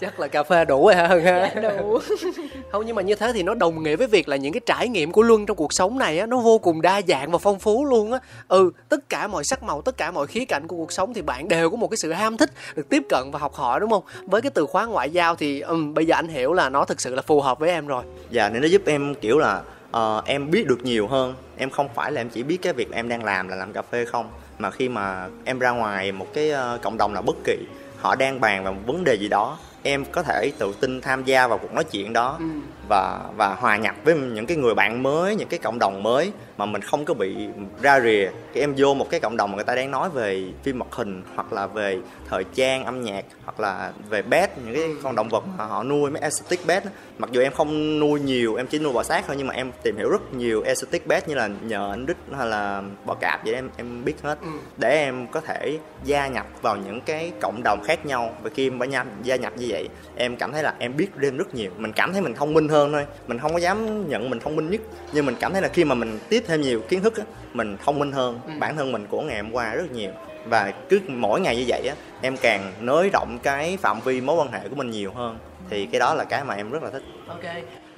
Chắc 0.00 0.20
là 0.20 0.28
cà 0.28 0.42
phê 0.42 0.64
đủ 0.64 0.86
rồi 0.86 0.94
hả? 0.94 1.06
Hân 1.06 1.24
ha 1.24 1.52
dạ, 1.54 1.70
đủ. 1.78 1.98
Không 2.72 2.86
nhưng 2.86 2.96
mà 2.96 3.02
như 3.02 3.14
thế 3.14 3.32
thì 3.32 3.42
nó 3.42 3.54
đồng 3.54 3.82
nghĩa 3.82 3.96
với 3.96 4.06
việc 4.06 4.28
là 4.28 4.36
những 4.36 4.52
cái 4.52 4.60
trải 4.66 4.88
nghiệm 4.88 5.12
của 5.12 5.22
luân 5.22 5.46
trong 5.46 5.56
cuộc 5.56 5.72
sống 5.72 5.98
này 5.98 6.18
á 6.18 6.26
nó 6.26 6.36
vô 6.36 6.58
cùng 6.58 6.82
đa 6.82 7.00
dạng 7.08 7.32
và 7.32 7.38
phong 7.38 7.58
phú 7.58 7.84
luôn 7.84 8.12
á. 8.12 8.18
Ừ 8.48 8.70
tất 8.88 9.08
cả 9.08 9.26
mọi 9.26 9.44
sắc 9.44 9.62
màu 9.62 9.82
tất 9.82 9.96
cả 9.96 10.10
mọi 10.10 10.26
khía 10.26 10.44
cạnh 10.44 10.66
của 10.66 10.76
cuộc 10.76 10.92
sống 10.92 11.14
thì 11.14 11.22
bạn 11.22 11.48
đều 11.48 11.70
có 11.70 11.76
một 11.76 11.88
cái 11.88 11.96
sự 11.96 12.12
ham 12.12 12.36
thích 12.36 12.50
được 12.76 12.88
tiếp 12.88 13.02
cận 13.08 13.30
và 13.30 13.38
học 13.38 13.54
hỏi 13.54 13.80
đúng 13.80 13.90
không? 13.90 14.02
Với 14.26 14.42
cái 14.42 14.50
từ 14.54 14.66
khóa 14.66 14.86
ngoại 14.86 15.10
giao 15.10 15.36
thì 15.36 15.60
um, 15.60 15.94
bây 15.94 16.06
giờ 16.06 16.14
anh 16.14 16.28
hiểu 16.28 16.52
là 16.52 16.68
nó 16.68 16.84
thực 16.84 17.00
sự 17.00 17.14
là 17.14 17.22
phù 17.22 17.40
hợp 17.40 17.58
với 17.58 17.70
em 17.70 17.86
rồi. 17.86 18.04
Dạ 18.30 18.48
nên 18.48 18.62
nó 18.62 18.68
giúp 18.68 18.82
em 18.86 19.14
kiểu 19.14 19.38
là 19.38 19.62
uh, 19.96 20.24
em 20.24 20.50
biết 20.50 20.66
được 20.66 20.84
nhiều 20.84 21.06
hơn. 21.06 21.34
Em 21.56 21.70
không 21.70 21.88
phải 21.94 22.12
là 22.12 22.20
em 22.20 22.28
chỉ 22.28 22.42
biết 22.42 22.56
cái 22.62 22.72
việc 22.72 22.92
em 22.92 23.08
đang 23.08 23.24
làm 23.24 23.48
là 23.48 23.56
làm 23.56 23.72
cà 23.72 23.82
phê 23.82 24.04
không. 24.04 24.30
Mà 24.58 24.70
khi 24.70 24.88
mà 24.88 25.28
em 25.44 25.58
ra 25.58 25.70
ngoài 25.70 26.12
một 26.12 26.26
cái 26.34 26.52
uh, 26.52 26.82
cộng 26.82 26.98
đồng 26.98 27.14
nào 27.14 27.22
bất 27.22 27.36
kỳ 27.44 27.56
họ 27.98 28.14
đang 28.14 28.40
bàn 28.40 28.64
về 28.64 28.70
một 28.70 28.80
vấn 28.86 29.04
đề 29.04 29.14
gì 29.14 29.28
đó 29.28 29.58
em 29.82 30.04
có 30.12 30.22
thể 30.22 30.52
tự 30.58 30.72
tin 30.80 31.00
tham 31.00 31.24
gia 31.24 31.46
vào 31.48 31.58
cuộc 31.58 31.72
nói 31.72 31.84
chuyện 31.84 32.12
đó 32.12 32.36
ừ 32.38 32.44
và 32.88 33.20
và 33.36 33.54
hòa 33.54 33.76
nhập 33.76 33.94
với 34.04 34.14
những 34.14 34.46
cái 34.46 34.56
người 34.56 34.74
bạn 34.74 35.02
mới 35.02 35.36
những 35.36 35.48
cái 35.48 35.58
cộng 35.58 35.78
đồng 35.78 36.02
mới 36.02 36.32
mà 36.56 36.66
mình 36.66 36.82
không 36.82 37.04
có 37.04 37.14
bị 37.14 37.48
ra 37.82 38.00
rìa. 38.00 38.30
Cái 38.54 38.62
em 38.62 38.74
vô 38.76 38.94
một 38.94 39.10
cái 39.10 39.20
cộng 39.20 39.36
đồng 39.36 39.50
mà 39.50 39.56
người 39.56 39.64
ta 39.64 39.74
đang 39.74 39.90
nói 39.90 40.10
về 40.10 40.44
phim 40.62 40.80
hoạt 40.80 40.92
hình 40.92 41.22
hoặc 41.34 41.52
là 41.52 41.66
về 41.66 41.98
thời 42.28 42.44
trang 42.54 42.84
âm 42.84 43.02
nhạc 43.02 43.24
hoặc 43.44 43.60
là 43.60 43.92
về 44.10 44.22
pet 44.22 44.50
những 44.58 44.74
cái 44.74 44.84
con 45.02 45.14
động 45.14 45.28
vật 45.28 45.44
mà 45.58 45.64
họ 45.64 45.84
nuôi 45.84 46.10
mấy 46.10 46.22
aesthetic 46.22 46.66
pet 46.66 46.82
mặc 47.18 47.30
dù 47.32 47.40
em 47.40 47.52
không 47.52 48.00
nuôi 48.00 48.20
nhiều 48.20 48.54
em 48.54 48.66
chỉ 48.66 48.78
nuôi 48.78 48.92
bò 48.92 49.02
sát 49.02 49.24
thôi 49.26 49.36
nhưng 49.38 49.46
mà 49.46 49.54
em 49.54 49.72
tìm 49.82 49.96
hiểu 49.96 50.10
rất 50.10 50.34
nhiều 50.34 50.62
aesthetic 50.62 51.08
pet 51.08 51.28
như 51.28 51.34
là 51.34 51.48
nhờ 51.62 51.90
anh 51.90 52.06
đức 52.06 52.16
hay 52.36 52.46
là 52.46 52.82
bò 53.04 53.14
cạp 53.14 53.44
vậy 53.44 53.54
em 53.54 53.70
em 53.76 54.04
biết 54.04 54.14
hết. 54.22 54.38
Ừ. 54.40 54.48
để 54.76 54.90
em 54.90 55.26
có 55.26 55.40
thể 55.40 55.78
gia 56.04 56.28
nhập 56.28 56.46
vào 56.62 56.76
những 56.76 57.00
cái 57.00 57.32
cộng 57.40 57.62
đồng 57.62 57.82
khác 57.84 58.06
nhau. 58.06 58.34
Và 58.42 58.50
khi 58.54 58.70
em 58.70 59.08
gia 59.22 59.36
nhập 59.36 59.52
như 59.56 59.66
vậy 59.68 59.88
em 60.16 60.36
cảm 60.36 60.52
thấy 60.52 60.62
là 60.62 60.74
em 60.78 60.96
biết 60.96 61.08
thêm 61.22 61.36
rất 61.36 61.54
nhiều. 61.54 61.70
Mình 61.76 61.92
cảm 61.92 62.12
thấy 62.12 62.22
mình 62.22 62.34
thông 62.34 62.54
minh 62.54 62.68
hơn 62.68 62.77
thôi. 62.92 63.06
Mình 63.26 63.38
không 63.38 63.52
có 63.52 63.58
dám 63.58 64.08
nhận 64.08 64.30
mình 64.30 64.40
thông 64.40 64.56
minh 64.56 64.70
nhất 64.70 64.80
nhưng 65.12 65.26
mình 65.26 65.36
cảm 65.40 65.52
thấy 65.52 65.62
là 65.62 65.68
khi 65.68 65.84
mà 65.84 65.94
mình 65.94 66.18
tiếp 66.28 66.44
thêm 66.46 66.60
nhiều 66.60 66.80
kiến 66.80 67.02
thức 67.02 67.16
á, 67.16 67.24
mình 67.52 67.76
thông 67.84 67.98
minh 67.98 68.12
hơn 68.12 68.40
ừ. 68.46 68.52
bản 68.58 68.76
thân 68.76 68.92
mình 68.92 69.06
của 69.10 69.20
ngày 69.20 69.42
hôm 69.42 69.52
qua 69.52 69.74
rất 69.74 69.92
nhiều. 69.92 70.10
Và 70.44 70.72
cứ 70.88 71.00
mỗi 71.08 71.40
ngày 71.40 71.56
như 71.56 71.64
vậy 71.68 71.88
á 71.88 71.94
em 72.20 72.36
càng 72.36 72.72
nới 72.80 73.10
rộng 73.12 73.38
cái 73.42 73.76
phạm 73.76 74.00
vi 74.00 74.20
mối 74.20 74.36
quan 74.36 74.52
hệ 74.52 74.68
của 74.68 74.76
mình 74.76 74.90
nhiều 74.90 75.12
hơn. 75.14 75.38
Thì 75.70 75.86
cái 75.86 76.00
đó 76.00 76.14
là 76.14 76.24
cái 76.24 76.44
mà 76.44 76.54
em 76.54 76.70
rất 76.70 76.82
là 76.82 76.90
thích. 76.90 77.02
Ok 77.28 77.44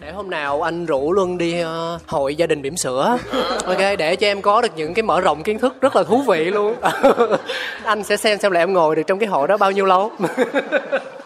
để 0.00 0.12
hôm 0.12 0.30
nào 0.30 0.62
anh 0.62 0.86
rủ 0.86 1.12
luân 1.12 1.38
đi 1.38 1.64
uh, 1.64 1.68
hội 2.06 2.34
gia 2.34 2.46
đình 2.46 2.62
bỉm 2.62 2.76
sữa. 2.76 3.18
Ok 3.64 3.78
để 3.98 4.16
cho 4.16 4.26
em 4.26 4.42
có 4.42 4.60
được 4.60 4.76
những 4.76 4.94
cái 4.94 5.02
mở 5.02 5.20
rộng 5.20 5.42
kiến 5.42 5.58
thức 5.58 5.80
rất 5.80 5.96
là 5.96 6.02
thú 6.02 6.22
vị 6.22 6.44
luôn. 6.44 6.74
Anh 7.84 8.02
sẽ 8.02 8.16
xem 8.16 8.38
xem 8.38 8.52
là 8.52 8.60
em 8.60 8.72
ngồi 8.72 8.96
được 8.96 9.02
trong 9.06 9.18
cái 9.18 9.28
hội 9.28 9.48
đó 9.48 9.56
bao 9.56 9.70
nhiêu 9.70 9.84
lâu 9.84 10.10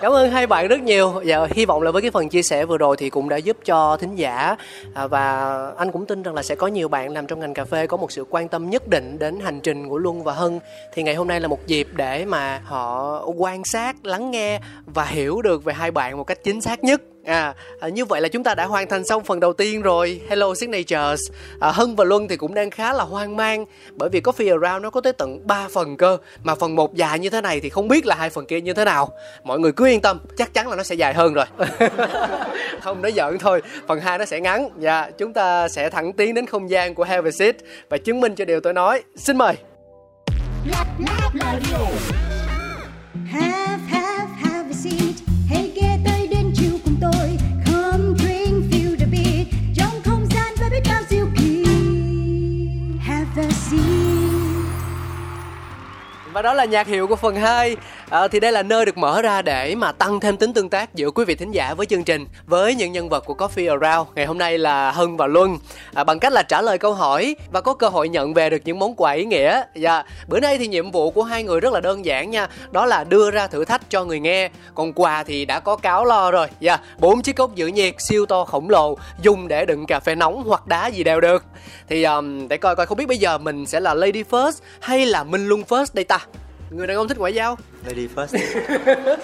cảm 0.00 0.12
ơn 0.12 0.30
hai 0.30 0.46
bạn 0.46 0.68
rất 0.68 0.80
nhiều. 0.80 1.20
Dạ 1.24 1.46
hy 1.50 1.64
vọng 1.64 1.82
là 1.82 1.90
với 1.90 2.02
cái 2.02 2.10
phần 2.10 2.28
chia 2.28 2.42
sẻ 2.42 2.64
vừa 2.64 2.78
rồi 2.78 2.96
thì 2.96 3.10
cũng 3.10 3.28
đã 3.28 3.36
giúp 3.36 3.56
cho 3.64 3.96
thính 3.96 4.16
giả 4.16 4.56
à, 4.94 5.06
và 5.06 5.56
anh 5.76 5.92
cũng 5.92 6.06
tin 6.06 6.22
rằng 6.22 6.34
là 6.34 6.42
sẽ 6.42 6.54
có 6.54 6.66
nhiều 6.66 6.88
bạn 6.88 7.12
làm 7.12 7.26
trong 7.26 7.40
ngành 7.40 7.54
cà 7.54 7.64
phê 7.64 7.86
có 7.86 7.96
một 7.96 8.12
sự 8.12 8.24
quan 8.30 8.48
tâm 8.48 8.70
nhất 8.70 8.88
định 8.88 9.18
đến 9.18 9.40
hành 9.40 9.60
trình 9.60 9.88
của 9.88 9.98
luân 9.98 10.22
và 10.22 10.32
hân. 10.32 10.58
Thì 10.94 11.02
ngày 11.02 11.14
hôm 11.14 11.28
nay 11.28 11.40
là 11.40 11.48
một 11.48 11.66
dịp 11.66 11.88
để 11.92 12.24
mà 12.24 12.62
họ 12.64 13.24
quan 13.36 13.64
sát 13.64 14.06
lắng 14.06 14.30
nghe 14.30 14.60
và 14.86 15.04
hiểu 15.04 15.42
được 15.42 15.64
về 15.64 15.74
hai 15.74 15.90
bạn 15.90 16.16
một 16.16 16.24
cách 16.24 16.38
chính 16.44 16.60
xác 16.60 16.84
nhất. 16.84 17.02
À, 17.26 17.54
à, 17.80 17.88
như 17.88 18.04
vậy 18.04 18.20
là 18.20 18.28
chúng 18.28 18.44
ta 18.44 18.54
đã 18.54 18.66
hoàn 18.66 18.88
thành 18.88 19.04
xong 19.04 19.24
phần 19.24 19.40
đầu 19.40 19.52
tiên 19.52 19.82
rồi. 19.82 20.20
Hello 20.28 20.54
Signatures. 20.54 21.20
À, 21.60 21.72
Hân 21.72 21.96
và 21.96 22.04
Luân 22.04 22.28
thì 22.28 22.36
cũng 22.36 22.54
đang 22.54 22.70
khá 22.70 22.92
là 22.92 23.04
hoang 23.04 23.36
mang 23.36 23.64
Bởi 23.92 24.08
vì 24.08 24.20
Coffee 24.20 24.60
Around 24.60 24.82
nó 24.82 24.90
có 24.90 25.00
tới 25.00 25.12
tận 25.12 25.46
3 25.46 25.68
phần 25.68 25.96
cơ 25.96 26.16
Mà 26.42 26.54
phần 26.54 26.76
một 26.76 26.94
dài 26.94 27.18
như 27.18 27.30
thế 27.30 27.40
này 27.40 27.60
thì 27.60 27.68
không 27.68 27.88
biết 27.88 28.06
là 28.06 28.14
hai 28.14 28.30
phần 28.30 28.46
kia 28.46 28.60
như 28.60 28.72
thế 28.72 28.84
nào. 28.84 29.08
Mọi 29.44 29.58
người 29.58 29.72
cứ 29.72 29.86
yên 29.86 30.00
tâm 30.00 30.18
Chắc 30.36 30.54
chắn 30.54 30.68
là 30.68 30.76
nó 30.76 30.82
sẽ 30.82 30.94
dài 30.94 31.14
hơn 31.14 31.34
rồi. 31.34 31.44
Không 32.82 33.02
nói 33.02 33.12
giỡn 33.12 33.38
thôi. 33.38 33.62
Phần 33.88 34.00
2 34.00 34.18
nó 34.18 34.24
sẽ 34.24 34.40
ngắn. 34.40 34.68
Dạ 34.78 35.10
chúng 35.18 35.32
ta 35.32 35.68
sẽ 35.68 35.90
thẳng 35.90 36.12
tiến 36.12 36.34
đến 36.34 36.46
không 36.46 36.70
gian 36.70 36.94
của 36.94 37.04
Have 37.04 37.28
a 37.28 37.32
Seat 37.32 37.56
Và 37.88 37.98
chứng 37.98 38.20
minh 38.20 38.34
cho 38.34 38.44
điều 38.44 38.60
tôi 38.60 38.72
nói. 38.72 39.02
Xin 39.16 39.38
mời. 39.38 39.54
Have, 43.32 43.78
have, 43.88 44.05
Và 56.36 56.42
đó 56.42 56.54
là 56.54 56.64
nhạc 56.64 56.86
hiệu 56.86 57.06
của 57.06 57.16
phần 57.16 57.36
2 57.36 57.76
à, 58.10 58.18
ờ, 58.18 58.28
thì 58.28 58.40
đây 58.40 58.52
là 58.52 58.62
nơi 58.62 58.86
được 58.86 58.98
mở 58.98 59.22
ra 59.22 59.42
để 59.42 59.74
mà 59.74 59.92
tăng 59.92 60.20
thêm 60.20 60.36
tính 60.36 60.52
tương 60.52 60.68
tác 60.68 60.94
giữa 60.94 61.10
quý 61.10 61.24
vị 61.24 61.34
thính 61.34 61.52
giả 61.52 61.74
với 61.74 61.86
chương 61.86 62.04
trình 62.04 62.26
với 62.46 62.74
những 62.74 62.92
nhân 62.92 63.08
vật 63.08 63.24
của 63.26 63.34
Coffee 63.34 63.80
Around. 63.80 64.08
Ngày 64.14 64.26
hôm 64.26 64.38
nay 64.38 64.58
là 64.58 64.90
Hân 64.90 65.16
và 65.16 65.26
Luân. 65.26 65.58
À, 65.94 66.04
bằng 66.04 66.18
cách 66.18 66.32
là 66.32 66.42
trả 66.42 66.62
lời 66.62 66.78
câu 66.78 66.94
hỏi 66.94 67.36
và 67.52 67.60
có 67.60 67.74
cơ 67.74 67.88
hội 67.88 68.08
nhận 68.08 68.34
về 68.34 68.50
được 68.50 68.62
những 68.64 68.78
món 68.78 68.94
quà 68.96 69.12
ý 69.12 69.24
nghĩa. 69.24 69.62
Và 69.74 70.04
bữa 70.26 70.40
nay 70.40 70.58
thì 70.58 70.68
nhiệm 70.68 70.90
vụ 70.90 71.10
của 71.10 71.22
hai 71.22 71.42
người 71.42 71.60
rất 71.60 71.72
là 71.72 71.80
đơn 71.80 72.04
giản 72.04 72.30
nha. 72.30 72.48
Đó 72.70 72.86
là 72.86 73.04
đưa 73.04 73.30
ra 73.30 73.46
thử 73.46 73.64
thách 73.64 73.90
cho 73.90 74.04
người 74.04 74.20
nghe. 74.20 74.50
Còn 74.74 74.92
quà 74.92 75.22
thì 75.24 75.44
đã 75.44 75.60
có 75.60 75.76
cáo 75.76 76.04
lo 76.04 76.30
rồi. 76.30 76.46
Dạ 76.60 76.78
bốn 76.98 77.22
chiếc 77.22 77.36
cốc 77.36 77.54
giữ 77.54 77.66
nhiệt 77.66 77.94
siêu 77.98 78.26
to 78.26 78.44
khổng 78.44 78.70
lồ 78.70 78.98
dùng 79.22 79.48
để 79.48 79.64
đựng 79.64 79.86
cà 79.86 80.00
phê 80.00 80.14
nóng 80.14 80.42
hoặc 80.46 80.66
đá 80.66 80.86
gì 80.86 81.04
đều 81.04 81.20
được. 81.20 81.44
Thì 81.88 82.04
um, 82.04 82.48
để 82.48 82.56
coi 82.56 82.76
coi 82.76 82.86
không 82.86 82.98
biết 82.98 83.08
bây 83.08 83.18
giờ 83.18 83.38
mình 83.38 83.66
sẽ 83.66 83.80
là 83.80 83.94
lady 83.94 84.22
first 84.30 84.52
hay 84.80 85.06
là 85.06 85.24
minh 85.24 85.48
luân 85.48 85.62
first 85.68 85.86
đây 85.94 86.04
ta? 86.04 86.25
Người 86.70 86.86
đàn 86.86 86.96
ông 86.96 87.08
thích 87.08 87.18
ngoại 87.18 87.34
giao. 87.34 87.56
Lady 87.86 88.08
first. 88.14 88.38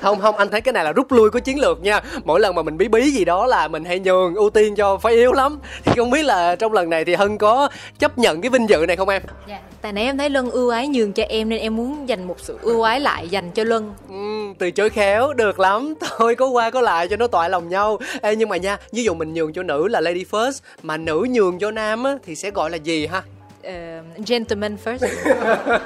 Không 0.00 0.20
không 0.20 0.36
anh 0.36 0.48
thấy 0.50 0.60
cái 0.60 0.72
này 0.72 0.84
là 0.84 0.92
rút 0.92 1.12
lui 1.12 1.30
của 1.30 1.38
chiến 1.38 1.60
lược 1.60 1.82
nha. 1.82 2.00
Mỗi 2.24 2.40
lần 2.40 2.54
mà 2.54 2.62
mình 2.62 2.78
bí 2.78 2.88
bí 2.88 3.10
gì 3.10 3.24
đó 3.24 3.46
là 3.46 3.68
mình 3.68 3.84
hay 3.84 3.98
nhường 3.98 4.34
ưu 4.34 4.50
tiên 4.50 4.74
cho 4.74 4.96
phái 4.96 5.12
yếu 5.12 5.32
lắm. 5.32 5.58
Thì 5.84 5.92
không 5.96 6.10
biết 6.10 6.24
là 6.24 6.56
trong 6.56 6.72
lần 6.72 6.90
này 6.90 7.04
thì 7.04 7.14
hân 7.14 7.38
có 7.38 7.68
chấp 7.98 8.18
nhận 8.18 8.40
cái 8.40 8.50
vinh 8.50 8.68
dự 8.68 8.84
này 8.88 8.96
không 8.96 9.08
em? 9.08 9.22
Dạ 9.48 9.60
tại 9.82 9.92
nãy 9.92 10.04
em 10.04 10.18
thấy 10.18 10.30
luân 10.30 10.50
ưu 10.50 10.70
ái 10.70 10.88
nhường 10.88 11.12
cho 11.12 11.22
em 11.28 11.48
nên 11.48 11.60
em 11.60 11.76
muốn 11.76 12.08
dành 12.08 12.28
một 12.28 12.36
sự 12.40 12.58
ưu 12.62 12.82
ái 12.82 13.00
lại 13.00 13.28
dành 13.28 13.50
cho 13.50 13.64
luân. 13.64 13.94
Ừ, 14.08 14.54
từ 14.58 14.70
chối 14.70 14.90
khéo 14.90 15.32
được 15.32 15.60
lắm. 15.60 15.94
Thôi 16.00 16.34
có 16.34 16.46
qua 16.46 16.70
có 16.70 16.80
lại 16.80 17.08
cho 17.08 17.16
nó 17.16 17.26
toại 17.26 17.50
lòng 17.50 17.68
nhau. 17.68 17.98
Ê, 18.22 18.36
nhưng 18.36 18.48
mà 18.48 18.56
nha 18.56 18.76
ví 18.92 19.04
dụ 19.04 19.14
mình 19.14 19.34
nhường 19.34 19.52
cho 19.52 19.62
nữ 19.62 19.88
là 19.88 20.00
lady 20.00 20.24
first 20.30 20.60
mà 20.82 20.96
nữ 20.96 21.26
nhường 21.30 21.58
cho 21.58 21.70
nam 21.70 22.04
á, 22.04 22.12
thì 22.24 22.36
sẽ 22.36 22.50
gọi 22.50 22.70
là 22.70 22.76
gì 22.76 23.06
ha 23.06 23.22
uh, 23.68 24.26
gentleman 24.26 24.76
first. 24.84 25.06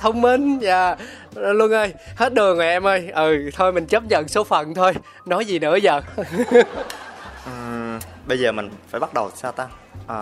Thông 0.00 0.20
minh 0.20 0.58
dạ. 0.58 0.96
Luân 1.34 1.72
ơi 1.72 1.92
hết 2.16 2.34
đường 2.34 2.56
rồi 2.56 2.66
em 2.66 2.86
ơi. 2.86 3.10
Ừ 3.14 3.50
thôi 3.54 3.72
mình 3.72 3.86
chấp 3.86 4.02
nhận 4.04 4.28
số 4.28 4.44
phận 4.44 4.74
thôi. 4.74 4.92
Nói 5.26 5.44
gì 5.44 5.58
nữa 5.58 5.76
giờ? 5.76 6.00
Uhm, 7.50 7.98
bây 8.26 8.38
giờ 8.38 8.52
mình 8.52 8.70
phải 8.90 9.00
bắt 9.00 9.14
đầu 9.14 9.30
sao 9.34 9.52
ta? 9.52 9.68
À, 10.06 10.20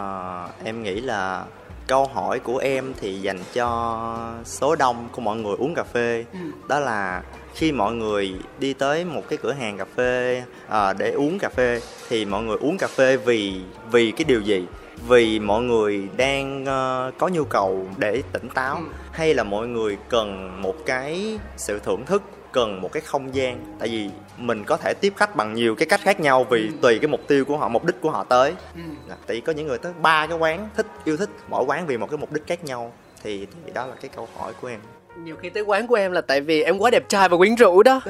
em 0.64 0.82
nghĩ 0.82 1.00
là 1.00 1.44
câu 1.86 2.06
hỏi 2.06 2.38
của 2.38 2.58
em 2.58 2.94
thì 3.00 3.20
dành 3.20 3.38
cho 3.54 4.18
số 4.44 4.76
đông 4.76 5.08
của 5.12 5.22
mọi 5.22 5.36
người 5.36 5.54
uống 5.58 5.74
cà 5.74 5.82
phê. 5.82 6.24
Ừ. 6.32 6.38
đó 6.68 6.80
là 6.80 7.22
khi 7.54 7.72
mọi 7.72 7.92
người 7.92 8.34
đi 8.58 8.72
tới 8.72 9.04
một 9.04 9.22
cái 9.28 9.38
cửa 9.42 9.52
hàng 9.52 9.78
cà 9.78 9.84
phê 9.96 10.42
à, 10.68 10.92
để 10.92 11.10
uống 11.10 11.38
cà 11.38 11.48
phê 11.48 11.80
thì 12.08 12.24
mọi 12.24 12.42
người 12.42 12.56
uống 12.60 12.78
cà 12.78 12.86
phê 12.86 13.16
vì 13.16 13.60
vì 13.90 14.10
cái 14.10 14.24
điều 14.24 14.40
gì 14.40 14.66
vì 15.08 15.38
mọi 15.38 15.62
người 15.62 16.08
đang 16.16 16.62
uh, 16.62 17.18
có 17.18 17.28
nhu 17.28 17.44
cầu 17.44 17.86
để 17.96 18.22
tỉnh 18.32 18.48
táo 18.48 18.76
ừ. 18.76 18.82
hay 19.12 19.34
là 19.34 19.44
mọi 19.44 19.66
người 19.66 19.96
cần 20.08 20.62
một 20.62 20.74
cái 20.86 21.38
sự 21.56 21.78
thưởng 21.78 22.04
thức 22.06 22.22
cần 22.52 22.80
một 22.80 22.92
cái 22.92 23.00
không 23.00 23.34
gian 23.34 23.76
tại 23.78 23.88
vì 23.88 24.10
mình 24.38 24.64
có 24.64 24.76
thể 24.76 24.94
tiếp 25.00 25.12
khách 25.16 25.36
bằng 25.36 25.54
nhiều 25.54 25.74
cái 25.74 25.86
cách 25.86 26.00
khác 26.00 26.20
nhau 26.20 26.44
vì 26.44 26.66
ừ. 26.66 26.72
tùy 26.82 26.98
cái 26.98 27.08
mục 27.08 27.20
tiêu 27.28 27.44
của 27.44 27.56
họ 27.56 27.68
mục 27.68 27.84
đích 27.84 28.00
của 28.00 28.10
họ 28.10 28.24
tới 28.24 28.52
ừ. 28.74 28.82
tại 29.08 29.36
vì 29.36 29.40
có 29.40 29.52
những 29.52 29.66
người 29.66 29.78
tới 29.78 29.92
ba 30.02 30.26
cái 30.26 30.38
quán 30.38 30.68
thích 30.76 30.86
yêu 31.04 31.16
thích 31.16 31.30
mỗi 31.48 31.64
quán 31.64 31.86
vì 31.86 31.96
một 31.96 32.10
cái 32.10 32.18
mục 32.18 32.32
đích 32.32 32.46
khác 32.46 32.64
nhau 32.64 32.92
thì, 33.22 33.46
thì 33.66 33.72
đó 33.72 33.86
là 33.86 33.94
cái 34.00 34.10
câu 34.16 34.28
hỏi 34.36 34.52
của 34.60 34.68
em 34.68 34.80
nhiều 35.24 35.36
khi 35.36 35.50
tới 35.50 35.62
quán 35.62 35.86
của 35.86 35.94
em 35.94 36.12
là 36.12 36.20
tại 36.20 36.40
vì 36.40 36.62
em 36.62 36.78
quá 36.78 36.90
đẹp 36.90 37.08
trai 37.08 37.28
và 37.28 37.36
quyến 37.36 37.54
rũ 37.54 37.82
đó 37.82 38.00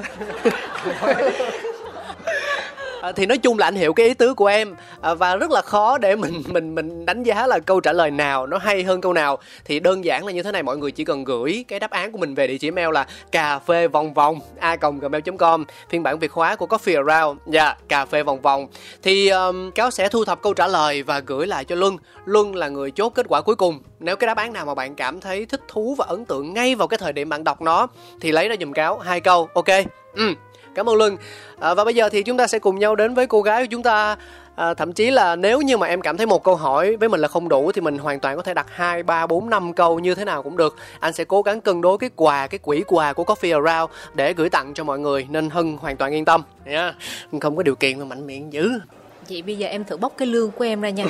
à, 3.00 3.12
thì 3.12 3.26
nói 3.26 3.38
chung 3.38 3.58
là 3.58 3.66
anh 3.66 3.74
hiểu 3.74 3.92
cái 3.92 4.06
ý 4.06 4.14
tứ 4.14 4.34
của 4.34 4.46
em. 4.46 4.74
À, 5.00 5.14
và 5.14 5.36
rất 5.36 5.50
là 5.50 5.62
khó 5.62 5.98
để 5.98 6.16
mình 6.22 6.42
mình 6.46 6.74
mình 6.74 7.06
đánh 7.06 7.22
giá 7.22 7.46
là 7.46 7.58
câu 7.58 7.80
trả 7.80 7.92
lời 7.92 8.10
nào 8.10 8.46
nó 8.46 8.58
hay 8.58 8.82
hơn 8.82 9.00
câu 9.00 9.12
nào. 9.12 9.38
Thì 9.64 9.80
đơn 9.80 10.04
giản 10.04 10.26
là 10.26 10.32
như 10.32 10.42
thế 10.42 10.52
này 10.52 10.62
mọi 10.62 10.76
người 10.76 10.90
chỉ 10.90 11.04
cần 11.04 11.24
gửi 11.24 11.64
cái 11.68 11.80
đáp 11.80 11.90
án 11.90 12.12
của 12.12 12.18
mình 12.18 12.34
về 12.34 12.46
địa 12.46 12.58
chỉ 12.58 12.70
mail 12.70 12.92
là 12.92 13.06
cà 13.32 13.58
phê 13.58 13.88
vòng 13.88 14.14
vòng 14.14 14.40
a 14.58 14.76
gmail.com 14.76 15.64
phiên 15.88 16.02
bản 16.02 16.18
việt 16.18 16.30
khóa 16.30 16.56
của 16.56 16.66
coffee 16.66 17.06
around. 17.06 17.40
Dạ 17.46 17.64
yeah, 17.64 17.88
cà 17.88 18.04
phê 18.04 18.22
vòng 18.22 18.40
vòng. 18.40 18.66
Thì 19.02 19.28
um, 19.28 19.70
cáo 19.70 19.90
sẽ 19.90 20.08
thu 20.08 20.24
thập 20.24 20.42
câu 20.42 20.54
trả 20.54 20.66
lời 20.66 21.02
và 21.02 21.20
gửi 21.20 21.46
lại 21.46 21.64
cho 21.64 21.74
luân. 21.74 21.96
Luân 22.24 22.54
là 22.54 22.68
người 22.68 22.90
chốt 22.90 23.10
kết 23.10 23.26
quả 23.28 23.40
cuối 23.40 23.56
cùng. 23.56 23.80
Nếu 24.00 24.16
cái 24.16 24.26
đáp 24.26 24.36
án 24.36 24.52
nào 24.52 24.66
mà 24.66 24.74
bạn 24.74 24.94
cảm 24.94 25.20
thấy 25.20 25.46
thích 25.46 25.60
thú 25.68 25.94
và 25.98 26.04
ấn 26.08 26.24
tượng 26.24 26.54
ngay 26.54 26.74
vào 26.74 26.88
cái 26.88 26.98
thời 26.98 27.12
điểm 27.12 27.28
bạn 27.28 27.44
đọc 27.44 27.62
nó 27.62 27.86
thì 28.20 28.32
lấy 28.32 28.48
ra 28.48 28.56
dùm 28.60 28.72
cáo 28.72 28.98
hai 28.98 29.20
câu 29.20 29.48
ok? 29.54 29.68
Ừ 30.14 30.34
cảm 30.76 30.88
ơn 30.88 30.96
luân 30.96 31.16
à, 31.60 31.74
và 31.74 31.84
bây 31.84 31.94
giờ 31.94 32.08
thì 32.08 32.22
chúng 32.22 32.36
ta 32.36 32.46
sẽ 32.46 32.58
cùng 32.58 32.78
nhau 32.78 32.96
đến 32.96 33.14
với 33.14 33.26
cô 33.26 33.42
gái 33.42 33.62
của 33.62 33.68
chúng 33.70 33.82
ta. 33.82 34.16
À, 34.56 34.74
thậm 34.74 34.92
chí 34.92 35.10
là 35.10 35.36
nếu 35.36 35.60
như 35.60 35.76
mà 35.76 35.86
em 35.86 36.00
cảm 36.00 36.16
thấy 36.16 36.26
một 36.26 36.44
câu 36.44 36.54
hỏi 36.54 36.96
với 36.96 37.08
mình 37.08 37.20
là 37.20 37.28
không 37.28 37.48
đủ 37.48 37.72
thì 37.72 37.80
mình 37.80 37.98
hoàn 37.98 38.20
toàn 38.20 38.36
có 38.36 38.42
thể 38.42 38.54
đặt 38.54 38.66
hai 38.70 39.02
ba 39.02 39.26
bốn 39.26 39.50
năm 39.50 39.72
câu 39.72 39.98
như 39.98 40.14
thế 40.14 40.24
nào 40.24 40.42
cũng 40.42 40.56
được. 40.56 40.76
Anh 41.00 41.12
sẽ 41.12 41.24
cố 41.24 41.42
gắng 41.42 41.60
cân 41.60 41.80
đối 41.80 41.98
cái 41.98 42.10
quà 42.16 42.46
cái 42.46 42.58
quỹ 42.58 42.82
quà 42.86 43.12
của 43.12 43.24
coffee 43.24 43.64
around 43.64 43.92
để 44.14 44.32
gửi 44.32 44.50
tặng 44.50 44.74
cho 44.74 44.84
mọi 44.84 44.98
người. 44.98 45.26
Nên 45.30 45.50
hân 45.50 45.76
hoàn 45.80 45.96
toàn 45.96 46.12
yên 46.12 46.24
tâm. 46.24 46.42
Nha. 46.64 46.94
Yeah. 47.32 47.40
không 47.40 47.56
có 47.56 47.62
điều 47.62 47.74
kiện 47.74 47.98
mà 47.98 48.04
mạnh 48.04 48.26
miệng 48.26 48.52
dữ. 48.52 48.70
Vậy 49.28 49.42
bây 49.42 49.58
giờ 49.58 49.68
em 49.68 49.84
thử 49.84 49.96
bóc 49.96 50.12
cái 50.16 50.28
lương 50.28 50.50
của 50.50 50.64
em 50.64 50.80
ra 50.80 50.90
nha. 50.90 51.06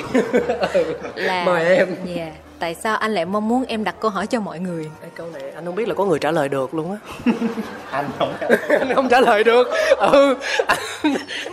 Là 1.15 1.43
mời 1.45 1.77
em. 1.77 1.87
Yeah. 2.15 2.33
Dạ 2.57 2.67
tại 2.67 2.75
sao 2.75 2.97
anh 2.97 3.13
lại 3.13 3.25
mong 3.25 3.47
muốn 3.47 3.65
em 3.67 3.83
đặt 3.83 3.95
câu 3.99 4.11
hỏi 4.11 4.27
cho 4.27 4.39
mọi 4.39 4.59
người? 4.59 4.89
Cái 5.01 5.09
câu 5.15 5.27
này 5.33 5.51
anh 5.55 5.65
không 5.65 5.75
biết 5.75 5.87
là 5.87 5.93
có 5.93 6.05
người 6.05 6.19
trả 6.19 6.31
lời 6.31 6.49
được 6.49 6.73
luôn 6.73 6.91
á. 6.91 6.97
Anh 7.91 8.09
không 8.19 8.33
anh 8.69 8.93
không 8.95 9.09
trả 9.09 9.21
lời 9.21 9.43
được. 9.43 9.67
Ừ 9.97 10.35
anh, 10.67 10.77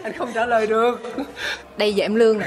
anh 0.02 0.12
không 0.18 0.32
trả 0.34 0.46
lời 0.46 0.66
được. 0.66 1.00
Đây 1.76 1.94
giờ 1.94 2.04
em 2.04 2.14
lương 2.14 2.38
nè. 2.38 2.46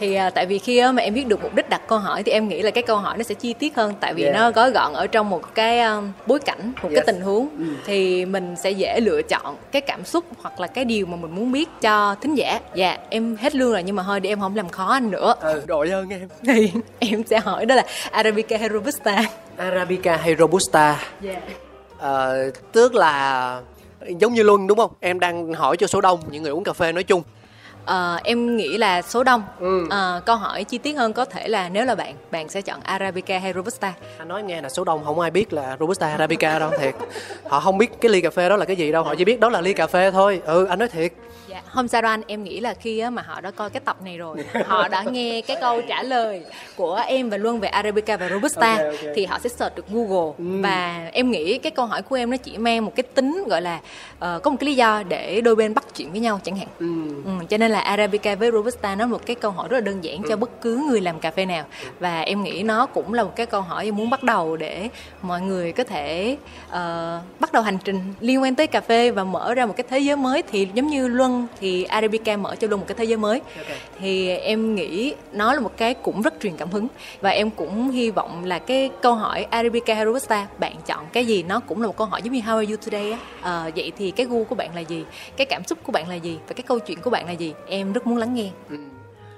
Thì 0.00 0.14
à, 0.14 0.30
tại 0.30 0.46
vì 0.46 0.58
khi 0.58 0.82
mà 0.92 1.02
em 1.02 1.14
biết 1.14 1.26
được 1.26 1.42
mục 1.42 1.54
đích 1.54 1.68
đặt 1.68 1.80
câu 1.88 1.98
hỏi 1.98 2.22
thì 2.22 2.32
em 2.32 2.48
nghĩ 2.48 2.62
là 2.62 2.70
cái 2.70 2.82
câu 2.82 2.96
hỏi 2.96 3.16
nó 3.16 3.22
sẽ 3.22 3.34
chi 3.34 3.52
tiết 3.52 3.76
hơn. 3.76 3.94
Tại 4.00 4.14
vì 4.14 4.22
yeah. 4.22 4.34
nó 4.34 4.50
gói 4.50 4.70
gọn 4.70 4.92
ở 4.92 5.06
trong 5.06 5.30
một 5.30 5.54
cái 5.54 5.80
um, 5.80 6.12
bối 6.26 6.38
cảnh 6.38 6.72
một 6.82 6.88
yes. 6.88 6.94
cái 6.94 7.04
tình 7.06 7.20
huống. 7.20 7.48
Ừ. 7.58 7.64
thì 7.86 8.24
mình 8.24 8.56
sẽ 8.56 8.70
dễ 8.70 9.00
lựa 9.00 9.22
chọn 9.22 9.56
cái 9.72 9.82
cảm 9.82 10.04
xúc 10.04 10.24
hoặc 10.42 10.60
là 10.60 10.66
cái 10.66 10.84
điều 10.84 11.06
mà 11.06 11.16
mình 11.16 11.34
muốn 11.34 11.52
biết 11.52 11.68
cho 11.80 12.16
thính 12.20 12.34
giả. 12.34 12.60
Dạ 12.74 12.98
em 13.10 13.36
hết 13.36 13.54
lương 13.54 13.72
rồi 13.72 13.82
nhưng 13.82 13.96
mà 13.96 14.02
thôi 14.02 14.20
để 14.20 14.30
em 14.30 14.40
không 14.40 14.56
làm 14.56 14.68
khó 14.68 14.86
anh 14.86 15.10
nữa. 15.10 15.34
Ừ 15.40 15.62
đội 15.66 15.90
hơn 15.90 16.08
em. 16.08 16.28
Thì 16.46 16.72
em 16.98 17.24
sẽ 17.24 17.38
hỏi 17.38 17.66
đó 17.66 17.75
là 17.76 17.84
Arabica 18.10 18.58
hay 18.58 18.68
Robusta. 18.68 19.22
Arabica 19.56 20.16
hay 20.16 20.36
Robusta. 20.36 21.00
Yeah. 21.24 21.42
à, 22.00 22.28
tức 22.72 22.94
là 22.94 23.60
giống 24.18 24.34
như 24.34 24.42
Luân 24.42 24.66
đúng 24.66 24.78
không? 24.78 24.92
Em 25.00 25.20
đang 25.20 25.54
hỏi 25.54 25.76
cho 25.76 25.86
số 25.86 26.00
đông 26.00 26.20
những 26.30 26.42
người 26.42 26.52
uống 26.52 26.64
cà 26.64 26.72
phê 26.72 26.92
nói 26.92 27.04
chung. 27.04 27.22
Uh, 27.90 28.22
em 28.24 28.56
nghĩ 28.56 28.78
là 28.78 29.02
số 29.02 29.24
đông. 29.24 29.42
Ừ. 29.60 29.84
uh, 29.84 30.24
câu 30.24 30.36
hỏi 30.36 30.64
chi 30.64 30.78
tiết 30.78 30.92
hơn 30.92 31.12
có 31.12 31.24
thể 31.24 31.48
là 31.48 31.68
nếu 31.68 31.84
là 31.84 31.94
bạn 31.94 32.14
bạn 32.30 32.48
sẽ 32.48 32.62
chọn 32.62 32.80
arabica 32.82 33.38
hay 33.38 33.52
robusta? 33.52 33.92
Anh 34.18 34.28
nói 34.28 34.42
nghe 34.42 34.60
là 34.62 34.68
số 34.68 34.84
đông 34.84 35.04
không 35.04 35.20
ai 35.20 35.30
biết 35.30 35.52
là 35.52 35.76
robusta 35.80 36.08
arabica 36.08 36.58
đâu 36.58 36.70
thiệt. 36.78 36.94
Họ 37.48 37.60
không 37.60 37.78
biết 37.78 38.00
cái 38.00 38.10
ly 38.10 38.20
cà 38.20 38.30
phê 38.30 38.48
đó 38.48 38.56
là 38.56 38.64
cái 38.64 38.76
gì 38.76 38.92
đâu 38.92 39.02
họ 39.02 39.14
chỉ 39.14 39.24
biết 39.24 39.40
đó 39.40 39.48
là 39.48 39.60
ly 39.60 39.72
cà 39.72 39.86
phê 39.86 40.10
thôi. 40.10 40.40
Ừ 40.44 40.64
anh 40.64 40.78
nói 40.78 40.88
thiệt 40.88 41.12
hôm 41.76 41.86
anh 42.02 42.22
em 42.26 42.44
nghĩ 42.44 42.60
là 42.60 42.74
khi 42.74 43.04
mà 43.10 43.22
họ 43.22 43.40
đã 43.40 43.50
coi 43.50 43.70
cái 43.70 43.80
tập 43.84 43.96
này 44.04 44.18
rồi 44.18 44.38
họ 44.66 44.88
đã 44.88 45.02
nghe 45.02 45.40
cái 45.40 45.56
câu 45.60 45.82
trả 45.88 46.02
lời 46.02 46.42
của 46.76 47.02
em 47.06 47.30
và 47.30 47.36
luân 47.36 47.60
về 47.60 47.68
arabica 47.68 48.16
và 48.16 48.28
robusta 48.28 48.72
okay, 48.72 48.86
okay. 48.86 49.12
thì 49.14 49.26
họ 49.26 49.38
sẽ 49.38 49.48
search 49.48 49.76
được 49.76 49.84
google 49.88 50.34
ừ. 50.38 50.62
và 50.62 51.08
em 51.12 51.30
nghĩ 51.30 51.58
cái 51.58 51.70
câu 51.70 51.86
hỏi 51.86 52.02
của 52.02 52.16
em 52.16 52.30
nó 52.30 52.36
chỉ 52.36 52.58
mang 52.58 52.84
một 52.84 52.92
cái 52.96 53.02
tính 53.02 53.44
gọi 53.48 53.62
là 53.62 53.76
uh, 53.76 54.42
có 54.42 54.50
một 54.50 54.56
cái 54.60 54.66
lý 54.66 54.74
do 54.74 55.02
để 55.02 55.40
đôi 55.40 55.56
bên 55.56 55.74
bắt 55.74 55.84
chuyện 55.96 56.10
với 56.10 56.20
nhau 56.20 56.40
chẳng 56.44 56.56
hạn 56.56 56.68
ừ. 56.78 56.86
Ừ, 57.24 57.30
cho 57.48 57.56
nên 57.56 57.70
là 57.70 57.80
arabica 57.80 58.34
với 58.34 58.50
robusta 58.50 58.94
nó 58.94 59.06
một 59.06 59.26
cái 59.26 59.36
câu 59.36 59.50
hỏi 59.50 59.68
rất 59.68 59.76
là 59.76 59.80
đơn 59.80 60.04
giản 60.04 60.22
ừ. 60.22 60.28
cho 60.28 60.36
bất 60.36 60.60
cứ 60.60 60.86
người 60.88 61.00
làm 61.00 61.20
cà 61.20 61.30
phê 61.30 61.44
nào 61.44 61.64
và 62.00 62.20
em 62.20 62.42
nghĩ 62.42 62.62
nó 62.62 62.86
cũng 62.86 63.14
là 63.14 63.22
một 63.22 63.36
cái 63.36 63.46
câu 63.46 63.60
hỏi 63.60 63.84
em 63.84 63.96
muốn 63.96 64.10
bắt 64.10 64.22
đầu 64.22 64.56
để 64.56 64.88
mọi 65.22 65.40
người 65.40 65.72
có 65.72 65.84
thể 65.84 66.36
uh, 66.68 66.74
bắt 67.40 67.52
đầu 67.52 67.62
hành 67.62 67.78
trình 67.84 68.00
liên 68.20 68.42
quan 68.42 68.54
tới 68.54 68.66
cà 68.66 68.80
phê 68.80 69.10
và 69.10 69.24
mở 69.24 69.54
ra 69.54 69.66
một 69.66 69.74
cái 69.76 69.86
thế 69.90 69.98
giới 69.98 70.16
mới 70.16 70.42
thì 70.42 70.68
giống 70.74 70.86
như 70.86 71.08
luân 71.08 71.46
thì 71.60 71.65
Arabica 71.84 72.36
mở 72.36 72.56
cho 72.56 72.68
luôn 72.68 72.80
một 72.80 72.86
cái 72.88 72.94
thế 72.98 73.04
giới 73.04 73.16
mới. 73.16 73.40
Okay. 73.56 73.78
thì 74.00 74.30
em 74.30 74.74
nghĩ 74.74 75.14
nó 75.32 75.54
là 75.54 75.60
một 75.60 75.72
cái 75.76 75.94
cũng 75.94 76.22
rất 76.22 76.34
truyền 76.42 76.56
cảm 76.56 76.70
hứng. 76.70 76.88
Và 77.20 77.30
em 77.30 77.50
cũng 77.50 77.90
hy 77.90 78.10
vọng 78.10 78.44
là 78.44 78.58
cái 78.58 78.90
câu 79.02 79.14
hỏi 79.14 79.46
Arabica 79.50 79.94
hay 79.94 80.04
Robusta 80.04 80.46
bạn 80.58 80.74
chọn 80.86 81.04
cái 81.12 81.26
gì? 81.26 81.42
Nó 81.42 81.60
cũng 81.60 81.80
là 81.80 81.86
một 81.86 81.96
câu 81.96 82.06
hỏi 82.06 82.22
giống 82.22 82.34
như 82.34 82.40
How 82.40 82.56
are 82.56 82.72
you 82.72 82.76
today 82.76 83.12
á? 83.12 83.18
À, 83.40 83.70
vậy 83.76 83.92
thì 83.98 84.10
cái 84.10 84.26
gu 84.26 84.44
của 84.44 84.54
bạn 84.54 84.74
là 84.74 84.80
gì? 84.80 85.04
Cái 85.36 85.46
cảm 85.46 85.64
xúc 85.64 85.78
của 85.82 85.92
bạn 85.92 86.08
là 86.08 86.14
gì? 86.14 86.38
Và 86.48 86.54
cái 86.54 86.62
câu 86.62 86.78
chuyện 86.78 87.00
của 87.00 87.10
bạn 87.10 87.26
là 87.26 87.32
gì? 87.32 87.54
Em 87.66 87.92
rất 87.92 88.06
muốn 88.06 88.16
lắng 88.16 88.34
nghe. 88.34 88.50
Ừ. 88.70 88.76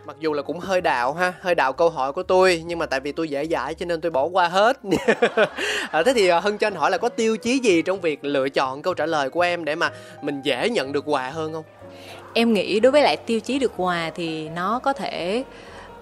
Mặc 0.09 0.17
dù 0.21 0.33
là 0.33 0.43
cũng 0.43 0.59
hơi 0.59 0.81
đạo 0.81 1.13
ha 1.13 1.33
hơi 1.41 1.55
đạo 1.55 1.73
câu 1.73 1.91
hỏi 1.91 2.13
của 2.13 2.23
tôi 2.23 2.63
nhưng 2.67 2.79
mà 2.79 2.87
tại 2.87 3.01
vì 3.01 3.13
tôi 3.13 3.29
dễ 3.29 3.47
dãi 3.47 3.75
cho 3.75 3.87
nên 3.87 4.01
tôi 4.01 4.11
bỏ 4.11 4.25
qua 4.25 4.49
hết. 4.49 4.81
À, 5.91 6.03
thế 6.03 6.13
thì 6.15 6.29
à, 6.29 6.41
hân 6.41 6.59
cho 6.59 6.67
anh 6.67 6.75
hỏi 6.75 6.91
là 6.91 6.99
có 6.99 7.09
tiêu 7.09 7.37
chí 7.37 7.59
gì 7.59 7.83
trong 7.83 8.01
việc 8.01 8.25
lựa 8.25 8.49
chọn 8.49 8.83
câu 8.83 8.95
trả 8.95 9.07
lời 9.07 9.31
của 9.31 9.41
em 9.41 9.65
để 9.65 9.75
mà 9.75 9.91
mình 10.23 10.41
dễ 10.43 10.69
nhận 10.69 10.93
được 10.93 11.05
quà 11.07 11.31
hơn 11.31 11.53
không 11.53 11.65
em 12.39 12.53
nghĩ 12.53 12.81
đối 12.81 12.93
với 12.93 13.03
lại 13.03 13.17
tiêu 13.17 13.41
chí 13.41 13.59
được 13.59 13.73
quà 13.77 14.11
thì 14.15 14.49
nó 14.49 14.79
có 14.79 14.93
thể 14.93 15.45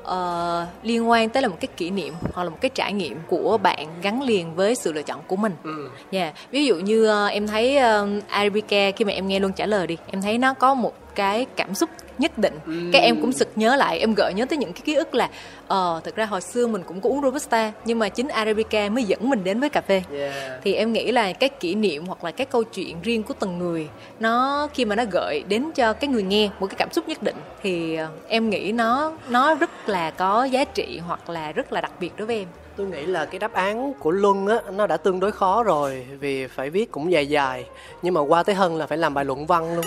uh, 0.02 0.68
liên 0.82 1.10
quan 1.10 1.28
tới 1.28 1.42
là 1.42 1.48
một 1.48 1.56
cái 1.60 1.68
kỷ 1.76 1.90
niệm 1.90 2.14
hoặc 2.32 2.44
là 2.44 2.50
một 2.50 2.58
cái 2.60 2.70
trải 2.74 2.92
nghiệm 2.92 3.18
của 3.28 3.58
bạn 3.58 3.86
gắn 4.02 4.22
liền 4.22 4.54
với 4.54 4.74
sự 4.74 4.92
lựa 4.92 5.02
chọn 5.02 5.20
của 5.26 5.36
mình. 5.36 5.52
Ừ. 5.64 5.88
Yeah. 6.10 6.34
Ví 6.50 6.66
dụ 6.66 6.76
như 6.76 7.24
uh, 7.26 7.32
em 7.32 7.46
thấy 7.46 7.78
uh, 7.78 8.28
Arabica 8.28 8.90
khi 8.96 9.04
mà 9.04 9.12
em 9.12 9.28
nghe 9.28 9.40
luôn 9.40 9.52
trả 9.52 9.66
lời 9.66 9.86
đi, 9.86 9.96
em 10.10 10.22
thấy 10.22 10.38
nó 10.38 10.54
có 10.54 10.74
một 10.74 10.94
cái 11.16 11.46
cảm 11.56 11.74
xúc 11.74 11.90
nhất 12.18 12.38
định 12.38 12.54
ừ. 12.66 12.72
các 12.92 12.98
em 12.98 13.20
cũng 13.20 13.32
sực 13.32 13.48
nhớ 13.56 13.76
lại 13.76 13.98
em 13.98 14.14
gợi 14.14 14.34
nhớ 14.34 14.44
tới 14.44 14.56
những 14.58 14.72
cái 14.72 14.82
ký 14.84 14.94
ức 14.94 15.14
là 15.14 15.28
ờ 15.66 16.00
thực 16.04 16.16
ra 16.16 16.24
hồi 16.24 16.40
xưa 16.40 16.66
mình 16.66 16.82
cũng 16.86 17.00
có 17.00 17.10
uống 17.10 17.22
robusta 17.22 17.72
nhưng 17.84 17.98
mà 17.98 18.08
chính 18.08 18.28
arabica 18.28 18.88
mới 18.88 19.04
dẫn 19.04 19.30
mình 19.30 19.44
đến 19.44 19.60
với 19.60 19.68
cà 19.68 19.80
phê 19.80 20.02
yeah. 20.12 20.34
thì 20.64 20.74
em 20.74 20.92
nghĩ 20.92 21.12
là 21.12 21.32
cái 21.32 21.48
kỷ 21.48 21.74
niệm 21.74 22.06
hoặc 22.06 22.24
là 22.24 22.30
cái 22.30 22.46
câu 22.46 22.64
chuyện 22.64 22.96
riêng 23.02 23.22
của 23.22 23.34
từng 23.40 23.58
người 23.58 23.88
nó 24.20 24.68
khi 24.74 24.84
mà 24.84 24.96
nó 24.96 25.04
gợi 25.10 25.44
đến 25.48 25.70
cho 25.74 25.92
cái 25.92 26.08
người 26.08 26.22
nghe 26.22 26.50
một 26.60 26.66
cái 26.66 26.76
cảm 26.78 26.92
xúc 26.92 27.08
nhất 27.08 27.22
định 27.22 27.36
thì 27.62 27.96
ờ, 27.96 28.08
em 28.28 28.50
nghĩ 28.50 28.72
nó 28.72 29.12
nó 29.28 29.54
rất 29.54 29.88
là 29.88 30.10
có 30.10 30.44
giá 30.44 30.64
trị 30.64 31.00
hoặc 31.06 31.30
là 31.30 31.52
rất 31.52 31.72
là 31.72 31.80
đặc 31.80 31.92
biệt 32.00 32.12
đối 32.16 32.26
với 32.26 32.36
em 32.36 32.48
tôi 32.76 32.86
nghĩ 32.86 33.06
là 33.06 33.24
cái 33.24 33.38
đáp 33.38 33.52
án 33.52 33.92
của 33.94 34.10
luân 34.10 34.46
á 34.46 34.56
nó 34.72 34.86
đã 34.86 34.96
tương 34.96 35.20
đối 35.20 35.32
khó 35.32 35.62
rồi 35.62 36.06
vì 36.20 36.46
phải 36.46 36.70
viết 36.70 36.90
cũng 36.90 37.12
dài 37.12 37.26
dài. 37.26 37.64
Nhưng 38.02 38.14
mà 38.14 38.20
qua 38.20 38.42
tới 38.42 38.54
hân 38.54 38.78
là 38.78 38.86
phải 38.86 38.98
làm 38.98 39.14
bài 39.14 39.24
luận 39.24 39.46
văn 39.46 39.76
luôn. 39.76 39.84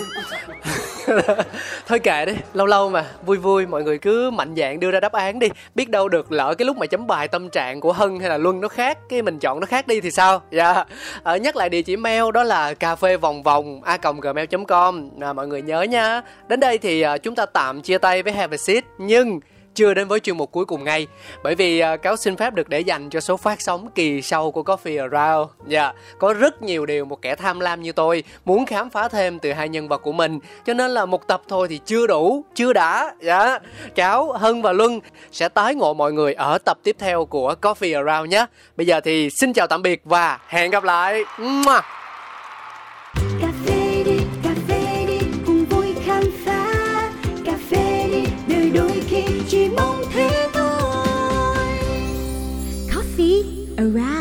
Thôi 1.86 1.98
kệ 1.98 2.24
đi 2.24 2.32
lâu 2.54 2.66
lâu 2.66 2.90
mà 2.90 3.06
vui 3.26 3.36
vui 3.36 3.66
mọi 3.66 3.82
người 3.82 3.98
cứ 3.98 4.30
mạnh 4.30 4.54
dạn 4.56 4.80
đưa 4.80 4.90
ra 4.90 5.00
đáp 5.00 5.12
án 5.12 5.38
đi. 5.38 5.48
Biết 5.74 5.90
đâu 5.90 6.08
được 6.08 6.32
lỡ 6.32 6.54
cái 6.54 6.66
lúc 6.66 6.76
mà 6.76 6.86
chấm 6.86 7.06
bài 7.06 7.28
tâm 7.28 7.50
trạng 7.50 7.80
của 7.80 7.92
hân 7.92 8.20
hay 8.20 8.28
là 8.28 8.38
luân 8.38 8.60
nó 8.60 8.68
khác 8.68 8.98
cái 9.08 9.22
mình 9.22 9.38
chọn 9.38 9.60
nó 9.60 9.66
khác 9.66 9.86
đi 9.86 10.00
thì 10.00 10.10
sao? 10.10 10.42
Dạ. 10.50 10.72
Yeah. 10.72 10.86
à, 11.22 11.36
nhắc 11.36 11.56
lại 11.56 11.68
địa 11.68 11.82
chỉ 11.82 11.96
mail 11.96 12.24
đó 12.34 12.42
là 12.42 12.74
cà 12.74 12.96
phê 12.96 13.16
vòng 13.16 13.42
vòng 13.42 13.82
a 13.82 13.98
gmail 14.22 14.46
com. 14.68 15.10
À, 15.20 15.32
mọi 15.32 15.48
người 15.48 15.62
nhớ 15.62 15.82
nha. 15.82 16.22
Đến 16.48 16.60
đây 16.60 16.78
thì 16.78 17.00
ờ, 17.00 17.18
chúng 17.18 17.34
ta 17.34 17.46
tạm 17.46 17.82
chia 17.82 17.98
tay 17.98 18.22
với 18.22 18.32
have 18.32 18.54
a 18.54 18.58
seat 18.58 18.84
nhưng 18.98 19.40
chưa 19.74 19.94
đến 19.94 20.08
với 20.08 20.20
chuyên 20.20 20.36
mục 20.36 20.52
cuối 20.52 20.64
cùng 20.64 20.84
ngay 20.84 21.06
bởi 21.42 21.54
vì 21.54 21.82
uh, 21.82 22.02
cáo 22.02 22.16
xin 22.16 22.36
phép 22.36 22.54
được 22.54 22.68
để 22.68 22.80
dành 22.80 23.10
cho 23.10 23.20
số 23.20 23.36
phát 23.36 23.60
sóng 23.60 23.90
kỳ 23.94 24.22
sau 24.22 24.50
của 24.50 24.62
Coffee 24.62 25.10
Around. 25.10 25.50
Dạ, 25.66 25.82
yeah. 25.82 25.94
có 26.18 26.32
rất 26.32 26.62
nhiều 26.62 26.86
điều 26.86 27.04
một 27.04 27.22
kẻ 27.22 27.34
tham 27.34 27.60
lam 27.60 27.82
như 27.82 27.92
tôi 27.92 28.24
muốn 28.44 28.66
khám 28.66 28.90
phá 28.90 29.08
thêm 29.08 29.38
từ 29.38 29.52
hai 29.52 29.68
nhân 29.68 29.88
vật 29.88 29.98
của 29.98 30.12
mình. 30.12 30.38
Cho 30.66 30.74
nên 30.74 30.90
là 30.90 31.06
một 31.06 31.26
tập 31.26 31.42
thôi 31.48 31.66
thì 31.70 31.80
chưa 31.86 32.06
đủ, 32.06 32.44
chưa 32.54 32.72
đã. 32.72 33.14
Dạ. 33.20 33.44
Yeah. 33.44 33.62
Cáo, 33.94 34.32
Hân 34.32 34.62
và 34.62 34.72
Luân 34.72 35.00
sẽ 35.32 35.48
tái 35.48 35.74
ngộ 35.74 35.94
mọi 35.94 36.12
người 36.12 36.34
ở 36.34 36.58
tập 36.58 36.78
tiếp 36.82 36.96
theo 36.98 37.24
của 37.24 37.54
Coffee 37.62 38.06
Around 38.06 38.32
nhé. 38.32 38.46
Bây 38.76 38.86
giờ 38.86 39.00
thì 39.00 39.30
xin 39.30 39.52
chào 39.52 39.66
tạm 39.66 39.82
biệt 39.82 40.00
và 40.04 40.38
hẹn 40.48 40.70
gặp 40.70 40.84
lại. 40.84 41.24
Mua. 41.38 41.80
Around 53.80 54.19